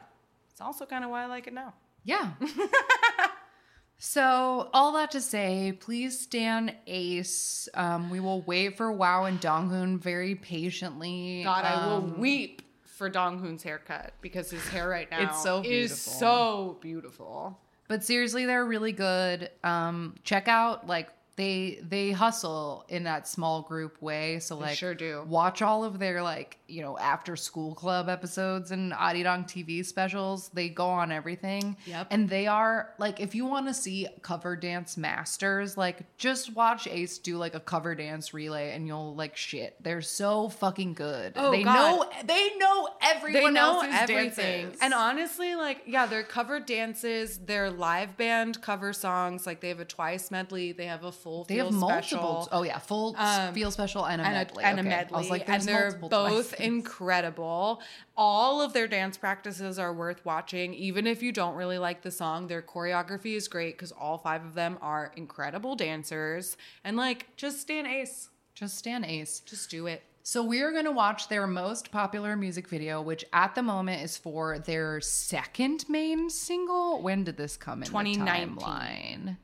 it's 0.52 0.62
also 0.62 0.86
kind 0.86 1.04
of 1.04 1.10
why 1.10 1.24
I 1.24 1.26
like 1.28 1.48
it 1.48 1.54
now. 1.54 1.74
Yeah. 2.04 2.32
so, 3.98 4.70
all 4.74 4.92
that 4.94 5.12
to 5.12 5.22
say, 5.22 5.76
please 5.80 6.20
stand 6.20 6.76
Ace. 6.88 7.68
Um, 7.74 8.10
we 8.10 8.20
will 8.20 8.42
wait 8.42 8.78
for 8.78 8.92
Wow 8.92 9.26
and 9.26 9.40
Donghoon 9.40 10.00
very 10.00 10.36
patiently. 10.36 11.42
God, 11.44 11.64
I 11.66 11.88
will 11.88 11.94
Um, 11.98 12.20
weep 12.20 12.62
for 12.84 13.10
Dong 13.10 13.40
Hoon's 13.40 13.64
haircut 13.64 14.14
because 14.22 14.50
his 14.52 14.66
hair 14.70 14.88
right 14.88 15.10
now 15.12 15.22
It's 15.30 15.42
so 15.42 15.62
is 15.66 16.00
so 16.00 16.78
beautiful. 16.82 17.60
But 17.88 18.04
seriously, 18.04 18.46
they're 18.46 18.66
really 18.66 18.92
good. 18.92 19.50
Um, 19.64 20.16
check 20.24 20.48
out 20.48 20.88
like 20.88 21.10
they 21.36 21.80
they 21.88 22.12
hustle 22.12 22.86
in 22.88 23.04
that 23.04 23.28
small 23.28 23.62
group 23.62 24.02
way. 24.02 24.40
So 24.40 24.58
like 24.58 24.78
sure 24.78 24.96
do. 24.96 25.24
watch 25.28 25.62
all 25.62 25.84
of 25.84 26.00
their 26.00 26.22
like 26.22 26.58
you 26.68 26.82
know 26.82 26.98
after 26.98 27.36
school 27.36 27.76
club 27.76 28.08
episodes 28.08 28.72
and 28.72 28.94
Arirang 28.94 29.46
TV 29.46 29.86
specials. 29.86 30.50
They 30.54 30.70
go 30.70 30.88
on 30.88 31.12
everything. 31.12 31.76
Yep. 31.86 32.08
And 32.12 32.30
they 32.30 32.48
are 32.48 32.94
like 33.00 33.20
if 33.20 33.36
you 33.36 33.46
want 33.46 33.68
to 33.68 33.74
see 33.74 34.08
cover 34.22 34.56
dance 34.56 34.96
masters, 34.96 35.78
like 35.78 36.18
just 36.18 36.56
watch 36.56 36.88
Ace 36.88 37.18
do 37.18 37.38
like 37.38 37.54
a 37.54 37.60
cover 37.60 37.96
dance 37.96 38.34
relay 38.34 38.72
and 38.72 38.88
you'll 38.88 39.14
like 39.16 39.36
shit. 39.36 39.76
They're 39.84 40.02
so 40.02 40.50
fucking 40.50 40.94
good. 40.94 41.34
Oh, 41.36 41.52
they 41.52 41.64
God. 41.64 41.76
know 41.76 42.10
they 42.26 42.56
know 42.58 42.90
everyone 43.02 43.44
they 43.44 43.60
know 43.60 43.82
everything. 43.82 44.66
dances. 44.68 44.80
And 44.82 44.94
honestly, 44.94 45.56
like, 45.56 45.84
yeah, 45.86 46.06
their 46.06 46.24
cover 46.24 46.60
dances, 46.60 47.40
their 47.40 47.70
live 47.70 48.18
band 48.18 48.62
cover 48.62 48.94
songs, 48.94 49.46
like 49.46 49.62
they 49.62 49.70
have 49.70 49.80
a 49.80 49.86
twice 49.86 50.32
medley, 50.32 50.72
they 50.72 50.86
have 50.86 51.04
a 51.04 51.12
full 51.26 51.44
They 51.46 51.56
have 51.56 51.72
multiple. 51.74 52.44
special, 52.44 52.50
Oh 52.52 52.62
yeah, 52.62 52.78
full 52.78 53.16
Um, 53.18 53.52
feel 53.56 53.72
special 53.72 54.06
and 54.06 54.22
a 54.22 54.26
and 54.26 54.34
medley. 54.36 54.64
a, 54.64 54.68
and 54.68 54.80
a 54.80 54.84
medley. 54.84 55.16
I 55.16 55.18
was 55.18 55.30
like, 55.32 55.50
and 55.50 55.64
they're 55.64 55.94
both 55.94 56.54
incredible. 56.60 57.82
All 58.16 58.62
of 58.62 58.74
their 58.74 58.88
dance 58.88 59.18
practices 59.18 59.80
are 59.80 59.92
worth 59.92 60.24
watching, 60.24 60.76
even 60.76 61.08
if 61.08 61.24
you 61.24 61.32
don't 61.32 61.56
really 61.56 61.80
like 61.80 62.04
the 62.04 62.12
song. 62.12 62.46
Their 62.48 62.62
choreography 62.62 63.36
is 63.36 63.48
great 63.48 63.74
because 63.76 63.92
all 63.92 64.20
five 64.20 64.46
of 64.46 64.54
them 64.54 64.78
are 64.84 65.12
incredible 65.16 65.76
dancers. 65.76 66.58
And 66.84 66.96
like, 66.96 67.36
just 67.36 67.60
stand 67.60 67.88
ace. 67.88 68.30
Just 68.54 68.78
stand 68.78 69.04
Ace. 69.04 69.42
Just 69.42 69.70
do 69.70 69.86
it. 69.88 70.02
So 70.24 70.42
we're 70.44 70.72
gonna 70.72 70.92
watch 70.92 71.28
their 71.28 71.46
most 71.46 71.92
popular 71.92 72.36
music 72.38 72.70
video, 72.70 73.02
which 73.02 73.26
at 73.34 73.54
the 73.54 73.62
moment 73.62 74.02
is 74.02 74.16
for 74.18 74.60
their 74.60 75.02
second 75.02 75.86
main 75.90 76.30
single. 76.30 77.02
When 77.02 77.24
did 77.26 77.36
this 77.36 77.58
come 77.58 77.82
in 77.84 77.88
2019. 77.88 78.56
the 78.56 78.62
timeline? 78.62 79.38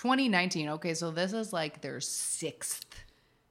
2019. 0.00 0.68
Okay, 0.70 0.94
so 0.94 1.10
this 1.10 1.34
is 1.34 1.52
like 1.52 1.82
their 1.82 2.00
sixth 2.00 3.04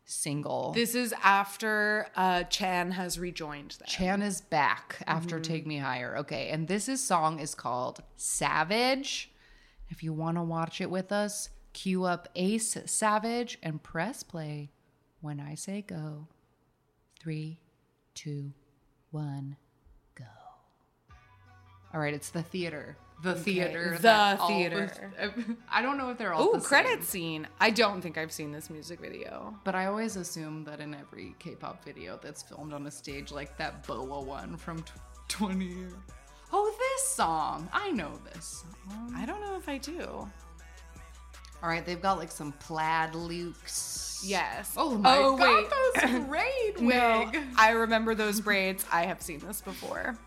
single. 0.05 0.71
This 0.73 0.95
is 0.95 1.13
after 1.23 2.07
uh, 2.15 2.43
Chan 2.43 2.89
has 2.91 3.19
rejoined 3.19 3.71
them. 3.71 3.87
Chan 3.87 4.23
is 4.23 4.41
back 4.41 5.03
after 5.05 5.35
Mm-hmm. 5.35 5.53
Take 5.53 5.67
Me 5.67 5.77
Higher. 5.77 6.17
Okay, 6.17 6.49
and 6.49 6.67
this 6.67 6.89
is 6.89 7.03
song 7.03 7.39
is 7.39 7.53
called 7.53 8.01
Savage. 8.17 9.31
If 9.89 10.01
you 10.01 10.11
want 10.11 10.37
to 10.37 10.41
watch 10.43 10.81
it 10.81 10.89
with 10.89 11.11
us, 11.11 11.49
cue 11.73 12.03
up 12.05 12.27
Ace 12.35 12.77
Savage 12.87 13.59
and 13.61 13.83
press 13.83 14.23
play 14.23 14.71
when 15.21 15.39
I 15.39 15.53
say 15.53 15.83
go. 15.83 16.27
Three, 17.19 17.59
two, 18.15 18.53
one, 19.11 19.55
go. 20.15 20.25
All 21.93 21.99
right, 21.99 22.13
it's 22.13 22.31
the 22.31 22.41
theater. 22.41 22.97
The 23.21 23.35
theater. 23.35 23.95
The 23.97 24.01
that 24.03 24.39
all 24.39 24.47
theater. 24.47 25.11
I 25.69 25.81
don't 25.81 25.97
know 25.97 26.09
if 26.09 26.17
they're 26.17 26.33
all. 26.33 26.47
Ooh, 26.47 26.53
the 26.53 26.59
same, 26.61 26.67
credit 26.67 27.03
scene. 27.03 27.47
I 27.59 27.69
don't 27.69 28.01
think 28.01 28.17
I've 28.17 28.31
seen 28.31 28.51
this 28.51 28.69
music 28.69 28.99
video. 29.01 29.53
But 29.65 29.75
I 29.75 29.87
always 29.87 30.15
assume 30.15 30.63
that 30.65 30.79
in 30.79 30.93
every 30.93 31.35
K-pop 31.39 31.83
video 31.83 32.17
that's 32.21 32.41
filmed 32.43 32.71
on 32.73 32.87
a 32.87 32.91
stage, 32.91 33.31
like 33.31 33.57
that 33.57 33.85
Boa 33.85 34.21
one 34.21 34.55
from 34.57 34.81
tw 34.83 34.91
20. 35.27 35.75
Oh, 36.51 36.75
this 36.79 37.07
song! 37.09 37.69
I 37.73 37.91
know 37.91 38.11
this. 38.33 38.63
Song. 38.89 39.13
I 39.15 39.25
don't 39.25 39.41
know 39.41 39.55
if 39.55 39.67
I 39.69 39.77
do. 39.77 40.27
All 41.61 41.67
right, 41.69 41.85
they've 41.85 42.01
got 42.01 42.17
like 42.17 42.31
some 42.31 42.53
plaid 42.53 43.13
looks. 43.15 44.21
Yes. 44.25 44.73
Oh 44.77 44.97
my 44.97 45.17
Oh, 45.17 45.35
god, 45.37 45.63
wait. 45.95 46.11
those 46.11 46.19
braid 46.27 46.81
No. 46.81 47.31
I 47.57 47.71
remember 47.71 48.15
those 48.15 48.39
braids. 48.41 48.85
I 48.91 49.05
have 49.05 49.21
seen 49.21 49.39
this 49.39 49.61
before. 49.61 50.17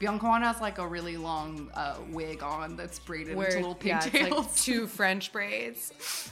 Byungkwan 0.00 0.42
has 0.42 0.60
like 0.60 0.78
a 0.78 0.86
really 0.86 1.16
long 1.16 1.70
uh, 1.74 1.96
wig 2.10 2.42
on 2.42 2.76
that's 2.76 2.98
braided 2.98 3.36
into 3.36 3.56
little 3.56 3.78
yeah, 3.82 3.96
it's 3.96 4.06
like 4.06 4.12
pigtails. 4.12 4.64
two 4.64 4.86
French 4.86 5.32
braids. 5.32 6.30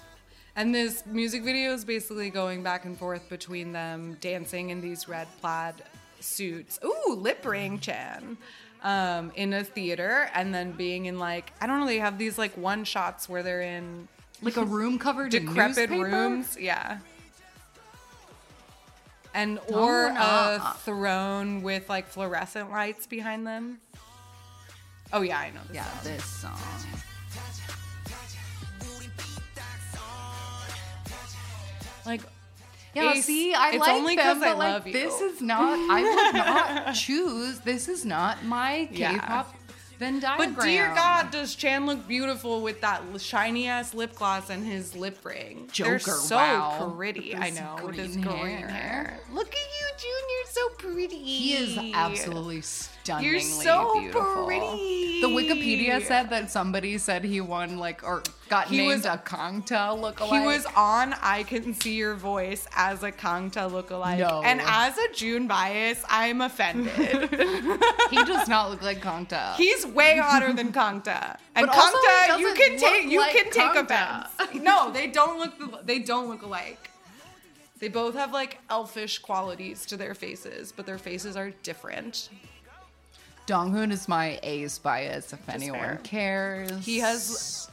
And 0.57 0.75
this 0.75 1.05
music 1.07 1.43
video 1.43 1.73
is 1.73 1.85
basically 1.85 2.31
going 2.31 2.63
back 2.63 2.85
and 2.85 2.97
forth 2.97 3.29
between 3.29 3.73
them 3.73 4.17
dancing 4.21 4.71
in 4.71 4.81
these 4.81 5.09
red 5.09 5.27
plaid 5.41 5.83
suits. 6.21 6.79
Ooh, 6.85 7.15
lip 7.15 7.45
ring 7.45 7.79
Chan. 7.79 8.37
Um, 8.83 9.33
in 9.35 9.55
a 9.55 9.65
theater 9.65 10.29
and 10.35 10.55
then 10.55 10.73
being 10.73 11.07
in 11.07 11.19
like 11.19 11.55
I 11.59 11.67
don't 11.67 11.81
know, 11.81 11.87
they 11.87 11.99
have 11.99 12.19
these 12.19 12.37
like 12.37 12.55
one 12.59 12.85
shots 12.85 13.31
where 13.31 13.43
they're 13.43 13.63
in 13.63 14.09
like 14.43 14.59
a 14.59 14.65
room 14.65 14.99
covered 14.99 15.33
in 15.33 15.47
decrepit 15.47 15.89
rooms. 15.89 16.57
Yeah. 16.61 16.99
And 19.35 19.59
or 19.69 20.09
Don't 20.09 20.17
a 20.17 20.75
throne 20.85 21.63
with 21.63 21.89
like 21.89 22.07
fluorescent 22.09 22.71
lights 22.71 23.07
behind 23.07 23.47
them. 23.47 23.81
Oh 25.13 25.23
yeah, 25.23 25.39
I 25.39 25.51
know 25.51 25.61
this. 25.69 25.75
Yeah, 25.77 25.85
song. 25.85 26.05
this 26.05 26.25
song. 26.25 26.59
Like 32.07 32.21
Yeah, 32.95 33.13
Ace, 33.13 33.25
see, 33.25 33.55
I 33.55 33.71
it's 33.71 33.79
like 33.81 33.93
only 33.93 34.15
them, 34.17 34.25
'cause 34.39 34.43
I 34.43 34.49
but 34.51 34.59
like 34.59 34.73
love 34.73 34.87
you. 34.87 34.93
this 34.93 35.21
is 35.21 35.41
not. 35.41 35.79
I 35.91 36.03
would 36.03 36.35
not 36.35 36.95
choose. 36.95 37.59
This 37.61 37.89
is 37.89 38.05
not 38.05 38.45
my 38.45 38.89
K-pop 38.93 39.53
Yeah. 39.53 39.61
Venn 39.99 40.21
diagram. 40.21 40.55
But 40.55 40.65
dear 40.65 40.93
God, 40.95 41.31
does 41.31 41.55
Chan 41.55 41.87
look 41.87 42.07
beautiful 42.07 42.63
with 42.63 42.81
that 42.81 43.03
shiny 43.19 43.69
ass 43.69 43.95
lip 43.95 44.15
gloss 44.17 44.51
and 44.51 44.65
his 44.65 44.95
lip 44.97 45.19
ring? 45.25 45.69
They're 45.77 45.99
so 45.99 46.37
wow. 46.37 46.93
pretty. 46.97 47.35
I 47.35 47.51
know 47.51 47.79
with 47.85 47.97
his 47.97 48.17
green 48.17 48.27
green 48.27 48.59
hair. 48.59 48.69
hair. 48.69 49.21
Look 49.33 49.49
at 49.49 49.55
you, 49.55 49.87
Junior, 49.99 50.51
so 50.51 50.69
pretty. 50.91 51.19
he 51.19 51.55
is 51.55 51.95
absolutely 51.95 52.63
stunningly 53.05 53.31
You're 53.33 53.41
so 53.41 54.01
beautiful. 54.01 54.47
pretty. 54.47 55.21
The 55.21 55.29
Wikipedia 55.29 56.03
said 56.07 56.29
that 56.31 56.51
somebody 56.51 56.99
said 56.99 57.25
he 57.25 57.41
won 57.41 57.79
like 57.79 58.03
or 58.03 58.23
got 58.49 58.69
He 58.69 58.79
named 58.79 58.89
was- 58.97 59.05
a 59.05 59.17
Kangta 59.25 59.97
lookalike. 59.99 60.41
He 60.41 60.47
was 60.47 60.67
on 60.77 61.15
I 61.23 61.45
Can 61.45 61.75
See 61.75 61.95
Your 61.95 62.15
Voice 62.15 62.67
as 62.75 63.03
a 63.03 63.13
Kangta 63.13 63.71
lookalike. 63.71 64.19
No. 64.19 64.43
And 64.45 64.61
as 64.65 64.97
a 64.99 65.13
June 65.13 65.47
bias, 65.47 66.03
I'm 66.09 66.41
offended. 66.41 67.31
he 68.11 68.25
does 68.25 68.49
not 68.49 68.71
look 68.71 68.83
like 68.83 69.01
Kangta. 69.01 69.55
He's 69.57 69.87
way 69.87 70.19
hotter 70.19 70.53
than 70.53 70.73
Kangta. 70.73 71.37
And 71.57 71.67
But 71.69 71.77
Kangta, 71.77 72.39
you 72.41 72.53
can 72.55 72.77
take 72.79 73.05
you 73.11 73.21
like 73.21 73.33
can 73.37 73.45
take 73.53 73.63
Kangta. 73.87 74.27
offense. 74.27 74.55
No, 74.63 74.91
they 74.91 75.07
don't 75.07 75.39
look 75.39 75.87
they 75.87 76.01
don't 76.01 76.29
look 76.29 76.43
alike. 76.43 76.91
They 77.79 77.89
both 77.89 78.15
have 78.15 78.33
like 78.33 78.59
elfish 78.71 79.19
qualities 79.19 79.85
to 79.87 79.97
their 79.97 80.15
faces, 80.15 80.73
but 80.73 80.85
their 80.87 80.99
faces 80.99 81.37
are 81.37 81.51
different. 81.63 82.29
Donghoon 83.47 83.93
is 83.93 84.09
my 84.09 84.39
ace 84.43 84.79
bias. 84.79 85.33
If 85.33 85.49
anyone 85.49 85.79
fair. 85.81 86.01
cares, 86.03 86.85
He 86.85 86.99
has 86.99 87.71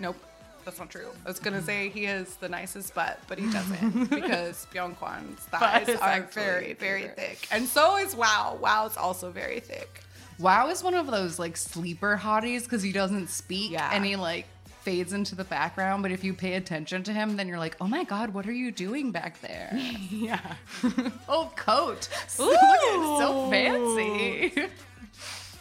Nope. 0.00 0.16
That's 0.64 0.78
not 0.78 0.88
true. 0.88 1.08
I 1.26 1.28
was 1.28 1.38
gonna 1.38 1.60
say 1.60 1.90
he 1.90 2.04
has 2.04 2.36
the 2.36 2.48
nicest 2.48 2.94
butt, 2.94 3.20
but 3.28 3.38
he 3.38 3.50
doesn't 3.50 4.04
because 4.10 4.66
Byungkwan's 4.72 5.40
thighs 5.40 5.88
is 5.88 6.00
are 6.00 6.08
actually 6.08 6.42
very, 6.42 6.72
very 6.72 7.08
thick, 7.08 7.46
and 7.50 7.66
so 7.68 7.96
is 7.98 8.16
Wow. 8.16 8.56
Wow's 8.60 8.96
also 8.96 9.30
very 9.30 9.60
thick. 9.60 10.00
Wow 10.38 10.68
is 10.70 10.82
one 10.82 10.94
of 10.94 11.06
those 11.10 11.38
like 11.38 11.56
sleeper 11.58 12.18
hotties 12.20 12.64
because 12.64 12.82
he 12.82 12.92
doesn't 12.92 13.28
speak 13.28 13.72
Yeah. 13.72 13.90
and 13.92 14.04
he 14.06 14.16
like 14.16 14.46
fades 14.80 15.12
into 15.12 15.34
the 15.34 15.44
background. 15.44 16.02
But 16.02 16.12
if 16.12 16.24
you 16.24 16.32
pay 16.34 16.54
attention 16.54 17.02
to 17.04 17.12
him, 17.12 17.36
then 17.36 17.46
you're 17.46 17.58
like, 17.58 17.76
oh 17.80 17.86
my 17.86 18.04
god, 18.04 18.32
what 18.34 18.46
are 18.46 18.52
you 18.52 18.70
doing 18.72 19.10
back 19.12 19.40
there? 19.42 19.70
Yeah. 20.10 20.40
oh, 21.28 21.52
coat. 21.56 22.08
Look 22.38 22.54
at 22.58 23.18
so 23.18 23.46
Ooh. 23.46 23.50
fancy. 23.50 24.68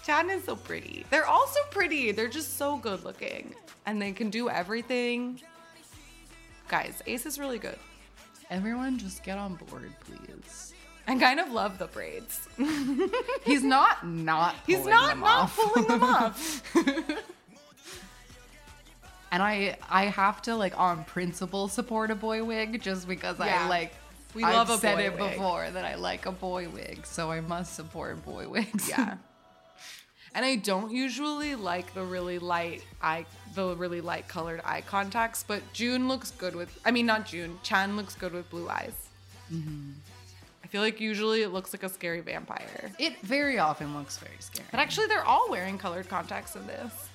Chan 0.06 0.30
is 0.30 0.43
so 0.43 0.56
pretty. 0.56 1.06
They're 1.10 1.26
all 1.26 1.47
so 1.47 1.62
pretty. 1.72 2.12
They're 2.12 2.28
just 2.30 2.58
so 2.58 2.78
good 2.78 3.04
looking. 3.04 3.56
And 3.86 4.01
they 4.01 4.12
can 4.12 4.30
do 4.30 4.49
everything. 4.49 5.39
Guys, 6.68 7.01
Ace 7.08 7.26
is 7.26 7.39
really 7.39 7.60
good. 7.60 7.78
Everyone, 8.49 8.97
just 8.97 9.24
get 9.24 9.38
on 9.38 9.56
board, 9.56 9.91
please. 10.01 10.74
I 11.08 11.18
kind 11.18 11.39
of 11.39 11.51
love 11.51 11.78
the 11.80 11.88
braids. 11.88 12.47
He's 13.45 13.64
not 13.64 14.06
not. 14.08 14.56
He's 14.66 14.86
not 14.86 15.18
not 15.20 15.43
off. 15.43 15.56
pulling 15.58 15.88
them 15.88 16.04
off. 16.04 16.64
And 19.32 19.41
I 19.41 19.78
I 19.89 20.06
have 20.06 20.43
to 20.43 20.56
like 20.56 20.78
on 20.80 21.06
principle 21.06 21.68
support 21.68 22.12
a 22.12 22.16
boy 22.16 22.43
wig 22.43 22.82
just 22.84 23.08
because 23.08 23.39
Yeah. 23.39 23.64
I 23.66 23.68
like 23.68 23.91
We 24.36 24.43
I've 24.43 24.54
love 24.54 24.70
a 24.70 24.78
said 24.78 24.99
it 24.99 25.18
wig. 25.20 25.32
before 25.32 25.68
that 25.72 25.84
I 25.84 25.95
like 25.95 26.28
a 26.28 26.32
boy 26.32 26.70
wig, 26.70 27.04
so 27.08 27.32
I 27.32 27.41
must 27.41 27.74
support 27.76 28.24
boy 28.24 28.47
wigs. 28.47 28.88
Yeah. 28.88 29.16
And 30.36 30.46
I 30.46 30.56
don't 30.56 30.92
usually 30.92 31.56
like 31.56 31.94
the 31.94 32.04
really 32.04 32.40
light 32.40 32.84
eye 33.02 33.26
the 33.54 33.76
really 33.76 34.02
light 34.02 34.28
colored 34.28 34.62
eye 34.66 34.82
contacts, 34.82 35.44
but 35.48 35.62
June 35.74 36.08
looks 36.08 36.32
good 36.32 36.56
with 36.56 36.80
I 36.86 36.92
mean 36.92 37.06
not 37.06 37.26
June, 37.26 37.60
Chan 37.62 37.96
looks 37.96 38.16
good 38.16 38.34
with 38.34 38.50
blue 38.50 38.68
eyes. 38.70 39.10
Mm-hmm. 39.54 39.92
I 40.64 40.68
feel 40.68 40.82
like 40.82 41.00
usually 41.00 41.44
it 41.44 41.50
looks 41.50 41.72
like 41.72 41.84
a 41.84 41.90
scary 41.90 42.22
vampire. 42.22 42.92
It 42.98 43.22
very 43.22 43.60
often 43.60 43.96
looks 43.96 44.18
very 44.18 44.38
scary. 44.40 44.66
But 44.72 44.80
actually 44.80 45.08
they're 45.08 45.26
all 45.26 45.48
wearing 45.50 45.78
colored 45.78 46.10
contacts 46.10 46.56
in 46.56 46.66
this. 46.66 47.10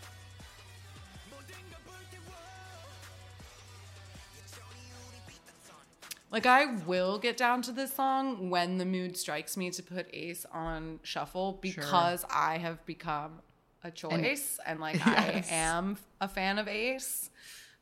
Like 6.30 6.46
I 6.46 6.66
will 6.86 7.18
get 7.18 7.36
down 7.36 7.62
to 7.62 7.72
this 7.72 7.94
song 7.94 8.50
when 8.50 8.78
the 8.78 8.84
mood 8.84 9.16
strikes 9.16 9.56
me 9.56 9.70
to 9.70 9.82
put 9.82 10.06
Ace 10.12 10.44
on 10.52 11.00
shuffle 11.02 11.58
because 11.62 12.24
I 12.30 12.58
have 12.58 12.84
become 12.84 13.40
a 13.82 13.90
choice 13.90 14.58
and, 14.66 14.80
like 14.80 14.96
Yes. 15.06 15.48
I 15.50 15.54
am 15.54 15.96
a 16.20 16.28
fan 16.28 16.58
of 16.58 16.68
Ace. 16.68 17.30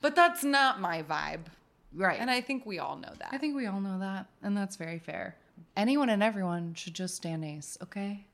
But 0.01 0.15
that's 0.15 0.45
not 0.45 0.81
my 0.81 1.03
vibe. 1.03 1.47
right. 1.95 2.21
And 2.21 2.31
I 2.31 2.41
think 2.41 2.67
we 2.67 2.79
all 2.79 2.97
know 2.97 3.13
that. 3.19 3.31
I 3.33 3.39
think 3.39 3.57
we 3.57 3.67
all 3.67 3.81
know 3.81 3.99
that, 3.99 4.27
and 4.43 4.57
that's 4.57 4.77
very 4.77 4.99
fair. 4.99 5.37
Anyone 5.77 6.11
and 6.11 6.23
everyone 6.23 6.75
should 6.75 6.95
just 6.95 7.17
stand 7.17 7.45
ace, 7.45 7.79
okay? 7.83 8.27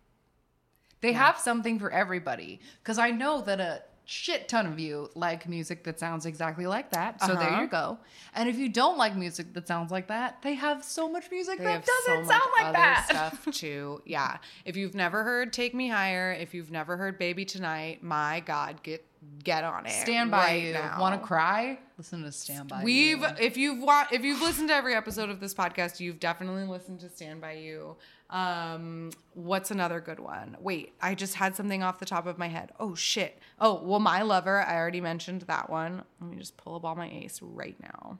They 1.00 1.12
have 1.12 1.38
something 1.38 1.78
for 1.78 1.90
everybody. 1.90 2.60
Because 2.82 2.98
I 2.98 3.10
know 3.10 3.40
that 3.42 3.60
a 3.60 3.82
shit 4.12 4.46
ton 4.48 4.66
of 4.66 4.78
you 4.78 5.08
like 5.14 5.48
music 5.48 5.84
that 5.84 5.98
sounds 5.98 6.26
exactly 6.26 6.66
like 6.66 6.90
that. 6.90 7.20
So 7.22 7.28
there 7.34 7.48
Uh-huh. 7.48 7.62
you 7.62 7.66
go. 7.66 7.98
And 8.34 8.48
if 8.48 8.58
you 8.58 8.68
don't 8.68 8.98
like 8.98 9.16
music 9.16 9.54
that 9.54 9.66
sounds 9.66 9.90
like 9.90 10.08
that, 10.08 10.42
they 10.42 10.54
have 10.54 10.84
so 10.84 11.08
much 11.08 11.30
music 11.30 11.58
They 11.58 11.64
that 11.64 11.84
doesn't 11.86 12.24
so 12.26 12.30
sound 12.30 12.50
like 12.60 12.72
that. 12.74 13.06
stuff 13.08 13.46
too. 13.52 14.02
Yeah. 14.04 14.36
If 14.64 14.76
you've 14.76 14.94
never 14.94 15.24
heard 15.24 15.52
"Take 15.52 15.74
Me 15.74 15.88
Higher," 15.88 16.32
if 16.32 16.52
you've 16.54 16.70
never 16.70 16.96
heard 16.96 17.18
"Baby 17.18 17.44
Tonight," 17.44 18.02
my 18.02 18.40
God, 18.40 18.82
get 18.82 19.04
get 19.42 19.64
on 19.64 19.86
it. 19.86 19.90
Stand 19.92 20.30
by 20.30 20.38
right 20.46 20.62
you. 20.62 20.72
now. 20.72 21.00
Want 21.00 21.20
to 21.20 21.26
cry? 21.26 21.78
Listen 21.98 22.22
to 22.22 22.32
Stand 22.32 22.68
by 22.68 22.82
We've 22.82 23.20
You. 23.20 23.26
if 23.40 23.56
you've 23.56 23.80
wa- 23.80 24.06
if 24.10 24.24
you've 24.24 24.40
listened 24.42 24.68
to 24.68 24.74
every 24.74 24.94
episode 24.94 25.30
of 25.30 25.40
this 25.40 25.54
podcast, 25.54 26.00
you've 26.00 26.20
definitely 26.20 26.64
listened 26.64 27.00
to 27.00 27.08
Stand 27.08 27.40
by 27.40 27.52
You. 27.54 27.96
Um, 28.30 29.10
what's 29.34 29.70
another 29.70 30.00
good 30.00 30.18
one? 30.18 30.56
Wait, 30.60 30.94
I 31.00 31.14
just 31.14 31.34
had 31.34 31.54
something 31.54 31.82
off 31.82 31.98
the 31.98 32.06
top 32.06 32.26
of 32.26 32.38
my 32.38 32.48
head. 32.48 32.72
Oh 32.80 32.94
shit. 32.94 33.38
Oh 33.60 33.82
well, 33.82 34.00
my 34.00 34.22
lover. 34.22 34.62
I 34.62 34.76
already 34.76 35.00
mentioned 35.00 35.42
that 35.42 35.68
one. 35.68 36.02
Let 36.20 36.30
me 36.30 36.36
just 36.36 36.56
pull 36.56 36.74
up 36.76 36.84
all 36.84 36.94
my 36.94 37.10
ace 37.10 37.40
right 37.42 37.76
now. 37.80 38.18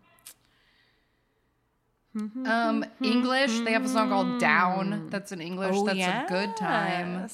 Um, 2.14 2.84
English. 3.03 3.61
They 3.61 3.72
have 3.72 3.86
a 3.86 3.88
song 3.88 4.11
called 4.11 4.38
Down. 4.38 5.09
That's 5.09 5.32
in 5.32 5.40
English. 5.40 5.74
Oh, 5.74 5.86
that's 5.86 5.98
a 5.98 6.26
good 6.28 6.57
time. 6.57 7.28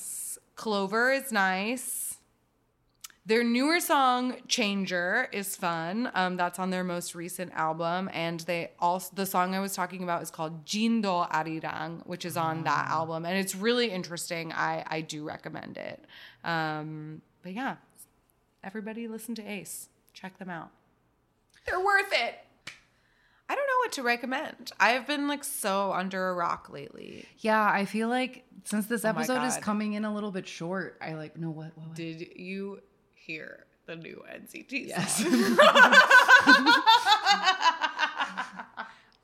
Clover 0.54 1.10
is 1.12 1.32
nice. 1.32 2.07
Their 3.28 3.44
newer 3.44 3.78
song 3.78 4.36
"Changer" 4.48 5.28
is 5.32 5.54
fun. 5.54 6.10
Um, 6.14 6.38
that's 6.38 6.58
on 6.58 6.70
their 6.70 6.82
most 6.82 7.14
recent 7.14 7.52
album, 7.52 8.08
and 8.14 8.40
they 8.40 8.70
also 8.78 9.10
the 9.14 9.26
song 9.26 9.54
I 9.54 9.60
was 9.60 9.74
talking 9.74 10.02
about 10.02 10.22
is 10.22 10.30
called 10.30 10.64
"Jindo 10.64 11.30
Arirang," 11.30 12.06
which 12.06 12.24
is 12.24 12.38
on 12.38 12.64
that 12.64 12.86
Ah. 12.88 12.94
album, 13.00 13.26
and 13.26 13.36
it's 13.36 13.54
really 13.54 13.90
interesting. 13.90 14.50
I 14.54 14.82
I 14.86 15.02
do 15.02 15.24
recommend 15.24 15.76
it. 15.76 16.06
Um, 16.42 17.20
but 17.42 17.52
yeah, 17.52 17.76
everybody 18.64 19.06
listen 19.08 19.34
to 19.34 19.42
Ace. 19.42 19.90
Check 20.14 20.38
them 20.38 20.48
out. 20.48 20.70
They're 21.66 21.84
worth 21.84 22.10
it. 22.12 22.34
I 23.50 23.54
don't 23.54 23.66
know 23.66 23.78
what 23.84 23.92
to 23.92 24.02
recommend. 24.02 24.72
I 24.80 24.90
have 24.90 25.06
been 25.06 25.28
like 25.28 25.44
so 25.44 25.92
under 25.92 26.30
a 26.30 26.34
rock 26.34 26.70
lately. 26.70 27.26
Yeah, 27.40 27.62
I 27.62 27.84
feel 27.84 28.08
like 28.08 28.44
since 28.64 28.86
this 28.86 29.04
Oh 29.04 29.12
my 29.12 29.18
episode 29.20 29.44
is 29.44 29.54
God. 29.56 29.62
coming 29.62 29.92
in 29.92 30.06
a 30.06 30.14
little 30.14 30.30
bit 30.30 30.48
short, 30.48 30.96
I 31.02 31.12
like 31.12 31.36
no 31.36 31.50
what 31.50 31.76
what. 31.76 31.88
what? 31.88 31.94
Did 31.94 32.26
you 32.36 32.80
hear 33.28 33.66
the 33.86 33.94
new 33.94 34.24
NCT 34.32 34.88
Yes. 34.88 35.22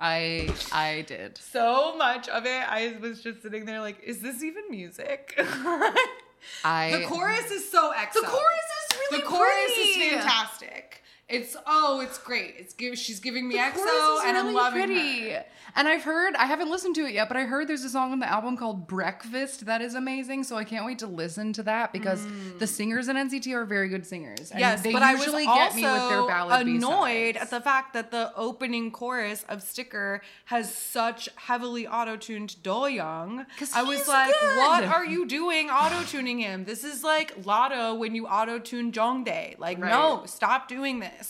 I 0.01 0.53
I 0.73 1.05
did. 1.07 1.39
so 1.39 1.97
much 1.97 2.29
of 2.29 2.45
it, 2.45 2.51
I 2.69 2.97
was 3.01 3.23
just 3.23 3.43
sitting 3.43 3.65
there 3.65 3.81
like, 3.81 4.03
is 4.05 4.21
this 4.21 4.43
even 4.43 4.65
music? 4.71 5.35
I 6.65 6.99
the 6.99 7.07
chorus 7.07 7.51
is 7.51 7.71
so 7.71 7.93
excellent. 7.97 8.27
The 8.27 8.33
chorus 8.33 8.69
is 8.91 8.99
really 8.99 9.21
the 9.23 9.27
chorus 9.27 9.49
pretty. 9.75 9.81
is 9.81 10.15
fantastic. 10.15 10.94
It's 11.35 11.57
oh, 11.67 12.01
it's 12.01 12.19
great. 12.19 12.55
It's 12.59 12.75
give 12.75 12.97
she's 12.99 13.21
giving 13.21 13.49
me 13.49 13.55
The 13.55 13.61
EXO, 13.61 14.25
and 14.25 14.37
I'm 14.37 14.47
really 14.47 14.55
loving 14.55 14.87
pretty. 14.87 15.31
her. 15.31 15.45
And 15.77 15.89
I've 15.89 16.05
heard, 16.05 16.37
I 16.37 16.47
haven't 16.47 16.71
listened 16.71 16.95
to 16.97 17.01
it 17.07 17.15
yet, 17.15 17.27
but 17.27 17.37
I 17.37 17.43
heard 17.45 17.69
there's 17.69 17.83
a 17.83 17.89
song 17.89 18.13
on 18.13 18.21
the 18.21 18.31
album 18.31 18.57
called 18.57 18.87
Breakfast 18.87 19.67
that 19.67 19.83
is 19.83 19.95
amazing. 19.95 20.45
So 20.45 20.57
I 20.57 20.63
can't 20.63 20.87
wait 20.87 21.01
to 21.01 21.07
listen 21.09 21.53
to 21.55 21.65
that 21.65 21.93
because 21.93 22.25
the 22.59 22.67
singers 22.67 23.09
in 23.09 23.17
NCT 23.17 23.53
are 23.55 23.65
very 23.65 23.89
good 23.89 24.07
singers. 24.07 24.53
Mm. 24.53 24.61
Yes, 24.61 24.83
they 24.83 24.93
but 24.93 25.03
I 25.03 25.15
was 25.15 25.25
usually 25.25 25.47
also 25.47 25.61
get 25.61 25.75
me 25.75 25.83
with 25.83 26.09
their 26.11 26.27
ballad 26.27 26.67
annoyed 26.67 27.35
B-sides. 27.35 27.39
at 27.39 27.51
the 27.51 27.61
fact 27.61 27.93
that 27.95 28.11
the 28.13 28.33
opening 28.37 28.93
chorus 28.93 29.45
of 29.49 29.63
Sticker 29.63 30.23
has 30.45 30.73
such 30.73 31.29
heavily 31.35 31.89
auto-tuned 31.89 32.63
Do 32.63 32.87
Young. 32.89 33.47
I 33.75 33.83
was 33.83 34.07
like, 34.07 34.33
good. 34.41 34.57
what 34.59 34.85
are 34.85 35.05
you 35.05 35.27
doing 35.27 35.71
auto-tuning 35.71 36.39
him? 36.39 36.65
This 36.67 36.85
is 36.85 37.03
like 37.03 37.45
Lotto 37.45 37.95
when 37.95 38.15
you 38.15 38.27
auto-tune 38.29 38.93
Jongdae. 38.93 39.59
Like, 39.59 39.79
no, 39.79 40.23
stop 40.27 40.69
doing 40.69 41.01
this. 41.01 41.24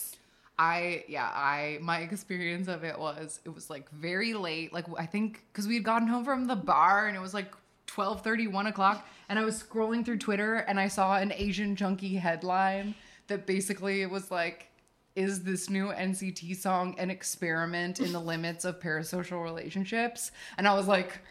I 0.57 1.03
yeah, 1.07 1.29
I 1.33 1.79
my 1.81 1.99
experience 1.99 2.67
of 2.67 2.83
it 2.83 2.97
was 2.97 3.39
it 3.43 3.49
was 3.49 3.69
like 3.69 3.89
very 3.91 4.33
late. 4.33 4.71
Like 4.71 4.85
I 4.97 5.05
think 5.05 5.43
because 5.51 5.67
we 5.67 5.75
had 5.75 5.83
gotten 5.83 6.07
home 6.07 6.23
from 6.23 6.45
the 6.45 6.55
bar 6.55 7.07
and 7.07 7.17
it 7.17 7.19
was 7.19 7.33
like 7.33 7.53
12 7.87 8.21
30, 8.21 8.47
1 8.47 8.67
o'clock, 8.67 9.07
and 9.29 9.37
I 9.37 9.43
was 9.43 9.61
scrolling 9.61 10.05
through 10.05 10.17
Twitter 10.17 10.55
and 10.55 10.79
I 10.79 10.87
saw 10.87 11.17
an 11.17 11.33
Asian 11.35 11.75
junkie 11.75 12.15
headline 12.15 12.95
that 13.27 13.45
basically 13.45 14.01
it 14.01 14.09
was 14.09 14.31
like. 14.31 14.69
Is 15.15 15.43
this 15.43 15.69
new 15.69 15.93
NCT 15.93 16.57
song 16.57 16.93
an 16.99 17.09
experiment 17.09 18.01
in 18.01 18.11
the 18.11 18.19
limits 18.33 18.65
of 18.65 18.81
parasocial 18.81 19.41
relationships? 19.41 20.33
And 20.57 20.67
I 20.67 20.73
was 20.73 20.89
like, 20.89 21.21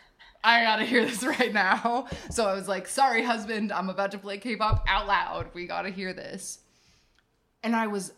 I 0.43 0.63
gotta 0.63 0.85
hear 0.85 1.05
this 1.05 1.23
right 1.39 1.53
now. 1.53 2.07
So 2.31 2.47
I 2.47 2.55
was 2.55 2.67
like, 2.67 2.89
sorry, 2.89 3.23
husband, 3.23 3.73
I'm 3.73 3.91
about 3.91 4.13
to 4.13 4.19
play 4.19 4.39
K 4.39 4.57
pop 4.57 4.87
out 4.89 5.07
loud. 5.07 5.49
We 5.53 5.67
gotta 5.67 5.91
hear 5.91 6.15
this. 6.15 6.61
And 7.63 7.77
I 7.77 7.87
was 7.89 8.13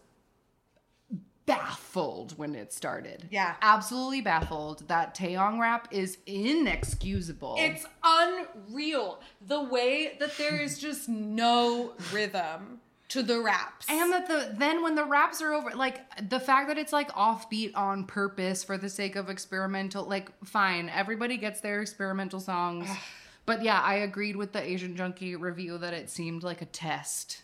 baffled 1.46 2.36
when 2.36 2.54
it 2.54 2.72
started. 2.72 3.28
Yeah. 3.30 3.54
Absolutely 3.62 4.20
baffled. 4.20 4.86
That 4.88 5.16
Taeyong 5.16 5.60
rap 5.60 5.88
is 5.90 6.18
inexcusable. 6.26 7.56
It's 7.58 7.86
unreal. 8.04 9.20
The 9.46 9.62
way 9.62 10.16
that 10.18 10.36
there 10.36 10.60
is 10.60 10.78
just 10.78 11.08
no 11.08 11.92
rhythm 12.12 12.80
to 13.08 13.22
the 13.22 13.40
raps. 13.40 13.86
and 13.88 14.12
that 14.12 14.26
the 14.26 14.54
then 14.58 14.82
when 14.82 14.96
the 14.96 15.04
raps 15.04 15.40
are 15.40 15.52
over, 15.52 15.70
like 15.70 16.28
the 16.28 16.40
fact 16.40 16.68
that 16.68 16.76
it's 16.76 16.92
like 16.92 17.10
offbeat 17.12 17.76
on 17.76 18.04
purpose 18.04 18.64
for 18.64 18.76
the 18.76 18.88
sake 18.88 19.16
of 19.16 19.30
experimental, 19.30 20.04
like 20.04 20.30
fine, 20.44 20.90
everybody 20.90 21.36
gets 21.36 21.60
their 21.60 21.80
experimental 21.80 22.40
songs. 22.40 22.88
but 23.46 23.62
yeah, 23.62 23.80
I 23.80 23.94
agreed 23.94 24.36
with 24.36 24.52
the 24.52 24.60
Asian 24.60 24.96
Junkie 24.96 25.36
review 25.36 25.78
that 25.78 25.94
it 25.94 26.10
seemed 26.10 26.42
like 26.42 26.62
a 26.62 26.66
test. 26.66 27.42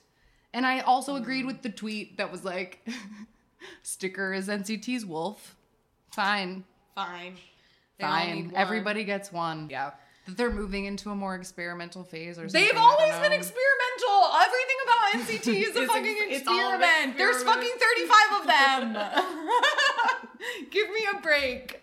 And 0.53 0.67
I 0.67 0.81
also 0.81 1.17
agreed 1.17 1.45
mm. 1.45 1.47
with 1.47 1.63
the 1.63 1.71
tweet 1.71 2.19
that 2.19 2.31
was 2.31 2.45
like 2.45 2.87
sticker 3.83 4.33
is 4.33 4.49
NCT's 4.49 5.05
wolf. 5.07 5.57
Fine. 6.15 6.65
fine. 6.95 7.37
They 7.99 8.05
Fine. 8.05 8.53
Everybody 8.55 9.05
gets 9.05 9.33
one. 9.33 9.69
Yeah. 9.71 9.93
That 10.27 10.37
they're 10.37 10.51
moving 10.51 10.85
into 10.85 11.11
a 11.11 11.15
more 11.17 11.35
experimental 11.35 12.05
phase 12.05 12.39
or 12.39 12.49
something. 12.49 12.61
They've 12.63 12.77
always 12.79 13.13
been 13.15 13.33
experimental. 13.33 14.31
Everything 14.41 14.77
about 14.85 15.13
NCT 15.15 15.69
is 15.71 15.77
a 15.77 15.87
fucking 15.87 16.17
ex- 16.31 16.47
all 16.47 16.59
experiment. 16.75 17.19
There's 17.19 17.43
fucking 17.43 17.73
35 18.41 18.41
of 18.41 18.47
them. 18.47 18.97
Give 20.71 20.89
me 20.91 21.01
a 21.17 21.21
break. 21.21 21.83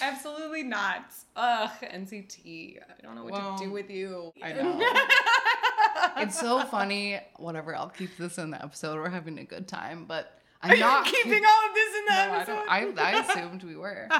Absolutely 0.00 0.62
not. 0.62 1.06
Ugh, 1.36 1.70
NCT. 1.82 2.78
I 2.78 3.02
don't 3.02 3.14
know 3.14 3.24
what 3.24 3.32
Well, 3.32 3.56
to 3.58 3.64
do 3.64 3.70
with 3.72 3.90
you. 3.90 4.32
I 4.42 4.52
know. 4.52 4.80
it's 6.18 6.38
so 6.38 6.60
funny. 6.60 7.20
Whatever, 7.36 7.74
I'll 7.74 7.88
keep 7.88 8.16
this 8.16 8.38
in 8.38 8.50
the 8.50 8.62
episode. 8.62 8.96
We're 8.96 9.08
having 9.10 9.38
a 9.38 9.44
good 9.44 9.66
time, 9.68 10.04
but 10.06 10.38
I'm 10.62 10.78
not 10.78 11.04
keeping 11.12 11.42
all 11.44 11.68
of 11.68 11.74
this 11.74 11.96
in 11.98 12.04
the 12.06 12.12
No, 12.12 12.16
I, 12.18 12.36
episode. 12.36 12.54
don't, 12.94 12.98
I, 12.98 13.12
I 13.12 13.20
assumed 13.20 13.64
we 13.64 13.76
were. 13.76 14.08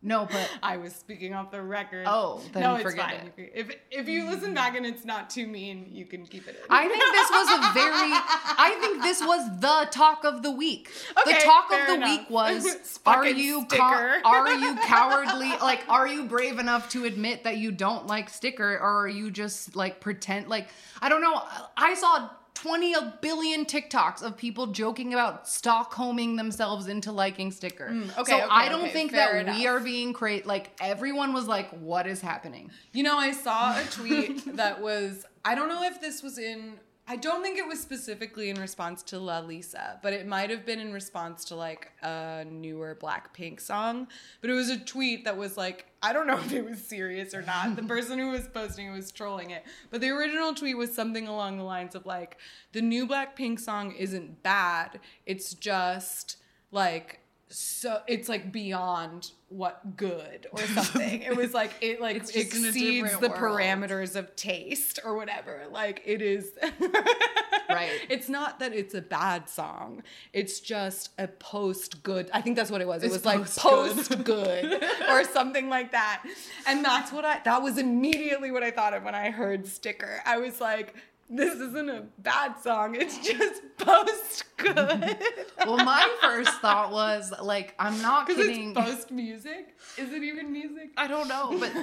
No, 0.00 0.28
but 0.30 0.48
I 0.62 0.76
was 0.76 0.94
speaking 0.94 1.34
off 1.34 1.50
the 1.50 1.60
record. 1.60 2.04
Oh, 2.06 2.40
then 2.52 2.62
no, 2.62 2.74
it's 2.76 2.84
forget 2.84 3.10
fine. 3.10 3.32
If 3.36 3.72
if 3.90 4.06
you 4.06 4.26
listen 4.30 4.54
back 4.54 4.76
and 4.76 4.86
it's 4.86 5.04
not 5.04 5.28
too 5.28 5.48
mean, 5.48 5.88
you 5.90 6.04
can 6.04 6.24
keep 6.24 6.46
it 6.46 6.50
in. 6.54 6.62
I 6.70 6.86
think 6.86 7.02
this 7.02 7.30
was 7.32 7.48
a 7.58 7.72
very. 7.74 8.12
I 8.60 8.78
think 8.80 9.02
this 9.02 9.20
was 9.20 9.60
the 9.60 9.88
talk 9.90 10.24
of 10.24 10.44
the 10.44 10.52
week. 10.52 10.88
Okay, 11.20 11.34
the 11.34 11.40
talk 11.40 11.72
of 11.72 11.88
the 11.88 11.94
enough. 11.94 12.10
week 12.20 12.30
was: 12.30 13.00
Are 13.06 13.26
you 13.26 13.64
co- 13.66 14.20
are 14.24 14.52
you 14.54 14.76
cowardly? 14.86 15.50
Like, 15.60 15.82
are 15.88 16.06
you 16.06 16.26
brave 16.26 16.60
enough 16.60 16.88
to 16.90 17.04
admit 17.04 17.42
that 17.42 17.56
you 17.56 17.72
don't 17.72 18.06
like 18.06 18.30
sticker, 18.30 18.74
or 18.78 19.00
are 19.00 19.08
you 19.08 19.32
just 19.32 19.74
like 19.74 20.00
pretend? 20.00 20.46
Like, 20.46 20.68
I 21.02 21.08
don't 21.08 21.22
know. 21.22 21.42
I 21.76 21.94
saw. 21.94 22.30
20 22.62 22.94
a 22.94 23.14
billion 23.20 23.64
TikToks 23.64 24.22
of 24.22 24.36
people 24.36 24.68
joking 24.68 25.12
about 25.12 25.44
Stockholming 25.44 26.36
themselves 26.36 26.88
into 26.88 27.12
liking 27.12 27.52
sticker. 27.52 27.88
Mm, 27.88 28.18
okay, 28.18 28.32
so 28.32 28.36
okay, 28.36 28.46
I 28.50 28.68
don't 28.68 28.82
okay, 28.82 28.92
think 28.92 29.12
that 29.12 29.54
we 29.54 29.66
are 29.66 29.80
being 29.80 30.12
crazy. 30.12 30.44
Like 30.44 30.72
everyone 30.80 31.32
was 31.32 31.46
like, 31.46 31.70
"What 31.70 32.06
is 32.06 32.20
happening?" 32.20 32.70
You 32.92 33.04
know, 33.04 33.16
I 33.16 33.32
saw 33.32 33.78
a 33.78 33.84
tweet 33.90 34.56
that 34.56 34.80
was 34.80 35.24
I 35.44 35.54
don't 35.54 35.68
know 35.68 35.84
if 35.84 36.00
this 36.00 36.22
was 36.22 36.38
in 36.38 36.78
I 37.10 37.16
don't 37.16 37.42
think 37.42 37.56
it 37.56 37.66
was 37.66 37.80
specifically 37.80 38.50
in 38.50 38.60
response 38.60 39.02
to 39.04 39.16
Lalisa, 39.16 39.98
but 40.02 40.12
it 40.12 40.26
might 40.26 40.50
have 40.50 40.66
been 40.66 40.78
in 40.78 40.92
response 40.92 41.46
to 41.46 41.54
like 41.56 41.90
a 42.02 42.44
newer 42.46 42.98
Blackpink 43.00 43.62
song. 43.62 44.08
But 44.42 44.50
it 44.50 44.52
was 44.52 44.68
a 44.68 44.78
tweet 44.78 45.24
that 45.24 45.34
was 45.34 45.56
like, 45.56 45.86
I 46.02 46.12
don't 46.12 46.26
know 46.28 46.38
if 46.38 46.52
it 46.52 46.64
was 46.68 46.78
serious 46.84 47.34
or 47.34 47.42
not. 47.42 47.74
The 47.76 47.82
person 47.82 48.18
who 48.18 48.30
was 48.30 48.46
posting 48.46 48.86
it 48.86 48.92
was 48.92 49.10
trolling 49.10 49.50
it. 49.50 49.64
But 49.90 50.00
the 50.00 50.10
original 50.10 50.54
tweet 50.54 50.76
was 50.76 50.94
something 50.94 51.26
along 51.26 51.58
the 51.58 51.64
lines 51.64 51.94
of 51.94 52.06
like, 52.06 52.38
the 52.72 52.80
new 52.82 53.06
Blackpink 53.06 53.58
song 53.58 53.92
isn't 53.92 54.42
bad. 54.42 55.00
It's 55.26 55.54
just 55.54 56.36
like 56.70 57.20
so 57.50 58.02
it's 58.06 58.28
like 58.28 58.52
beyond 58.52 59.30
what 59.48 59.96
good 59.96 60.46
or 60.52 60.58
something. 60.66 61.22
it 61.22 61.34
was 61.34 61.54
like 61.54 61.72
it 61.80 61.98
like 62.00 62.16
It's 62.16 62.30
just 62.30 62.54
in 62.54 62.64
a 62.64 62.68
exceeds 62.68 63.18
the 63.18 63.28
world. 63.30 63.40
parameters 63.40 64.16
of 64.16 64.36
taste 64.36 65.00
or 65.04 65.16
whatever. 65.16 65.62
Like 65.72 66.02
it 66.04 66.20
is 66.20 66.50
Right. 67.68 68.00
It's 68.08 68.28
not 68.28 68.58
that 68.60 68.72
it's 68.72 68.94
a 68.94 69.02
bad 69.02 69.48
song. 69.48 70.02
It's 70.32 70.60
just 70.60 71.10
a 71.18 71.28
post 71.28 72.02
good. 72.02 72.30
I 72.32 72.40
think 72.40 72.56
that's 72.56 72.70
what 72.70 72.80
it 72.80 72.88
was. 72.88 73.02
It 73.02 73.10
was 73.10 73.24
like 73.24 73.40
post-good. 73.40 73.96
post 73.96 74.24
good 74.24 74.84
or 75.08 75.24
something 75.24 75.68
like 75.68 75.92
that. 75.92 76.24
And 76.66 76.84
that's 76.84 77.12
what 77.12 77.24
I 77.24 77.40
that 77.44 77.62
was 77.62 77.78
immediately 77.78 78.50
what 78.50 78.62
I 78.62 78.70
thought 78.70 78.94
of 78.94 79.04
when 79.04 79.14
I 79.14 79.30
heard 79.30 79.66
sticker. 79.66 80.22
I 80.24 80.38
was 80.38 80.60
like 80.60 80.94
this 81.30 81.54
isn't 81.54 81.90
a 81.90 82.04
bad 82.18 82.58
song. 82.62 82.94
It's 82.94 83.18
just 83.18 83.62
post 83.76 84.44
good. 84.56 85.16
Well, 85.66 85.84
my 85.84 86.08
first 86.22 86.52
thought 86.60 86.92
was 86.92 87.30
like, 87.42 87.74
I'm 87.78 88.00
not 88.00 88.26
kidding. 88.26 88.70
it's 88.70 88.80
post 88.80 89.10
music. 89.10 89.76
Is 89.98 90.12
it 90.12 90.22
even 90.22 90.50
music? 90.50 90.90
I 90.96 91.06
don't 91.06 91.28
know, 91.28 91.58
but 91.58 91.74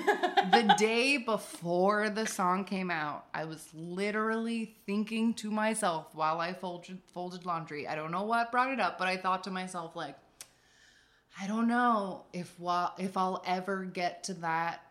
the 0.52 0.74
day 0.80 1.18
before 1.18 2.10
the 2.10 2.26
song 2.26 2.64
came 2.64 2.90
out, 2.90 3.26
I 3.34 3.46
was 3.46 3.68
literally 3.76 4.76
thinking 4.88 5.36
to 5.36 5.52
myself 5.52 6.16
while 6.16 6.40
I 6.40 6.54
folded 6.54 7.00
folded 7.14 7.46
laundry. 7.46 7.88
I 7.88 7.94
don't 7.96 8.12
know 8.12 8.24
what 8.24 8.52
brought 8.52 8.72
it 8.72 8.80
up, 8.80 8.98
but 8.98 9.08
I 9.08 9.18
thought 9.18 9.44
to 9.44 9.52
myself 9.52 9.96
like, 9.96 10.16
I 11.40 11.46
don't 11.46 11.68
know 11.68 12.24
if 12.34 12.60
while 12.60 12.96
if 12.98 13.18
I'll 13.18 13.44
ever 13.46 13.84
get 13.86 14.24
to 14.26 14.34
that 14.36 14.82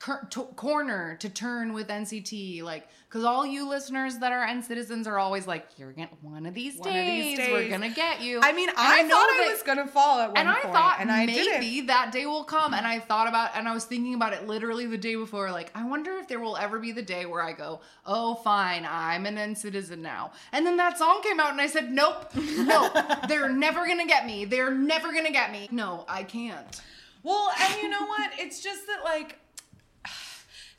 to- 0.00 0.44
corner 0.56 1.16
to 1.20 1.28
turn 1.28 1.74
with 1.74 1.88
NCT, 1.88 2.62
like, 2.62 2.88
because 3.08 3.22
all 3.24 3.44
you 3.44 3.68
listeners 3.68 4.16
that 4.18 4.32
are 4.32 4.46
NCTzens 4.46 5.06
are 5.06 5.18
always 5.18 5.46
like, 5.46 5.66
you're 5.76 5.92
gonna 5.92 6.08
one 6.22 6.46
of 6.46 6.54
these, 6.54 6.76
One 6.78 6.88
of 6.88 6.94
days, 6.94 7.38
we're 7.38 7.68
gonna 7.68 7.90
get 7.90 8.22
you. 8.22 8.40
I 8.42 8.52
mean, 8.52 8.68
And 8.70 8.78
I, 8.78 9.02
know 9.02 9.10
thought 9.16 9.28
I 9.30 9.44
that- 9.46 9.52
was 9.52 9.62
gonna 9.62 9.86
fall 9.86 10.20
at 10.20 10.28
one 10.30 10.38
and 10.38 10.48
I 10.48 10.60
point, 10.60 10.74
thought 10.74 10.96
and 11.00 11.10
I 11.12 11.26
maybe 11.26 11.42
didn't. 11.42 11.86
that 11.88 12.12
day 12.12 12.24
will 12.24 12.44
come. 12.44 12.72
And 12.72 12.86
I 12.86 12.98
thought 12.98 13.28
about, 13.28 13.50
and 13.56 13.68
I 13.68 13.74
was 13.74 13.84
thinking 13.84 14.14
about 14.14 14.32
it 14.32 14.46
literally 14.46 14.86
the 14.86 14.96
day 14.96 15.16
before. 15.16 15.50
Like, 15.50 15.70
I 15.74 15.84
wonder 15.84 16.12
if 16.16 16.28
there 16.28 16.40
will 16.40 16.56
ever 16.56 16.78
be 16.78 16.92
the 16.92 17.02
day 17.02 17.26
where 17.26 17.42
I 17.42 17.52
go, 17.52 17.80
"Oh, 18.06 18.36
fine, 18.36 18.86
I'm 18.90 19.26
an 19.26 19.36
NCTzen 19.36 19.98
now." 19.98 20.32
And 20.52 20.64
then 20.64 20.76
that 20.78 20.96
song 20.98 21.20
came 21.22 21.40
out, 21.40 21.50
and 21.52 21.60
I 21.60 21.66
said, 21.66 21.90
"Nope, 21.92 22.34
nope, 22.34 22.92
they're 23.28 23.48
never 23.50 23.86
gonna 23.86 24.06
get 24.06 24.24
me. 24.24 24.44
They're 24.46 24.70
never 24.74 25.12
gonna 25.12 25.30
get 25.32 25.52
me. 25.52 25.68
No, 25.70 26.04
I 26.08 26.22
can't." 26.22 26.80
Well, 27.22 27.50
and 27.60 27.82
you 27.82 27.88
know 27.90 28.06
what? 28.06 28.30
It's 28.38 28.62
just 28.62 28.86
that 28.86 29.04
like 29.04 29.38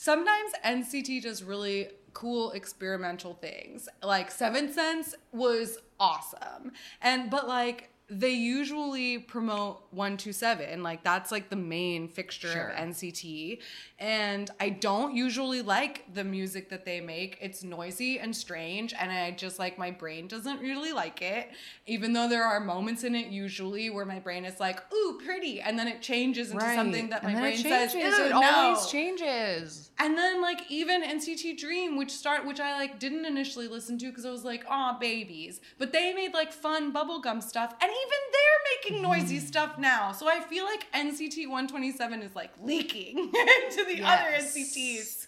sometimes 0.02 0.52
NCT 0.66 1.22
does 1.22 1.44
really 1.44 1.90
cool 2.14 2.50
experimental 2.54 3.36
things. 3.36 3.88
Like 4.02 4.32
Seventh 4.32 4.74
Sense 4.74 5.14
was 5.32 5.78
awesome. 6.00 6.72
And 7.04 7.30
but 7.30 7.48
like 7.48 7.91
they 8.14 8.32
usually 8.32 9.18
promote 9.20 9.84
127 9.92 10.84
like 10.84 11.02
that's 11.02 11.32
like 11.32 11.50
the 11.50 11.56
main 11.56 12.10
fixture 12.10 12.52
Sure. 12.52 12.68
of 12.68 12.76
NCT 12.90 13.60
and 14.00 14.52
I 14.60 14.68
don't 14.70 15.16
usually 15.16 15.62
like 15.62 16.04
the 16.14 16.26
music 16.26 16.68
that 16.72 16.84
they 16.84 17.00
make 17.00 17.38
it's 17.40 17.64
noisy 17.64 18.20
and 18.20 18.36
strange 18.36 18.94
and 19.00 19.10
I 19.14 19.32
just 19.32 19.60
like 19.60 19.78
my 19.78 19.92
brain 19.92 20.28
doesn't 20.28 20.60
really 20.60 20.92
like 20.92 21.22
it 21.22 21.52
even 21.86 22.12
though 22.12 22.28
there 22.28 22.44
are 22.44 22.60
moments 22.60 23.06
in 23.06 23.16
it 23.16 23.28
usually 23.28 23.90
where 23.90 24.06
my 24.06 24.20
brain 24.20 24.44
is 24.44 24.60
like 24.60 24.82
ooh 24.94 25.22
pretty 25.26 25.62
and 25.62 25.80
then 25.80 25.88
it 25.88 26.02
changes 26.02 26.52
into 26.52 26.66
something 26.76 27.10
that 27.12 27.24
my 27.24 27.30
and 27.30 27.38
then 27.38 27.44
brain 27.44 27.54
it 27.54 27.62
says 27.64 27.94
changes. 27.94 28.18
"Ew, 28.20 28.26
it 28.26 28.30
no." 28.32 28.42
always 28.44 28.88
changes. 28.88 29.92
And 30.00 30.18
then 30.18 30.42
like 30.42 30.62
even 30.70 31.04
NCT 31.04 31.58
Dream, 31.60 31.96
which 31.96 32.10
start 32.12 32.46
which 32.46 32.60
I 32.60 32.74
like 32.74 32.98
didn't 33.00 33.24
initially 33.26 33.68
listen 33.68 33.98
to 34.00 34.08
because 34.08 34.26
I 34.26 34.32
was 34.32 34.44
like, 34.44 34.66
aw, 34.68 34.98
babies. 35.00 35.62
But 35.78 35.94
they 35.94 36.12
made 36.14 36.34
like 36.34 36.52
fun 36.52 36.92
bubblegum 36.92 37.42
stuff, 37.44 37.76
and 37.80 37.92
even 38.06 38.20
they're 38.32 38.62
making 38.76 39.04
mm-hmm. 39.04 39.12
noisy 39.12 39.40
stuff 39.40 39.78
now. 39.78 40.12
So 40.12 40.28
I 40.28 40.40
feel 40.40 40.66
like 40.66 40.86
NCT 40.94 41.48
127 41.48 42.22
is 42.22 42.36
like 42.36 42.52
leaking 42.62 43.18
into 43.20 43.86
the 43.86 44.02
other 44.04 44.32
NCTs. 44.38 45.26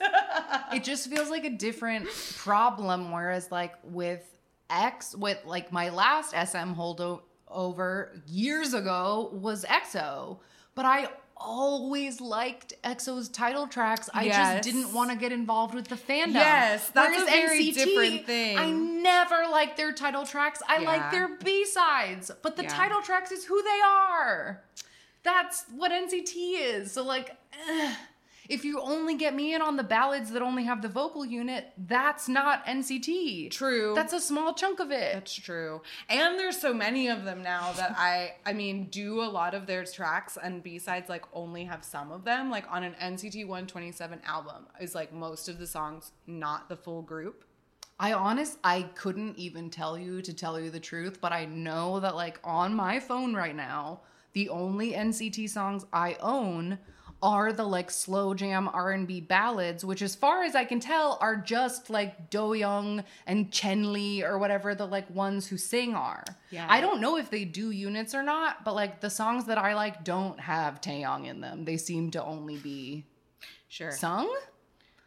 it 0.74 0.84
just 0.84 1.10
feels 1.10 1.30
like 1.30 1.46
a 1.46 1.50
different 1.50 2.08
problem 2.38 3.12
whereas 3.12 3.52
like 3.52 3.74
with 3.84 4.34
x 4.70 5.16
with 5.16 5.40
like 5.46 5.72
my 5.72 5.90
last 5.90 6.32
sm 6.32 6.74
holdover 6.74 8.22
years 8.28 8.74
ago 8.74 9.30
was 9.34 9.66
exo 9.66 10.40
but 10.74 10.86
i 10.86 11.08
always 11.38 12.22
liked 12.22 12.74
exo's 12.84 13.28
title 13.30 13.68
tracks 13.68 14.10
i 14.14 14.24
Yes. 14.24 14.36
just 14.36 14.64
didn't 14.64 14.94
want 14.94 15.10
to 15.10 15.16
get 15.18 15.32
involved 15.32 15.74
with 15.76 15.88
the 15.88 15.96
fandom 15.96 16.34
Yes, 16.36 16.90
that's 16.90 17.10
Whereas 17.16 17.24
a 17.28 17.32
very 17.48 17.72
different 17.72 18.26
thing. 18.26 18.58
i 18.58 18.70
never 18.72 19.46
liked 19.52 19.76
their 19.78 19.92
title 19.94 20.26
tracks 20.26 20.62
i 20.68 20.78
Yeah. 20.80 20.88
like 20.88 21.12
their 21.12 21.30
b-sides 21.44 22.32
but 22.42 22.56
the 22.56 22.64
Yeah. 22.64 22.70
title 22.70 23.02
tracks 23.02 23.32
is 23.32 23.46
who 23.46 23.62
they 23.62 23.82
are 23.86 24.64
that's 25.24 25.64
what 25.74 25.90
NCT 25.94 26.36
is. 26.60 26.92
So 26.92 27.02
like, 27.02 27.38
eh, 27.70 27.94
if 28.50 28.66
you 28.66 28.82
only 28.82 29.16
get 29.16 29.34
me 29.34 29.54
in 29.54 29.62
on 29.62 29.78
the 29.78 29.84
ballads 29.84 30.32
that 30.32 30.42
only 30.42 30.64
have 30.64 30.82
the 30.82 30.90
vocal 30.90 31.26
unit, 31.26 31.72
that's 31.78 32.28
not 32.28 32.66
NCT. 32.66 33.52
True. 33.52 33.94
That's 33.96 34.14
a 34.14 34.20
small 34.20 34.54
chunk 34.54 34.80
of 34.80 34.92
it. 34.92 35.14
That's 35.14 35.34
true. 35.34 35.82
And 36.10 36.38
there's 36.38 36.60
so 36.60 36.74
many 36.74 37.08
of 37.08 37.24
them 37.24 37.42
now 37.44 37.72
that 37.74 37.92
I 37.98 38.34
I 38.46 38.54
mean 38.54 38.86
do 38.86 39.22
a 39.22 39.30
lot 39.30 39.54
of 39.54 39.66
their 39.66 39.86
tracks 39.86 40.38
and 40.42 40.64
B-sides 40.64 41.10
like 41.10 41.26
only 41.34 41.64
have 41.66 41.84
some 41.84 42.12
of 42.12 42.24
them. 42.26 42.50
Like 42.50 42.66
on 42.70 42.84
an 42.84 42.96
NCT 43.02 43.48
127 43.48 44.22
album 44.26 44.68
is 44.80 44.96
like 44.96 45.14
most 45.14 45.48
of 45.48 45.58
the 45.60 45.68
songs 45.68 46.12
not 46.28 46.70
the 46.70 46.76
full 46.76 47.02
group. 47.02 47.46
I 48.00 48.14
honest, 48.14 48.58
I 48.64 48.84
couldn't 48.96 49.38
even 49.38 49.70
tell 49.70 49.98
you 49.98 50.22
to 50.24 50.34
tell 50.34 50.60
you 50.60 50.70
the 50.70 50.80
truth, 50.80 51.22
but 51.22 51.32
I 51.32 51.46
know 51.46 52.00
that 52.00 52.16
like 52.16 52.40
on 52.44 52.74
my 52.74 53.00
phone 53.00 53.34
right 53.34 53.56
now, 53.56 54.02
the 54.34 54.50
only 54.50 54.94
NCT 54.94 55.50
songs 55.50 55.86
I 55.94 56.18
own 56.20 56.80
are 57.24 57.52
the 57.54 57.64
like 57.64 57.90
slow 57.90 58.34
jam 58.36 58.70
R&B 58.72 59.22
ballads, 59.22 59.84
which 59.84 60.02
as 60.04 60.14
far 60.14 60.44
as 60.44 60.54
I 60.56 60.66
can 60.66 60.80
tell 60.80 61.18
are 61.22 61.36
just 61.38 61.90
like 61.90 62.30
Do 62.30 62.54
Young 62.54 63.04
and 63.26 63.50
Chenle 63.50 64.22
or 64.24 64.38
whatever 64.38 64.76
the 64.76 64.86
like 64.86 65.10
ones 65.10 65.48
who 65.48 65.58
sing 65.58 65.96
are. 65.96 66.24
Yeah. 66.52 66.68
I 66.70 66.82
don't 66.82 67.02
know 67.02 67.18
if 67.18 67.30
they 67.32 67.46
do 67.46 67.72
units 67.72 68.14
or 68.14 68.22
not, 68.22 68.64
but 68.66 68.76
like 68.76 69.00
the 69.00 69.10
songs 69.10 69.46
that 69.46 69.58
I 69.58 69.74
like 69.74 70.04
don't 70.04 70.40
have 70.40 70.82
Taeyong 70.82 71.26
in 71.26 71.40
them. 71.42 71.66
They 71.66 71.78
seem 71.78 72.12
to 72.12 72.24
only 72.24 72.58
be 72.58 73.06
Sure. 73.70 73.92
sung 73.92 74.30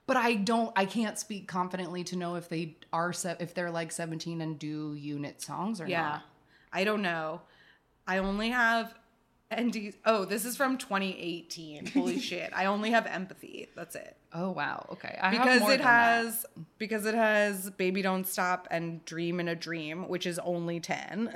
but 0.09 0.17
i 0.17 0.35
don't 0.35 0.73
i 0.77 0.85
can't 0.85 1.17
speak 1.21 1.47
confidently 1.47 2.03
to 2.03 2.17
know 2.17 2.35
if 2.35 2.49
they 2.49 2.77
are 2.93 3.13
se- 3.13 3.37
if 3.39 3.55
they're 3.55 3.71
like 3.71 3.93
17 3.93 4.41
and 4.41 4.59
do 4.59 4.95
unit 4.95 5.41
songs 5.41 5.81
or 5.81 5.87
Yeah. 5.87 6.03
not 6.03 6.23
I 6.73 6.83
don't 6.85 7.01
know. 7.03 7.43
I 8.09 8.19
only 8.19 8.51
have 8.51 8.93
ND 9.55 9.95
Oh, 10.05 10.25
this 10.25 10.45
is 10.45 10.57
from 10.57 10.77
2018. 10.77 11.87
Holy 11.87 12.19
shit. 12.31 12.51
I 12.55 12.67
only 12.67 12.91
have 12.91 13.07
empathy. 13.07 13.69
That's 13.77 13.95
it. 13.95 14.17
oh 14.33 14.51
wow 14.51 14.87
okay 14.93 15.17
I 15.23 15.31
have 15.35 15.45
Because 15.45 15.63
it 15.63 15.69
than 15.69 15.79
that. 15.79 15.85
has 15.85 16.47
because 16.79 17.07
it 17.07 17.15
has 17.15 17.71
Baby 17.71 18.03
Don't 18.03 18.27
Stop 18.27 18.67
and 18.71 19.05
Dream 19.05 19.39
in 19.41 19.49
a 19.49 19.55
Dream, 19.55 20.09
which 20.09 20.27
is 20.27 20.39
only 20.41 20.81
10. 20.81 21.31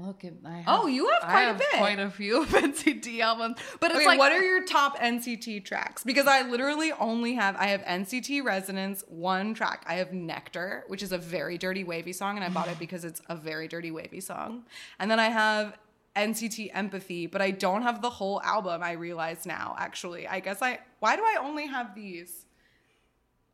Look 0.00 0.22
at 0.22 0.34
I 0.44 0.48
oh, 0.48 0.50
have, 0.50 0.64
Oh, 0.66 0.86
you 0.86 1.08
have 1.08 1.22
quite 1.22 1.48
a 1.48 1.54
bit. 1.54 1.66
quite 1.78 1.98
a 1.98 2.10
few 2.10 2.44
NCT 2.46 3.20
albums, 3.20 3.56
but 3.80 3.90
it's 3.90 3.96
Okay, 4.00 4.06
like 4.06 4.18
what 4.18 4.32
are 4.32 4.42
your 4.42 4.64
top 4.64 4.98
NCT 4.98 5.64
tracks? 5.64 6.04
Because 6.04 6.26
I 6.26 6.42
literally 6.42 6.92
only 6.92 7.34
have 7.34 7.56
I 7.56 7.68
have 7.68 7.80
NCT 7.82 8.44
Resonance 8.44 9.02
one 9.08 9.54
track. 9.54 9.84
I 9.88 9.94
have 9.94 10.12
Nectar, 10.12 10.84
which 10.88 11.02
is 11.02 11.10
a 11.10 11.18
very 11.18 11.56
dirty 11.56 11.84
wavy 11.84 12.12
song, 12.12 12.36
and 12.36 12.44
I 12.44 12.50
bought 12.50 12.68
it 12.68 12.78
because 12.78 13.04
it's 13.04 13.22
a 13.28 13.34
very 13.34 13.66
dirty 13.66 13.90
wavy 13.90 14.20
song. 14.20 14.64
And 14.98 15.10
then 15.10 15.18
I 15.18 15.30
have 15.30 15.76
NCT 16.18 16.70
Empathy, 16.74 17.26
but 17.26 17.40
I 17.40 17.50
don't 17.50 17.82
have 17.82 18.02
the 18.02 18.10
whole 18.10 18.42
album. 18.42 18.82
I 18.82 18.92
realize 18.92 19.46
now, 19.46 19.76
actually. 19.78 20.26
I 20.26 20.40
guess 20.40 20.60
I 20.60 20.80
why 20.98 21.16
do 21.16 21.22
I 21.22 21.38
only 21.40 21.66
have 21.66 21.94
these? 21.94 22.44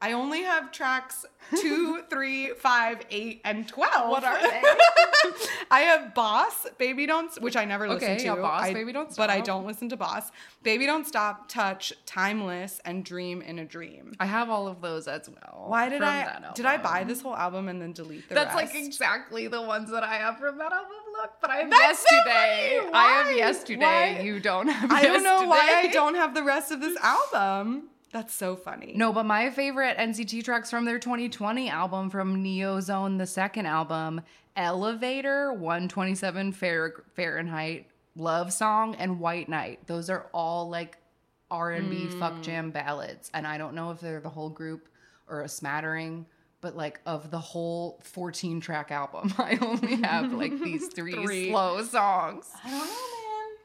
I 0.01 0.13
only 0.13 0.43
have 0.43 0.71
tracks 0.71 1.25
two, 1.57 2.03
three, 2.11 2.51
five, 2.51 3.01
eight, 3.11 3.41
and 3.45 3.67
twelve. 3.67 4.11
What 4.11 4.23
are 4.23 4.39
they? 4.41 4.63
I 5.71 5.81
have 5.81 6.15
Boss, 6.15 6.67
Baby 6.77 7.07
Don't, 7.07 7.33
which 7.41 7.57
I 7.57 7.65
never 7.65 7.89
listen 7.89 8.11
Okay, 8.11 8.19
to. 8.19 8.25
yeah, 8.27 8.35
Boss, 8.35 8.65
I- 8.65 8.75
Baby 8.75 8.93
Don't 8.93 9.17
But 9.17 9.31
I 9.31 9.37
Stop. 9.37 9.47
don't 9.47 9.67
listen 9.67 9.89
to 9.89 9.97
Boss. 9.97 10.31
Baby 10.63 10.85
Don't 10.85 11.07
Stop, 11.07 11.49
Touch, 11.49 11.93
Timeless, 12.05 12.81
and 12.85 13.03
Dream 13.03 13.41
in 13.41 13.59
a 13.59 13.65
Dream. 13.65 14.13
I 14.21 14.27
have 14.27 14.51
all 14.51 14.69
of 14.69 14.83
those 14.83 15.09
as 15.09 15.29
well. 15.31 15.65
Why 15.69 15.89
did 15.89 16.03
I 16.03 16.51
did 16.55 16.67
I 16.67 16.77
buy 16.77 17.05
this 17.05 17.23
whole 17.23 17.37
album 17.37 17.69
and 17.69 17.81
then 17.81 17.93
delete 17.93 18.29
the 18.29 18.35
rest? 18.35 18.49
That's 18.49 18.61
rest? 18.63 18.75
like 18.75 18.85
exactly 18.85 19.47
the 19.49 19.63
ones 19.63 19.91
that 19.91 20.03
I 20.03 20.17
have 20.17 20.39
from 20.39 20.59
that 20.59 20.73
album. 20.73 20.91
Look, 21.13 21.31
but 21.41 21.49
I 21.49 21.57
have 21.59 21.71
That's 21.71 22.05
yesterday. 22.11 22.79
funny. 22.81 22.93
I 22.93 23.07
have 23.23 23.37
yesterday. 23.37 24.17
Why? 24.19 24.21
You 24.23 24.41
don't 24.41 24.69
have. 24.69 24.93
I 24.93 25.03
don't 25.03 25.23
know 25.23 25.47
why 25.47 25.77
I 25.77 25.87
don't 25.87 26.17
have 26.17 26.35
the 26.35 26.43
rest 26.43 26.73
of 26.73 26.81
this 26.81 26.97
album. 27.03 27.85
That's 28.15 28.33
so 28.33 28.55
funny. 28.55 28.93
No, 28.95 29.13
but 29.13 29.27
my 29.27 29.51
favorite 29.51 29.99
NCT 29.99 30.45
tracks 30.45 30.71
from 30.71 30.85
their 30.85 31.01
2020 31.01 31.69
album 31.69 32.11
from 32.11 32.45
Neo 32.45 32.79
Zone, 32.79 33.19
the 33.19 33.27
second 33.27 33.67
album, 33.67 34.21
Elevator, 34.55 35.53
127 35.53 36.53
Fahrenheit, 36.53 37.89
Love 38.15 38.53
Song, 38.53 38.95
and 38.95 39.19
White 39.19 39.49
Night. 39.49 39.85
Those 39.89 40.11
are 40.11 40.27
all 40.33 40.71
like 40.71 40.97
R&B 41.51 42.05
hmm. 42.05 42.21
fuck 42.21 42.41
jam 42.41 42.71
ballads, 42.71 43.33
and 43.35 43.49
I 43.49 43.59
don't 43.59 43.75
know 43.75 43.91
if 43.91 43.99
they're 43.99 44.21
the 44.21 44.29
whole 44.29 44.51
group 44.51 44.89
or 45.27 45.43
a 45.43 45.49
smattering. 45.49 46.25
But 46.61 46.77
like 46.77 47.01
of 47.05 47.33
the 47.33 47.41
whole 47.41 48.01
14 48.05 48.61
track 48.61 48.93
album, 48.93 49.35
I 49.39 49.59
only 49.61 49.97
have 50.03 50.33
like 50.33 50.57
these 50.61 50.87
three, 50.95 51.15
Three. 51.15 51.51
slow 51.51 51.83
songs. 51.83 52.49
I 52.65 52.71
don't 52.71 52.79
know, 52.79 52.85
man. 52.85 53.57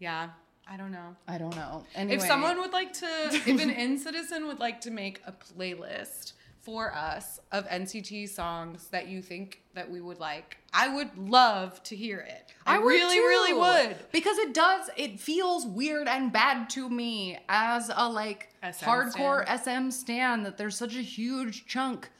Yeah, 0.00 0.28
I 0.70 0.76
don't 0.76 0.92
know. 0.92 1.16
I 1.26 1.38
don't 1.38 1.56
know. 1.56 1.84
Anyway, 1.94 2.16
If 2.16 2.22
someone 2.22 2.58
would 2.60 2.72
like 2.72 2.92
to, 2.94 3.06
if 3.32 3.46
an 3.46 3.70
NCTzen 3.70 4.46
would 4.46 4.58
like 4.60 4.80
to 4.82 4.90
make 4.90 5.22
a 5.26 5.32
playlist 5.32 6.32
for 6.60 6.94
us 6.94 7.40
of 7.52 7.66
NCT 7.68 8.28
songs 8.28 8.88
that 8.88 9.08
you 9.08 9.22
think 9.22 9.62
that 9.74 9.90
we 9.90 10.00
would 10.02 10.18
like, 10.20 10.58
I 10.74 10.94
would 10.94 11.16
love 11.16 11.82
to 11.84 11.96
hear 11.96 12.18
it. 12.18 12.52
I, 12.66 12.78
would 12.78 12.86
really, 12.86 13.14
too. 13.16 13.22
really 13.22 13.54
would. 13.54 13.96
because 14.12 14.36
it 14.36 14.52
does. 14.52 14.90
It 14.96 15.18
feels 15.18 15.64
weird 15.66 16.06
and 16.06 16.30
bad 16.30 16.68
to 16.70 16.90
me 16.90 17.38
as 17.48 17.90
a 17.96 18.06
like 18.06 18.50
SM 18.62 18.84
hardcore 18.84 19.46
SM 19.64 19.88
stan 19.90 20.42
that 20.42 20.58
there's 20.58 20.76
such 20.76 20.94
a 20.96 21.00
huge 21.00 21.64
chunk 21.66 22.10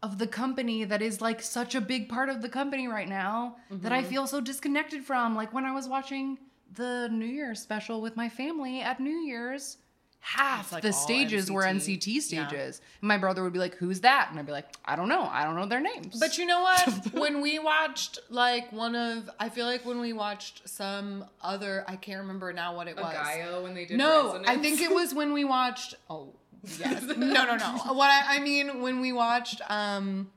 of 0.00 0.18
the 0.18 0.28
company 0.28 0.84
that 0.84 1.02
is 1.02 1.20
like 1.20 1.42
such 1.42 1.74
a 1.74 1.80
big 1.80 2.08
part 2.08 2.28
of 2.28 2.40
the 2.42 2.48
company 2.48 2.86
right 2.86 3.08
now 3.08 3.56
that 3.70 3.90
Mm-hmm. 3.90 3.92
I 3.92 4.02
feel 4.04 4.28
so 4.28 4.40
disconnected 4.40 5.02
from. 5.02 5.34
Like 5.34 5.52
when 5.52 5.64
I 5.64 5.74
was 5.74 5.88
watching 5.88 6.38
the 6.74 7.08
New 7.10 7.26
Year's 7.26 7.60
special 7.60 8.00
with 8.00 8.16
my 8.16 8.28
family 8.28 8.80
at 8.80 9.00
New 9.00 9.10
Year's. 9.18 9.78
Half 10.20 10.72
like 10.72 10.82
the 10.82 10.88
all 10.88 10.92
stages 10.94 11.50
were 11.50 11.62
NCT. 11.62 11.98
NCT 11.98 12.06
Yeah. 12.32 12.48
stages. 12.48 12.80
And 13.00 13.08
my 13.08 13.18
brother 13.18 13.42
would 13.44 13.52
be 13.52 13.60
like, 13.60 13.76
Who's 13.76 14.00
that? 14.00 14.28
And 14.30 14.38
I'd 14.38 14.46
be 14.46 14.52
like, 14.52 14.66
I 14.84 14.96
don't 14.96 15.08
know. 15.08 15.22
I 15.22 15.44
don't 15.44 15.54
know 15.54 15.66
their 15.66 15.80
names. 15.80 16.18
But 16.18 16.36
you 16.38 16.44
know 16.44 16.60
what? 16.60 17.12
when 17.14 17.40
we 17.40 17.58
watched 17.60 18.18
like 18.28 18.70
one 18.72 18.96
of, 18.96 19.30
I 19.38 19.48
feel 19.48 19.64
like 19.64 19.86
when 19.86 20.00
we 20.00 20.12
watched 20.12 20.68
some 20.68 21.24
other, 21.40 21.84
I 21.86 21.96
can't 21.96 22.20
remember 22.20 22.52
now 22.52 22.74
what 22.74 22.88
it 22.88 22.96
was. 22.96 23.14
when 23.62 23.74
they 23.74 23.84
did 23.84 23.96
No, 23.96 24.42
I 24.46 24.56
think 24.56 24.80
it 24.82 24.90
was 24.90 25.14
when 25.14 25.32
we 25.32 25.44
watched. 25.44 25.94
Oh, 26.10 26.34
yes. 26.78 27.02
no, 27.06 27.14
no, 27.14 27.56
no. 27.56 27.78
What 27.94 28.10
I, 28.10 28.36
I 28.36 28.40
mean, 28.40 28.82
when 28.82 29.00
we 29.00 29.12
watched 29.12 29.60
um 29.70 30.30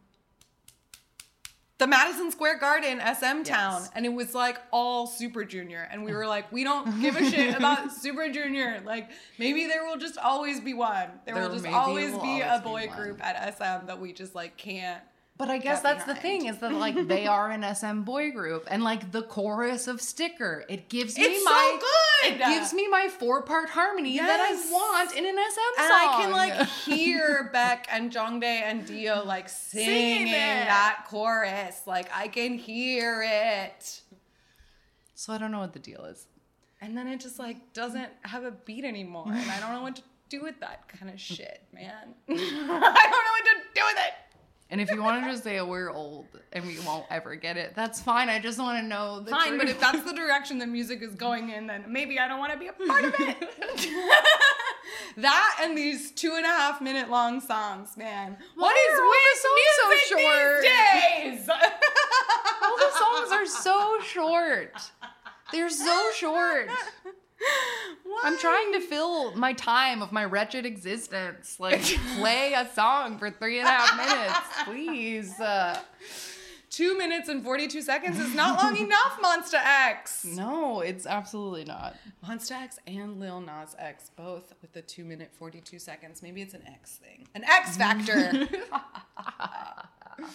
the 1.82 1.88
Madison 1.88 2.30
Square 2.30 2.60
Garden 2.60 3.00
SM 3.00 3.42
Town, 3.42 3.82
Yes. 3.82 3.90
and 3.96 4.06
it 4.06 4.14
was 4.14 4.36
like 4.36 4.60
all 4.70 5.08
Super 5.08 5.44
Junior, 5.44 5.88
and 5.92 6.04
we 6.06 6.14
were 6.14 6.28
like, 6.28 6.52
we 6.52 6.64
don't 6.64 7.02
give 7.02 7.16
a 7.16 7.28
shit 7.28 7.56
about 7.56 7.92
Super 7.92 8.30
Junior. 8.30 8.84
Like 8.86 9.10
maybe 9.40 9.66
there 9.66 9.84
will 9.84 9.98
just 9.98 10.20
always 10.20 10.60
be 10.60 10.76
one. 10.76 11.10
There, 11.26 11.34
There 11.34 11.44
will 11.50 11.54
just 11.56 11.66
always 11.66 12.12
will 12.12 12.22
be 12.22 12.42
a 12.42 12.46
always 12.46 12.62
be 12.62 12.70
boy 12.70 12.88
one. 12.88 12.98
group 12.98 13.26
at 13.26 13.58
SM 13.58 13.88
that 13.88 14.00
we 14.00 14.14
just 14.14 14.36
like 14.36 14.58
can't. 14.58 15.02
But 15.42 15.50
I 15.50 15.58
guess 15.58 15.82
that's 15.82 16.06
the 16.06 16.14
thing 16.14 16.46
is 16.46 16.60
that 16.60 16.72
like 16.72 17.08
they 17.08 17.26
are 17.26 17.50
an 17.50 17.66
SM 17.76 18.02
boy 18.02 18.30
group 18.32 18.68
and 18.70 18.84
like 18.84 19.12
the 19.12 19.24
chorus 19.24 19.88
of 19.88 20.00
Sticker, 20.00 20.64
it 20.70 20.88
gives 20.88 21.18
me 21.18 21.24
It's 21.24 21.44
so 21.44 21.50
my 21.50 21.80
good! 21.80 22.34
It 22.34 22.38
gives 22.38 22.76
me 22.76 22.88
my 22.88 23.08
four 23.08 23.42
part 23.42 23.70
harmony 23.70 24.20
that 24.20 24.40
I 24.40 24.54
want 24.72 25.16
in 25.16 25.26
an 25.26 25.34
SM 25.34 25.82
And 25.82 25.88
song. 25.88 26.00
I 26.00 26.22
can 26.22 26.32
like 26.32 26.68
hear 26.68 27.50
Baek 27.52 27.86
and 27.92 28.12
Jongdae 28.12 28.44
and 28.44 28.86
D.O. 28.86 29.24
like 29.24 29.50
singing, 29.50 30.28
it. 30.28 30.34
that 30.34 31.08
chorus. 31.10 31.88
Like 31.88 32.12
I 32.14 32.28
can 32.28 32.60
hear 32.60 33.24
it. 33.26 34.02
so 35.16 35.34
I 35.34 35.40
don't 35.40 35.50
know 35.50 35.62
what 35.62 35.74
the 35.74 35.80
deal 35.80 36.06
is. 36.06 36.28
And 36.82 36.96
then 36.96 37.08
it 37.08 37.20
just 37.20 37.40
like 37.40 37.74
doesn't 37.74 38.12
have 38.22 38.44
a 38.44 38.52
beat 38.52 38.86
anymore. 38.86 39.26
And 39.30 39.50
I 39.50 39.60
don't 39.60 39.74
know 39.74 39.82
what 39.82 39.96
to 39.96 40.04
do 40.30 40.44
with 40.44 40.60
that 40.60 40.88
kind 40.88 41.12
of 41.12 41.20
shit, 41.20 41.64
man. 41.74 42.14
I 42.30 42.34
don't 42.36 42.48
know 42.70 42.78
what 42.78 43.46
to 43.46 43.56
do 43.74 43.82
with 43.88 43.98
it. 43.98 44.31
And 44.72 44.80
if 44.80 44.90
you 44.90 45.04
want 45.04 45.22
to 45.22 45.30
just 45.30 45.44
say 45.44 45.60
oh, 45.60 45.66
we're 45.66 45.92
old 45.92 46.28
and 46.54 46.66
we 46.66 46.80
won't 46.80 47.06
ever 47.10 47.36
get 47.36 47.58
it, 47.58 47.74
that's 47.76 48.02
fine. 48.02 48.30
I 48.30 48.40
just 48.40 48.58
want 48.58 48.82
to 48.82 48.88
know 48.88 49.20
the 49.20 49.30
Fine, 49.30 49.58
but 49.58 49.68
if 49.68 49.82
that's 49.82 50.02
the 50.04 50.14
direction 50.14 50.60
the 50.60 50.66
music 50.66 51.02
is 51.02 51.14
going 51.14 51.50
in, 51.50 51.68
then 51.68 51.84
maybe 51.90 52.18
I 52.20 52.30
don't 52.30 52.40
want 52.40 52.54
to 52.54 52.58
be 52.58 52.68
a 52.68 52.74
part 52.74 53.04
of 53.04 53.14
it. 53.20 53.38
that 55.18 55.60
and 55.62 55.78
these 55.78 56.12
two 56.12 56.36
and 56.38 56.46
a 56.46 56.50
half 56.50 56.82
minute 56.82 57.10
long 57.10 57.42
songs, 57.42 57.98
man. 57.98 58.38
what 58.56 58.74
Why 58.74 58.88
is 58.94 59.00
are 59.00 59.06
with 59.10 59.90
music 59.92 60.08
so 60.08 60.16
short? 60.16 60.62
these 60.62 61.48
days? 61.48 61.50
all 62.64 62.78
the 62.78 62.92
songs 62.98 63.32
are 63.34 63.46
so 63.46 64.00
short. 64.06 64.92
They're 65.52 65.70
so 65.70 66.12
short. 66.16 66.70
I'm 68.24 68.38
trying 68.38 68.74
to 68.74 68.82
fill 68.82 69.36
my 69.36 69.54
time 69.54 70.02
of 70.02 70.12
my 70.12 70.26
wretched 70.26 70.66
existence. 70.66 71.60
Like, 71.60 71.82
play 72.18 72.54
a 72.54 72.70
song 72.74 73.18
for 73.18 73.32
three 73.32 73.60
and 73.60 73.68
a 73.68 73.72
half 73.72 73.98
minutes, 73.98 74.64
please. 74.66 75.40
Uh, 75.40 75.80
Two 76.70 76.98
minutes 76.98 77.28
and 77.28 77.44
42 77.44 77.82
seconds 77.82 78.18
is 78.18 78.34
not 78.34 78.64
long 78.64 78.78
enough, 78.86 79.20
Monsta 79.22 79.60
X. 79.62 80.24
no, 80.24 80.80
it's 80.80 81.06
absolutely 81.06 81.66
not. 81.66 81.98
Monsta 82.26 82.52
X 82.54 82.80
and 82.88 83.20
Lil 83.20 83.42
Nas 83.42 83.76
X, 83.78 84.10
both 84.16 84.54
with 84.62 84.72
the 84.72 84.82
two 84.82 85.04
minute 85.04 85.32
42 85.38 85.80
seconds. 85.80 86.24
Maybe 86.24 86.42
it's 86.42 86.54
an 86.54 86.64
X 86.66 86.96
thing. 86.96 87.28
An 87.36 87.44
X 87.44 87.76
factor. 87.76 88.48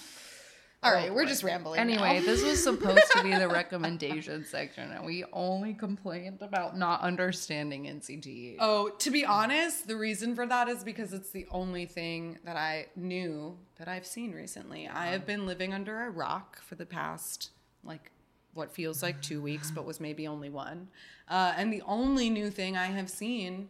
All 0.83 0.93
right, 0.93 1.13
we're 1.13 1.27
just 1.27 1.43
rambling. 1.43 1.81
Anyway, 1.81 2.21
this 2.21 2.45
was 2.45 2.63
supposed 2.63 3.11
to 3.13 3.23
be 3.23 3.35
the 3.35 3.49
recommendation 3.49 4.45
section, 4.49 4.93
and 4.93 5.05
we 5.05 5.25
only 5.33 5.75
complained 5.75 6.43
about 6.43 6.77
not 6.79 7.01
understanding 7.01 7.85
NCT. 7.85 8.57
Oh, 8.61 8.91
to 8.99 9.11
be 9.11 9.25
honest, 9.25 9.89
the 9.89 9.97
reason 9.97 10.35
for 10.37 10.47
that 10.47 10.69
is 10.69 10.85
because 10.85 11.13
it's 11.13 11.31
the 11.31 11.47
only 11.51 11.87
thing 11.87 12.39
that 12.45 12.57
I 12.57 12.87
knew 12.95 13.57
that 13.79 13.89
I've 13.89 14.07
seen 14.07 14.33
recently. 14.33 14.87
I 14.87 15.07
have 15.07 15.27
been 15.27 15.47
living 15.47 15.75
under 15.75 16.05
a 16.05 16.11
rock 16.11 16.61
for 16.63 16.77
the 16.77 16.87
past, 16.87 17.51
like, 17.83 18.13
what 18.55 18.71
feels 18.73 19.03
like 19.03 19.21
two 19.21 19.41
weeks, 19.41 19.71
but 19.71 19.85
was 19.87 19.99
maybe 19.99 20.27
only 20.29 20.51
one. 20.51 20.89
Uh, 21.29 21.53
and 21.57 21.73
the 21.73 21.83
only 21.87 22.31
new 22.31 22.49
thing 22.51 22.77
I 22.77 22.87
have 22.87 23.11
seen 23.11 23.69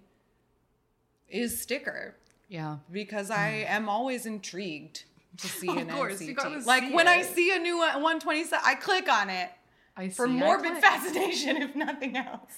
is 1.29 1.59
Sticker 1.61 2.15
Yeah. 2.49 2.79
because 2.93 3.31
I 3.31 3.49
am 3.69 3.89
always 3.89 4.27
intrigued 4.27 5.05
to 5.39 5.47
see 5.49 5.69
an 5.69 5.89
course, 5.91 6.21
you 6.21 6.35
NCT. 6.35 6.67
like 6.67 6.85
see 6.85 6.93
when 6.95 7.09
I 7.09 7.23
see 7.23 7.55
a 7.55 7.59
new 7.59 7.79
one- 7.79 7.95
127, 8.03 8.63
I 8.65 8.75
click 8.75 9.11
on 9.11 9.31
it 9.31 9.51
I 9.97 10.09
for 10.09 10.27
morbid 10.27 10.79
fascination, 10.79 11.57
if 11.63 11.75
nothing 11.75 12.17
else. 12.17 12.53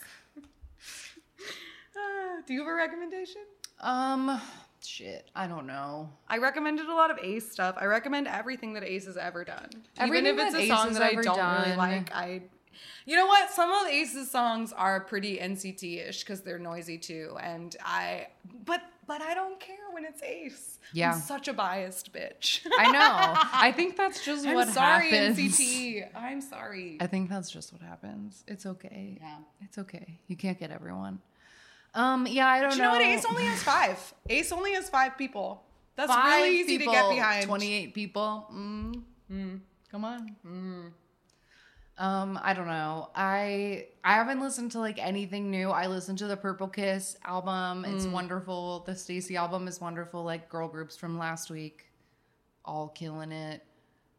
Uh, 1.97 2.43
do 2.47 2.53
you 2.55 2.61
have 2.61 2.69
a 2.69 2.75
recommendation? 2.75 3.43
Um, 3.81 4.41
shit, 4.85 5.31
I 5.35 5.47
don't 5.47 5.67
know. 5.67 6.11
I 6.29 6.39
recommended 6.39 6.87
a 6.87 6.95
lot 6.95 7.11
of 7.11 7.19
Ace 7.23 7.51
stuff. 7.51 7.77
I 7.81 7.85
recommend 7.87 8.27
everything 8.27 8.73
that 8.75 8.83
Ace 8.85 9.07
has 9.07 9.17
ever 9.17 9.45
done. 9.45 9.69
Everything 9.99 10.27
Even 10.27 10.39
if 10.41 10.47
it's 10.47 10.57
a 10.57 10.61
Ace 10.63 10.69
song 10.69 10.93
that 10.95 11.03
I 11.03 11.15
don't 11.15 11.25
really 11.27 11.37
done. 11.37 11.79
like, 11.79 12.15
I. 12.15 12.43
You 13.07 13.17
know 13.17 13.27
what? 13.27 13.51
Some 13.51 13.71
of 13.73 13.89
Ace's 13.89 14.31
songs 14.31 14.73
are 14.73 15.01
pretty 15.01 15.39
NCT-ish 15.39 16.21
because 16.21 16.43
they're 16.43 16.59
noisy 16.59 16.99
too, 16.99 17.37
and 17.43 17.75
I. 17.85 18.29
But 18.65 18.83
but 19.09 19.23
I 19.23 19.35
don't 19.35 19.59
care 19.59 19.77
when 19.91 20.05
it's 20.05 20.23
Ace. 20.23 20.79
Yeah. 20.93 21.15
I'm 21.15 21.21
such 21.21 21.49
a 21.49 21.53
biased 21.55 22.13
bitch. 22.13 22.61
I 22.79 22.93
know. 22.93 23.41
I 23.53 23.73
think 23.73 23.97
that's 23.97 24.25
just 24.25 24.47
I'm 24.47 24.55
what 24.55 24.69
sorry, 24.69 25.11
happens. 25.11 25.39
NCT. 25.39 26.09
I'm 26.15 26.41
sorry. 26.41 26.99
I 27.01 27.07
think 27.09 27.31
that's 27.31 27.51
just 27.51 27.73
what 27.73 27.83
happens. 27.83 28.45
It's 28.47 28.67
okay. 28.67 29.19
Yeah. 29.21 29.37
It's 29.63 29.79
okay. 29.79 30.21
You 30.29 30.37
can't 30.37 30.61
get 30.61 30.71
everyone. 30.71 31.21
Um, 31.95 32.27
yeah, 32.27 32.47
I 32.47 32.61
don't 32.61 32.71
Do 32.71 32.77
you 32.77 32.83
know 32.83 32.91
what? 32.91 33.03
Ace 33.03 33.25
only 33.25 33.45
has 33.45 33.63
five. 33.63 34.15
Ace 34.29 34.53
only 34.53 34.75
has 34.75 34.89
five 34.91 35.17
people. 35.19 35.65
That's 35.97 36.13
Five 36.13 36.43
really 36.45 36.61
easy 36.61 36.79
people, 36.79 36.93
to 36.93 37.01
get 37.01 37.11
behind. 37.11 37.47
28 37.47 37.93
people. 37.93 38.47
Mm. 38.55 39.61
Come 39.91 40.05
on. 40.05 40.37
Um, 41.99 42.39
I 42.41 42.55
don't 42.55 42.69
know. 42.69 43.11
I 43.15 43.87
I 44.05 44.15
haven't 44.15 44.41
listened 44.41 44.71
to 44.73 44.79
like 44.79 44.99
anything 45.05 45.51
new. 45.51 45.71
I 45.71 45.89
listened 45.89 46.19
to 46.19 46.29
the 46.29 46.37
Purple 46.37 46.69
Kiss 46.69 47.17
album. 47.25 47.85
It's 47.85 48.07
Mm. 48.07 48.13
wonderful. 48.13 48.81
The 48.87 48.93
STAYC 48.93 49.37
album 49.37 49.67
is 49.67 49.81
wonderful. 49.81 50.23
Like 50.23 50.49
girl 50.49 50.69
groups 50.69 50.97
from 50.97 51.19
last 51.19 51.51
week, 51.51 51.87
all 52.65 52.89
killing 52.89 53.33
it. 53.33 53.65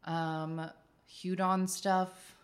Um, 0.03 0.69
Hudon 1.09 1.69
stuff. 1.69 2.35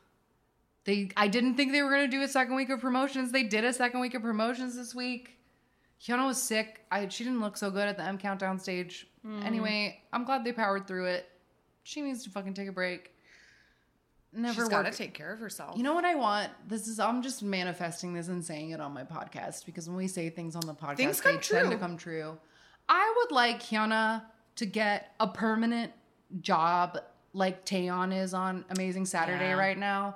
They 0.86 1.10
I 1.18 1.28
didn't 1.28 1.56
think 1.56 1.74
they 1.74 1.82
were 1.82 1.90
gonna 1.90 2.08
do 2.08 2.22
a 2.22 2.28
second 2.30 2.56
week 2.56 2.70
of 2.70 2.80
promotions. 2.80 3.32
They 3.34 3.44
did 3.44 3.66
a 3.66 3.74
second 3.74 4.00
week 4.00 4.14
of 4.14 4.22
promotions 4.22 4.76
this 4.78 4.96
week. 4.96 5.32
Hyuna 6.02 6.28
was 6.28 6.42
sick. 6.42 6.86
I 6.92 7.08
she 7.10 7.24
didn't 7.26 7.42
look 7.42 7.58
so 7.58 7.70
good 7.72 7.88
at 7.90 7.98
the 7.98 8.04
M 8.04 8.18
countdown 8.18 8.58
stage. 8.60 9.08
Mm. 9.26 9.44
Anyway, 9.44 10.02
I'm 10.14 10.24
glad 10.24 10.46
they 10.46 10.54
powered 10.54 10.88
through 10.88 11.08
it. 11.08 11.28
She 11.84 12.02
needs 12.02 12.24
to 12.24 12.30
fucking 12.30 12.54
take 12.54 12.70
a 12.70 12.72
break. 12.72 13.12
Never 14.36 14.62
She's 14.62 14.70
got 14.70 14.84
to 14.84 14.92
take 14.92 15.14
care 15.14 15.32
of 15.32 15.40
herself. 15.40 15.78
you 15.78 15.84
know 15.84 15.94
what 15.94 16.06
I 16.06 16.16
want? 16.16 16.50
This 16.68 16.88
is 16.88 17.00
I'm 17.00 17.22
just 17.22 17.42
manifesting 17.44 18.14
this 18.14 18.28
and 18.28 18.44
saying 18.44 18.72
it 18.72 18.82
on 18.82 18.94
my 18.94 19.04
podcast 19.04 19.66
because 19.66 19.88
when 19.88 19.98
we 19.98 20.08
say 20.08 20.30
things 20.30 20.56
on 20.56 20.66
the 20.66 20.74
podcast, 20.74 20.98
Things 20.98 21.22
they 21.22 21.32
come 21.32 21.40
tend 21.42 21.72
to 21.72 21.78
come 21.78 21.98
true. 21.98 22.38
I 22.90 23.14
would 23.18 23.32
like 23.34 23.62
Hyuna 23.64 24.24
to 24.58 24.66
get 24.66 25.14
a 25.20 25.28
permanent 25.28 25.92
job 26.42 26.98
like 27.34 27.66
Taeyeon 27.66 28.16
is 28.16 28.34
on 28.34 28.66
Amazing 28.70 29.06
Saturday 29.06 29.50
Yeah. 29.50 29.54
right 29.54 29.78
now 29.78 30.16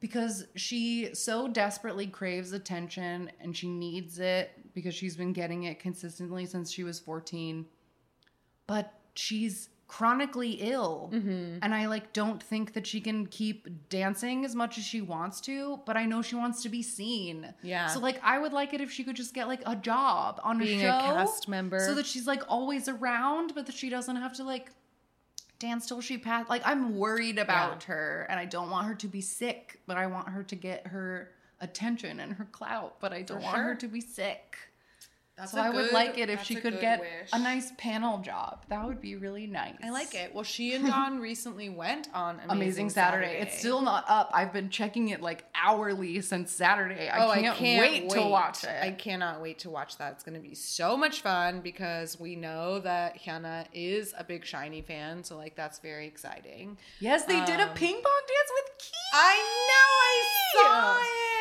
because 0.00 0.46
she 0.56 1.14
so 1.14 1.48
desperately 1.48 2.06
craves 2.06 2.52
attention 2.52 3.30
and 3.40 3.56
she 3.56 3.68
needs 3.68 4.18
it 4.18 4.50
because 4.74 4.94
she's 4.94 5.16
been 5.16 5.32
getting 5.32 5.64
it 5.64 5.78
consistently 5.78 6.46
since 6.46 6.70
she 6.70 6.84
was 6.84 6.98
14 7.00 7.66
but 8.66 8.92
she's 9.14 9.68
chronically 9.96 10.52
ill 10.72 11.10
Mm-hmm. 11.12 11.58
and 11.60 11.74
i 11.74 11.86
like 11.86 12.14
don't 12.14 12.42
think 12.42 12.72
that 12.72 12.86
she 12.86 12.98
can 12.98 13.26
keep 13.26 13.68
dancing 13.90 14.42
as 14.46 14.54
much 14.54 14.78
as 14.78 14.84
she 14.84 15.02
wants 15.02 15.38
to 15.42 15.80
but 15.84 15.98
i 15.98 16.06
know 16.06 16.22
she 16.22 16.34
wants 16.34 16.62
to 16.62 16.70
be 16.70 16.82
seen 16.82 17.52
Yeah. 17.62 17.88
so 17.88 18.00
like 18.00 18.18
i 18.24 18.38
would 18.38 18.54
like 18.54 18.72
it 18.72 18.80
if 18.80 18.90
she 18.90 19.04
could 19.04 19.16
just 19.16 19.34
get 19.34 19.48
like 19.48 19.60
a 19.66 19.76
job 19.76 20.40
on 20.42 20.58
Being 20.58 20.80
a 20.82 20.86
a 20.86 21.00
cast 21.00 21.46
member. 21.46 21.78
so 21.80 21.94
that 21.96 22.06
she's 22.06 22.26
like 22.26 22.42
always 22.48 22.88
around 22.88 23.52
but 23.54 23.66
that 23.66 23.74
she 23.74 23.90
doesn't 23.90 24.16
have 24.16 24.32
to 24.36 24.44
like 24.44 24.70
dance 25.58 25.86
till 25.86 26.00
she 26.00 26.16
pass 26.16 26.48
like 26.48 26.62
i'm 26.64 26.96
worried 26.96 27.38
about 27.38 27.82
her 27.84 28.26
and 28.30 28.40
i 28.40 28.46
don't 28.46 28.70
want 28.70 28.86
her 28.86 28.94
to 28.94 29.08
be 29.08 29.20
sick 29.20 29.78
but 29.86 29.98
i 29.98 30.06
want 30.06 30.26
her 30.28 30.42
to 30.42 30.56
get 30.56 30.86
her 30.86 31.32
attention 31.60 32.18
and 32.20 32.32
her 32.32 32.46
clout 32.50 32.96
but 32.98 33.12
i 33.12 33.20
don't 33.20 33.40
For 33.40 33.44
want 33.44 33.58
her 33.58 33.74
to 33.74 33.88
be 33.88 34.00
sick 34.00 34.56
That's 35.42 35.52
so 35.54 35.60
I 35.60 35.70
would 35.70 35.90
like 35.90 36.18
it 36.18 36.30
if 36.30 36.44
she 36.44 36.54
could 36.54 36.80
get 36.80 37.00
wish. 37.00 37.10
a 37.32 37.38
nice 37.40 37.72
panel 37.76 38.18
job. 38.18 38.60
That 38.68 38.86
would 38.86 39.00
be 39.00 39.16
really 39.16 39.48
nice. 39.48 39.74
I 39.82 39.90
like 39.90 40.14
it. 40.14 40.32
Well, 40.32 40.44
she 40.44 40.72
and 40.74 40.86
Dawn 40.86 41.18
recently 41.20 41.68
went 41.68 42.08
on 42.14 42.36
Amazing, 42.36 42.50
Amazing, 42.50 42.90
Saturday. 42.90 43.38
It's 43.40 43.58
still 43.58 43.82
not 43.82 44.04
up. 44.06 44.30
I've 44.32 44.52
been 44.52 44.70
checking 44.70 45.08
it 45.08 45.20
like 45.20 45.44
hourly 45.52 46.20
since 46.20 46.52
Saturday. 46.52 47.08
I, 47.08 47.26
oh, 47.26 47.32
can't, 47.32 47.46
I 47.46 47.56
can't 47.56 48.04
wait, 48.04 48.10
to 48.10 48.20
watch 48.22 48.62
it. 48.62 48.70
I 48.70 48.92
cannot 48.92 49.42
wait 49.42 49.58
to 49.60 49.70
watch 49.70 49.98
that. 49.98 50.12
It's 50.12 50.22
going 50.22 50.40
to 50.40 50.48
be 50.48 50.54
so 50.54 50.96
much 50.96 51.22
fun 51.22 51.60
because 51.60 52.20
we 52.20 52.36
know 52.36 52.78
that 52.78 53.20
Hyuna 53.20 53.66
is 53.72 54.14
a 54.16 54.22
big 54.22 54.44
SHINee 54.44 54.84
fan, 54.84 55.24
so 55.24 55.36
like 55.36 55.56
that's 55.56 55.80
very 55.80 56.06
exciting. 56.06 56.78
yes, 57.00 57.24
they 57.24 57.44
did 57.44 57.58
a 57.58 57.68
Um, 57.68 57.74
ping 57.74 57.94
pong 57.94 58.22
dance 58.28 58.52
with 58.54 58.78
Key. 58.78 58.92
I 59.14 59.36
know, 59.68 60.68
I 60.68 60.94
saw 60.94 61.00
it. 61.00 61.31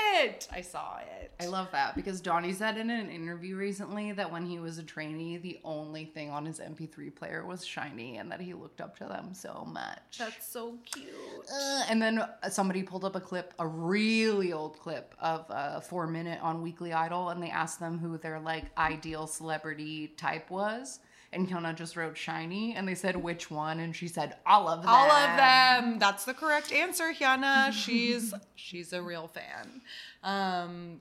I 0.51 0.61
saw 0.61 0.97
it. 0.97 1.31
I 1.39 1.47
love 1.47 1.71
that 1.71 1.95
because 1.95 2.21
Donnie 2.21 2.53
said 2.53 2.77
in 2.77 2.89
an 2.89 3.09
interview 3.09 3.55
recently 3.55 4.11
that 4.11 4.31
when 4.31 4.45
he 4.45 4.59
was 4.59 4.77
a 4.77 4.83
trainee, 4.83 5.37
the 5.37 5.59
only 5.63 6.05
thing 6.05 6.29
on 6.29 6.45
his 6.45 6.59
MP3 6.59 7.15
player 7.15 7.45
was 7.45 7.65
SHINee 7.65 8.19
and 8.19 8.31
that 8.31 8.41
he 8.41 8.53
looked 8.53 8.79
up 8.79 8.95
to 8.97 9.05
them 9.05 9.33
so 9.33 9.67
much. 9.71 10.19
That's 10.19 10.45
so 10.45 10.77
cute. 10.85 11.07
Uh, 11.51 11.83
and 11.89 12.01
then 12.01 12.23
somebody 12.49 12.83
pulled 12.83 13.05
up 13.05 13.15
a 13.15 13.19
clip, 13.19 13.53
a 13.57 13.65
really 13.65 14.53
old 14.53 14.79
clip 14.79 15.15
of 15.19 15.45
a 15.49 15.81
4minute 15.89 16.41
on 16.43 16.61
Weekly 16.61 16.93
Idol, 16.93 17.29
and 17.29 17.41
they 17.41 17.49
asked 17.49 17.79
them 17.79 17.97
who 17.97 18.17
their 18.17 18.39
like 18.39 18.65
ideal 18.77 19.25
celebrity 19.25 20.09
type 20.17 20.49
was. 20.51 20.99
And 21.33 21.47
Hyuna 21.47 21.73
just 21.75 21.95
wrote 21.95 22.15
SHINee, 22.15 22.73
and 22.75 22.85
they 22.85 22.95
said 22.95 23.15
which 23.15 23.49
one, 23.49 23.79
and 23.79 23.95
she 23.95 24.09
said 24.09 24.35
all 24.45 24.67
of 24.67 24.81
them. 24.81 24.89
All 24.89 25.09
of 25.09 25.37
them. 25.37 25.97
That's 25.97 26.25
the 26.25 26.33
correct 26.33 26.73
answer, 26.73 27.13
Hyuna. 27.13 27.71
She's 27.85 28.33
she's 28.55 28.91
a 28.93 29.01
real 29.01 29.27
fan. 29.27 29.81
Um 30.23 30.99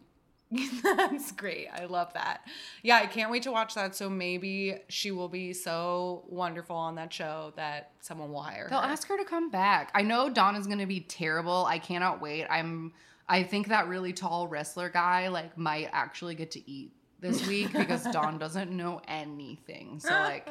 that's 0.83 1.31
great. 1.33 1.69
I 1.73 1.85
love 1.85 2.13
that. 2.15 2.41
Yeah, 2.83 2.97
I 2.97 3.07
can't 3.07 3.31
wait 3.31 3.45
to 3.45 3.53
watch 3.53 3.75
that. 3.75 3.95
So 3.95 4.11
maybe 4.11 4.79
she 4.89 5.13
will 5.13 5.29
be 5.29 5.53
so 5.53 6.25
wonderful 6.29 6.75
on 6.75 6.97
that 6.97 7.13
show 7.13 7.53
that 7.55 7.93
someone 8.01 8.33
will 8.33 8.43
hire 8.43 8.67
They'll 8.69 8.81
her. 8.81 8.89
ask 8.89 9.07
her 9.09 9.17
to 9.17 9.25
come 9.25 9.51
back. 9.51 9.93
I 9.95 10.03
know 10.03 10.29
Dawn 10.29 10.57
is 10.57 10.67
gonna 10.67 10.87
be 10.89 11.01
terrible. 11.01 11.67
I 11.67 11.79
cannot 11.79 12.21
wait. 12.21 12.47
I'm. 12.51 12.93
I 13.29 13.45
think 13.45 13.69
that 13.69 13.87
really 13.87 14.13
tall 14.13 14.49
wrestler 14.49 14.89
guy 14.89 15.29
like 15.29 15.57
might 15.57 15.89
actually 15.93 16.35
get 16.35 16.51
to 16.53 16.71
eat 16.71 16.91
this 17.21 17.47
week 17.49 17.73
because 17.73 18.05
Dawn 18.05 18.39
doesn't 18.39 18.71
know 18.71 19.01
anything. 19.09 20.01
So 20.01 20.11
like 20.11 20.49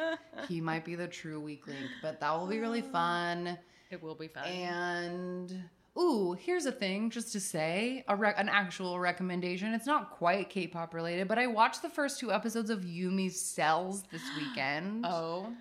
he 0.47 0.61
might 0.69 0.85
be 0.85 0.95
the 0.95 1.07
true 1.07 1.39
weak 1.39 1.67
link, 1.67 1.85
but 2.01 2.19
that 2.19 2.37
will 2.37 2.47
be 2.47 2.59
really 2.59 2.81
fun. 2.81 3.57
it 3.89 4.01
will 4.01 4.15
be 4.15 4.27
fun. 4.27 4.45
And 4.45 5.63
ooh, 5.97 6.33
here's 6.33 6.65
a 6.65 6.71
thing 6.71 7.09
just 7.09 7.31
to 7.33 7.39
say, 7.39 8.03
a 8.07 8.15
rec- 8.15 8.39
an 8.39 8.49
actual 8.49 8.99
recommendation. 8.99 9.73
It's 9.73 9.85
not 9.87 10.11
quite 10.11 10.49
K-pop 10.49 10.93
related, 10.93 11.27
but 11.27 11.37
I 11.37 11.47
watched 11.47 11.81
the 11.81 11.89
first 11.89 12.19
two 12.19 12.31
episodes 12.31 12.69
of 12.69 12.85
Yumi's 12.85 13.39
Cells 13.39 14.03
this 14.11 14.21
weekend. 14.37 15.05
oh. 15.07 15.51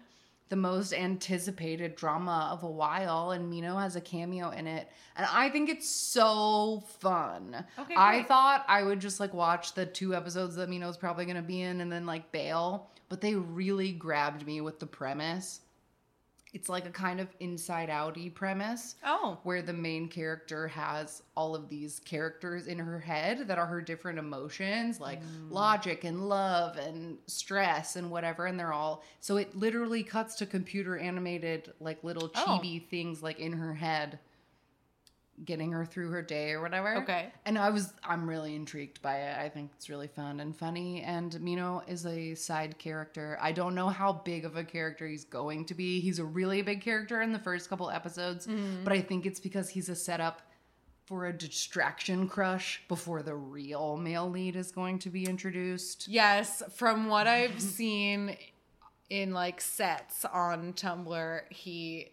The 0.49 0.57
most 0.57 0.95
anticipated 0.95 1.95
drama 1.95 2.49
of 2.53 2.63
a 2.63 2.71
while, 2.71 3.33
and 3.33 3.51
Mino 3.51 3.77
has 3.77 3.97
a 3.97 4.01
cameo 4.01 4.49
in 4.51 4.67
it, 4.67 4.89
and 5.15 5.27
I 5.31 5.51
think 5.51 5.69
it's 5.69 5.91
so 5.91 6.85
fun. 7.01 7.67
Okay, 7.79 7.95
I 7.95 8.17
great. 8.17 8.29
thought 8.29 8.65
I 8.67 8.83
would 8.83 8.99
just 8.99 9.21
like 9.21 9.35
watch 9.35 9.75
the 9.75 9.85
two 9.85 10.15
episodes 10.15 10.57
that 10.57 10.71
Mino's 10.71 10.97
probably 10.97 11.27
gonna 11.27 11.43
be 11.43 11.61
in, 11.61 11.83
and 11.83 11.93
then 11.93 12.07
like 12.07 12.33
bail, 12.33 12.91
but 13.11 13.21
they 13.21 13.35
really 13.35 13.93
grabbed 13.93 14.47
me 14.47 14.63
with 14.63 14.81
the 14.81 14.87
premise. 14.87 15.61
It's 16.55 16.69
like 16.69 16.87
a 16.87 16.91
kind 16.91 17.21
of 17.21 17.29
inside 17.41 17.89
outy 17.91 18.33
premise 18.33 18.95
Oh. 19.05 19.39
where 19.43 19.61
the 19.63 19.73
main 19.73 20.09
character 20.09 20.67
has 20.69 21.23
all 21.37 21.55
of 21.55 21.69
these 21.69 22.01
characters 22.01 22.67
in 22.67 22.79
her 22.79 22.99
head 23.01 23.49
that 23.49 23.59
are 23.59 23.67
her 23.67 23.83
different 23.83 24.19
emotions, 24.19 24.99
like 25.01 25.21
Mm. 25.23 25.51
logic 25.51 26.05
and 26.05 26.29
love 26.29 26.77
and 26.79 27.19
stress 27.27 27.97
and 27.97 28.11
whatever. 28.11 28.47
And 28.47 28.59
they're 28.59 28.73
all 28.73 29.03
so 29.21 29.37
it 29.37 29.55
literally 29.55 30.03
cuts 30.03 30.35
to 30.37 30.47
computer 30.47 30.97
animated, 30.97 31.73
like 31.81 32.03
little 32.03 32.31
Oh. 32.35 32.61
things 32.91 33.23
like 33.23 33.39
in 33.39 33.53
her 33.53 33.75
head, 33.75 34.19
getting 35.45 35.73
her 35.73 35.85
through 35.85 36.11
her 36.11 36.23
day 36.23 36.53
or 36.53 36.61
whatever. 36.61 36.97
Okay. 36.97 37.33
And 37.45 37.59
I 37.59 37.71
was, 37.71 37.93
I'm 38.03 38.29
really 38.29 38.55
intrigued 38.55 39.01
by 39.03 39.19
it. 39.19 39.39
I 39.39 39.49
think 39.49 39.71
it's 39.77 39.89
really 39.89 40.09
fun 40.09 40.41
and 40.41 40.57
funny. 40.57 41.03
And 41.03 41.41
Mino 41.41 41.83
is 41.87 42.07
a 42.07 42.35
side 42.35 42.79
character. 42.79 43.39
I 43.41 43.53
don't 43.53 43.75
know 43.75 43.89
how 43.89 44.13
big 44.13 44.45
of 44.45 44.57
a 44.57 44.65
character 44.65 45.07
he's 45.07 45.25
going 45.25 45.65
to 45.67 45.75
be. 45.75 46.01
He's 46.01 46.19
a 46.19 46.25
really 46.25 46.63
big 46.63 46.81
character 46.81 47.23
in 47.23 47.33
the 47.33 47.39
first 47.39 47.69
couple 47.69 47.91
episodes, 47.91 48.47
mm-hmm. 48.47 48.85
but 48.85 48.93
I 48.93 49.01
think 49.01 49.27
it's 49.27 49.41
because 49.41 49.69
he's 49.69 49.89
a 49.89 49.97
setup 49.97 50.43
for 51.07 51.27
a 51.27 51.33
distraction 51.33 52.29
crush 52.29 52.83
before 52.87 53.23
the 53.23 53.35
real 53.35 53.97
male 53.97 54.29
lead 54.29 54.57
is 54.57 54.71
going 54.71 54.99
to 54.99 55.09
be 55.09 55.25
introduced. 55.25 56.07
Yes, 56.07 56.63
from 56.75 57.07
what 57.07 57.27
I've 57.29 57.61
seen 57.61 58.37
in 59.09 59.33
like 59.33 59.61
sets 59.61 60.27
on 60.27 60.75
Tumblr, 60.75 61.41
he 61.49 62.13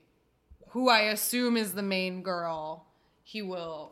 who 0.70 0.90
I 0.90 1.04
assume 1.04 1.58
is 1.58 1.74
the 1.74 1.82
main 1.82 2.22
girl, 2.22 2.86
he 3.28 3.42
will 3.42 3.92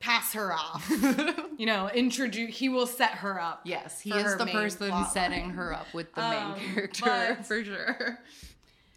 pass 0.00 0.32
her 0.32 0.52
off. 0.52 0.88
you 1.58 1.66
know, 1.66 1.90
introduce 1.90 2.56
he 2.56 2.68
will 2.68 2.86
set 2.86 3.10
her 3.12 3.38
up. 3.40 3.60
Yes, 3.64 4.00
he 4.00 4.10
is 4.12 4.36
the 4.36 4.46
person 4.46 4.92
setting 5.12 5.42
line. 5.48 5.50
her 5.50 5.74
up 5.74 5.86
with 5.92 6.14
the 6.14 6.24
Um, 6.24 6.52
main 6.52 6.74
character 6.74 7.04
but- 7.36 7.46
for 7.46 7.62
sure. 7.62 8.18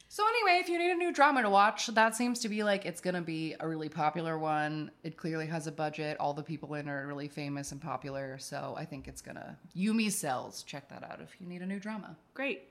So 0.07 0.24
anyway, 0.28 0.59
if 0.62 0.68
you 0.68 0.78
need 0.78 0.91
a 0.91 0.95
new 0.95 1.14
drama 1.14 1.41
to 1.41 1.49
watch, 1.49 1.88
that 1.88 2.16
seems 2.18 2.39
to 2.39 2.49
be 2.49 2.64
like 2.64 2.86
it's 2.86 2.99
gonna 3.01 3.22
be 3.22 3.55
a 3.62 3.68
really 3.68 3.88
popular 3.89 4.38
one. 4.38 4.91
It 5.03 5.16
clearly 5.18 5.47
has 5.47 5.68
a 5.68 5.72
budget. 5.72 6.18
All 6.20 6.34
the 6.34 6.43
people 6.43 6.74
in 6.76 6.88
it 6.88 6.91
are 6.91 7.07
really 7.07 7.30
famous 7.30 7.72
and 7.72 7.82
popular. 7.82 8.38
So 8.38 8.76
I 8.78 8.84
think 8.86 9.07
it's 9.07 9.22
gonna 9.22 9.57
Yumi's 9.76 10.18
Cells. 10.18 10.64
Check 10.64 10.89
that 10.89 11.03
out 11.03 11.20
if 11.22 11.36
you 11.39 11.47
need 11.47 11.62
a 11.62 11.66
new 11.66 11.80
drama. 11.80 12.18
Great. 12.34 12.64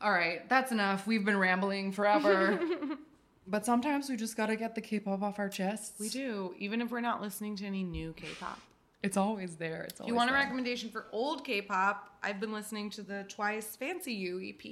All 0.00 0.10
right, 0.12 0.48
that's 0.48 0.72
enough. 0.72 1.06
We've 1.06 1.24
been 1.24 1.38
rambling 1.38 1.92
forever. 1.92 2.60
but 3.46 3.64
sometimes 3.66 4.08
we 4.08 4.16
just 4.16 4.36
gotta 4.36 4.56
get 4.56 4.74
the 4.74 4.80
K-pop 4.80 5.22
off 5.22 5.38
our 5.38 5.48
chests. 5.48 5.98
We 6.00 6.08
do, 6.08 6.54
even 6.58 6.80
if 6.80 6.90
we're 6.90 7.00
not 7.00 7.20
listening 7.20 7.56
to 7.56 7.66
any 7.66 7.82
new 7.82 8.12
K-pop. 8.14 8.58
It's 9.02 9.18
always 9.18 9.56
there. 9.56 9.82
It's 9.82 10.00
If 10.00 10.06
you 10.06 10.14
want 10.14 10.30
a 10.30 10.32
recommendation 10.32 10.88
for 10.88 11.04
old 11.12 11.44
K-pop, 11.44 12.08
I've 12.22 12.40
been 12.40 12.52
listening 12.52 12.88
to 12.90 13.02
the 13.02 13.24
Twice 13.28 13.76
Fancy 13.76 14.14
You 14.14 14.40
EP. 14.42 14.64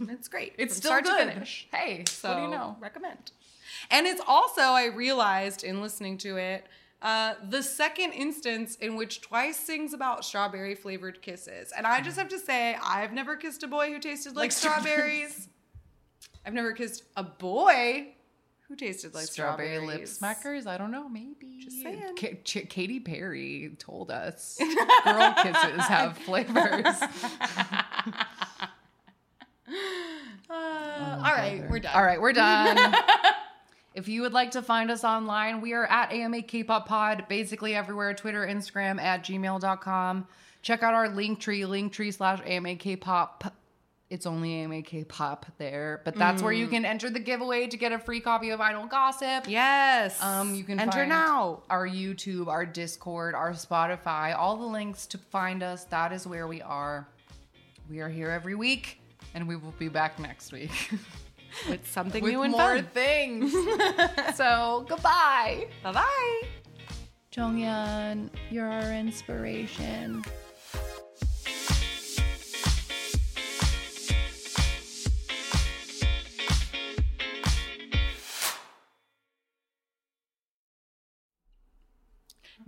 And 0.00 0.10
it's 0.10 0.26
great. 0.26 0.54
It's 0.58 0.74
from 0.74 0.78
still 0.80 0.90
start 0.90 1.04
good. 1.04 1.26
to 1.26 1.32
finish. 1.32 1.68
Hey, 1.72 2.02
So 2.08 2.28
what 2.28 2.36
do 2.38 2.42
you 2.42 2.50
know? 2.50 2.76
recommend. 2.80 3.30
And 3.92 4.04
it's 4.08 4.20
also, 4.26 4.62
I 4.62 4.86
realized 4.86 5.62
in 5.62 5.80
listening 5.80 6.18
to 6.18 6.36
it, 6.38 6.66
uh, 7.02 7.34
the 7.48 7.62
second 7.62 8.14
instance 8.14 8.74
in 8.80 8.96
which 8.96 9.20
Twice 9.20 9.56
sings 9.56 9.94
about 9.94 10.24
strawberry 10.24 10.74
flavored 10.74 11.22
kisses. 11.22 11.72
And 11.76 11.86
I 11.86 12.00
just 12.00 12.18
have 12.18 12.28
to 12.30 12.38
say, 12.40 12.76
I've 12.82 13.12
never 13.12 13.36
kissed 13.36 13.62
a 13.62 13.68
boy 13.68 13.92
who 13.92 14.00
tasted 14.00 14.30
like, 14.34 14.36
Like 14.46 14.52
strawberries. 14.52 15.48
I've 16.44 16.54
never 16.54 16.72
kissed 16.72 17.04
a 17.16 17.22
boy 17.22 18.08
Who 18.68 18.76
tasted 18.76 19.14
like 19.14 19.24
strawberry 19.26 19.78
lip 19.78 20.02
smackers. 20.02 20.66
I 20.66 20.76
don't 20.76 20.90
know. 20.90 21.08
Maybe. 21.08 21.58
Just 21.64 21.80
saying. 21.82 22.02
Ka- 22.20 22.36
Ch- 22.44 22.68
Katy 22.68 23.00
Perry 23.00 23.74
told 23.78 24.10
us 24.10 24.58
girl 25.04 25.34
kisses 25.42 25.84
have 25.86 26.18
flavors. 26.26 26.84
Uh, 30.50 31.16
all 31.24 31.32
right, 31.34 31.62
we're 31.68 31.78
done. 31.78 31.92
All 31.94 32.02
right, 32.02 32.18
we're 32.20 32.32
done. 32.32 32.94
if 33.94 34.08
you 34.08 34.22
would 34.22 34.32
like 34.32 34.52
to 34.52 34.62
find 34.62 34.90
us 34.90 35.04
online, 35.04 35.60
we 35.60 35.74
are 35.74 35.84
at 35.86 36.10
AMA 36.10 36.42
K-Pop 36.42 36.88
Pod, 36.88 37.26
basically 37.28 37.74
everywhere 37.74 38.14
Twitter, 38.14 38.46
Instagram, 38.46 38.98
at 38.98 39.22
gmail.com. 39.24 40.26
Check 40.62 40.82
out 40.82 40.94
our 40.94 41.08
link 41.10 41.38
tree, 41.40 41.60
linktree 41.60 42.14
slash 42.14 42.40
AMA 42.46 42.76
K-Pop. 42.76 43.52
It's 44.10 44.24
only 44.24 44.54
AMA 44.62 44.80
K-Pop 44.82 45.44
there, 45.58 46.00
but 46.04 46.14
that's 46.14 46.42
where 46.42 46.52
you 46.52 46.66
Mm. 46.66 46.70
can 46.70 46.84
enter 46.86 47.10
the 47.10 47.20
giveaway 47.20 47.66
to 47.66 47.76
get 47.76 47.92
a 47.92 47.98
free 47.98 48.20
copy 48.20 48.48
of 48.50 48.58
Idol 48.60 48.86
Gossip. 48.86 49.44
Yes. 49.46 50.22
Um, 50.22 50.54
you 50.54 50.64
can 50.64 50.80
enter 50.80 50.98
find 51.00 51.10
now. 51.10 51.62
Our 51.68 51.86
YouTube, 51.86 52.46
our 52.46 52.64
Discord, 52.64 53.34
our 53.34 53.50
Spotify, 53.52 54.34
all 54.34 54.56
the 54.56 54.64
links 54.64 55.06
to 55.08 55.18
find 55.18 55.62
us. 55.62 55.84
That 55.84 56.12
is 56.12 56.26
where 56.26 56.46
we 56.46 56.62
are. 56.62 57.06
We 57.90 58.00
are 58.00 58.08
here 58.08 58.30
every 58.30 58.54
week, 58.54 58.98
and 59.34 59.46
we 59.46 59.56
will 59.56 59.74
be 59.78 59.88
back 59.88 60.18
next 60.18 60.52
week 60.52 60.70
With 61.68 61.86
something 61.90 62.22
with 62.24 62.32
new 62.32 62.42
and 62.44 62.52
more 62.52 62.76
fun. 62.76 62.84
things. 62.94 63.52
so 64.36 64.86
goodbye, 64.88 65.66
Bye 65.82 65.92
bye. 65.92 66.42
Jonghyun. 67.32 68.30
You're 68.50 68.70
our 68.70 68.92
inspiration. 68.94 70.24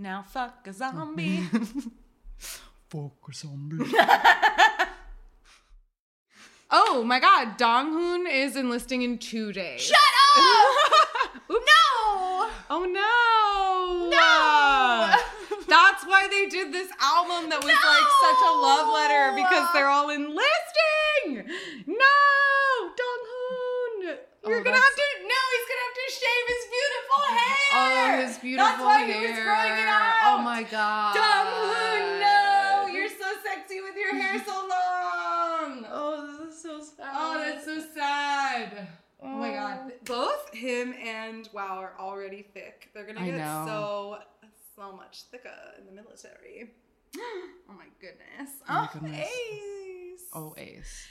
Now 0.01 0.23
fuck 0.23 0.67
a 0.67 0.73
zombie. 0.73 1.41
fuck 2.39 3.13
a 3.29 3.35
zombie. 3.35 3.85
oh 6.71 7.05
my 7.05 7.21
god, 7.21 7.59
Donghoon 7.59 8.25
is 8.31 8.57
enlisting 8.57 9.03
in 9.03 9.19
two 9.19 9.53
days. 9.53 9.83
Shut 9.83 9.99
up! 10.39 10.45
no. 11.51 12.49
Oh 12.71 12.85
no! 12.89 14.09
No! 14.09 15.13
That's 15.69 16.05
why 16.07 16.29
they 16.31 16.47
did 16.49 16.73
this 16.73 16.91
album 16.99 17.51
that 17.51 17.63
was 17.63 17.75
like 17.77 18.09
such 18.25 18.41
a 18.41 18.53
love 18.57 18.89
letter 18.95 19.37
because 19.37 19.69
they're 19.75 19.89
all 19.89 20.09
enlisting. 20.09 21.45
No, 21.87 22.17
Donghoon, 22.97 24.17
oh, 24.17 24.49
you're 24.49 24.61
Oh, 24.61 24.65
gonna 24.65 24.65
that's- 24.65 24.81
have 24.81 24.97
to. 24.97 25.07
No, 25.29 25.41
he's 25.53 25.67
gonna 25.69 25.85
have 25.85 25.99
to 26.01 26.09
shave 26.11 26.47
his 26.49 26.65
beautiful 27.11 27.33
oh, 27.33 27.37
hair. 27.37 28.19
Oh, 28.19 28.27
his 28.27 28.39
beautiful 28.39 28.67
That's 28.67 28.83
why 28.83 28.99
hair. 29.01 29.21
he 29.21 29.27
was 29.27 29.41
growing 29.41 29.79
it 29.79 29.87
oh 29.87 29.93
out. 29.93 30.15
Oh 30.25 30.43
my 30.43 30.63
god. 30.63 31.17
Donghoon, 31.17 32.21
no, 32.21 32.95
you're 32.95 33.09
so 33.09 33.27
sexy 33.45 33.81
with 33.81 33.97
your 33.97 34.15
hair 34.15 34.43
so 34.45 34.53
long. 34.69 35.87
Oh, 35.91 36.39
this 36.45 36.55
is 36.55 36.63
so 36.63 36.81
sad. 36.81 37.11
Oh, 37.15 37.39
that's 37.39 37.65
so 37.65 37.81
sad. 37.95 38.89
Oh 39.23 39.29
my 39.29 39.51
oh. 39.51 39.55
god. 39.55 39.93
Both 40.05 40.55
him 40.55 40.95
and 40.95 41.49
Wow 41.53 41.79
are 41.79 41.95
already 41.99 42.43
thick. 42.43 42.91
They're 42.95 43.07
gonna 43.07 43.25
get 43.25 43.39
so 43.67 44.19
so 44.77 44.97
much 44.97 45.25
thicker 45.31 45.51
in 45.79 45.87
the 45.87 45.93
military. 45.93 46.71
Oh 47.69 47.73
my 47.73 47.87
goodness. 48.01 48.57
Oh 48.69 48.73
my 48.73 48.81
Oh, 48.83 48.89
goodness. 48.93 49.29
Ace. 49.29 50.25
Oh, 50.33 50.55
Ace. 50.59 51.07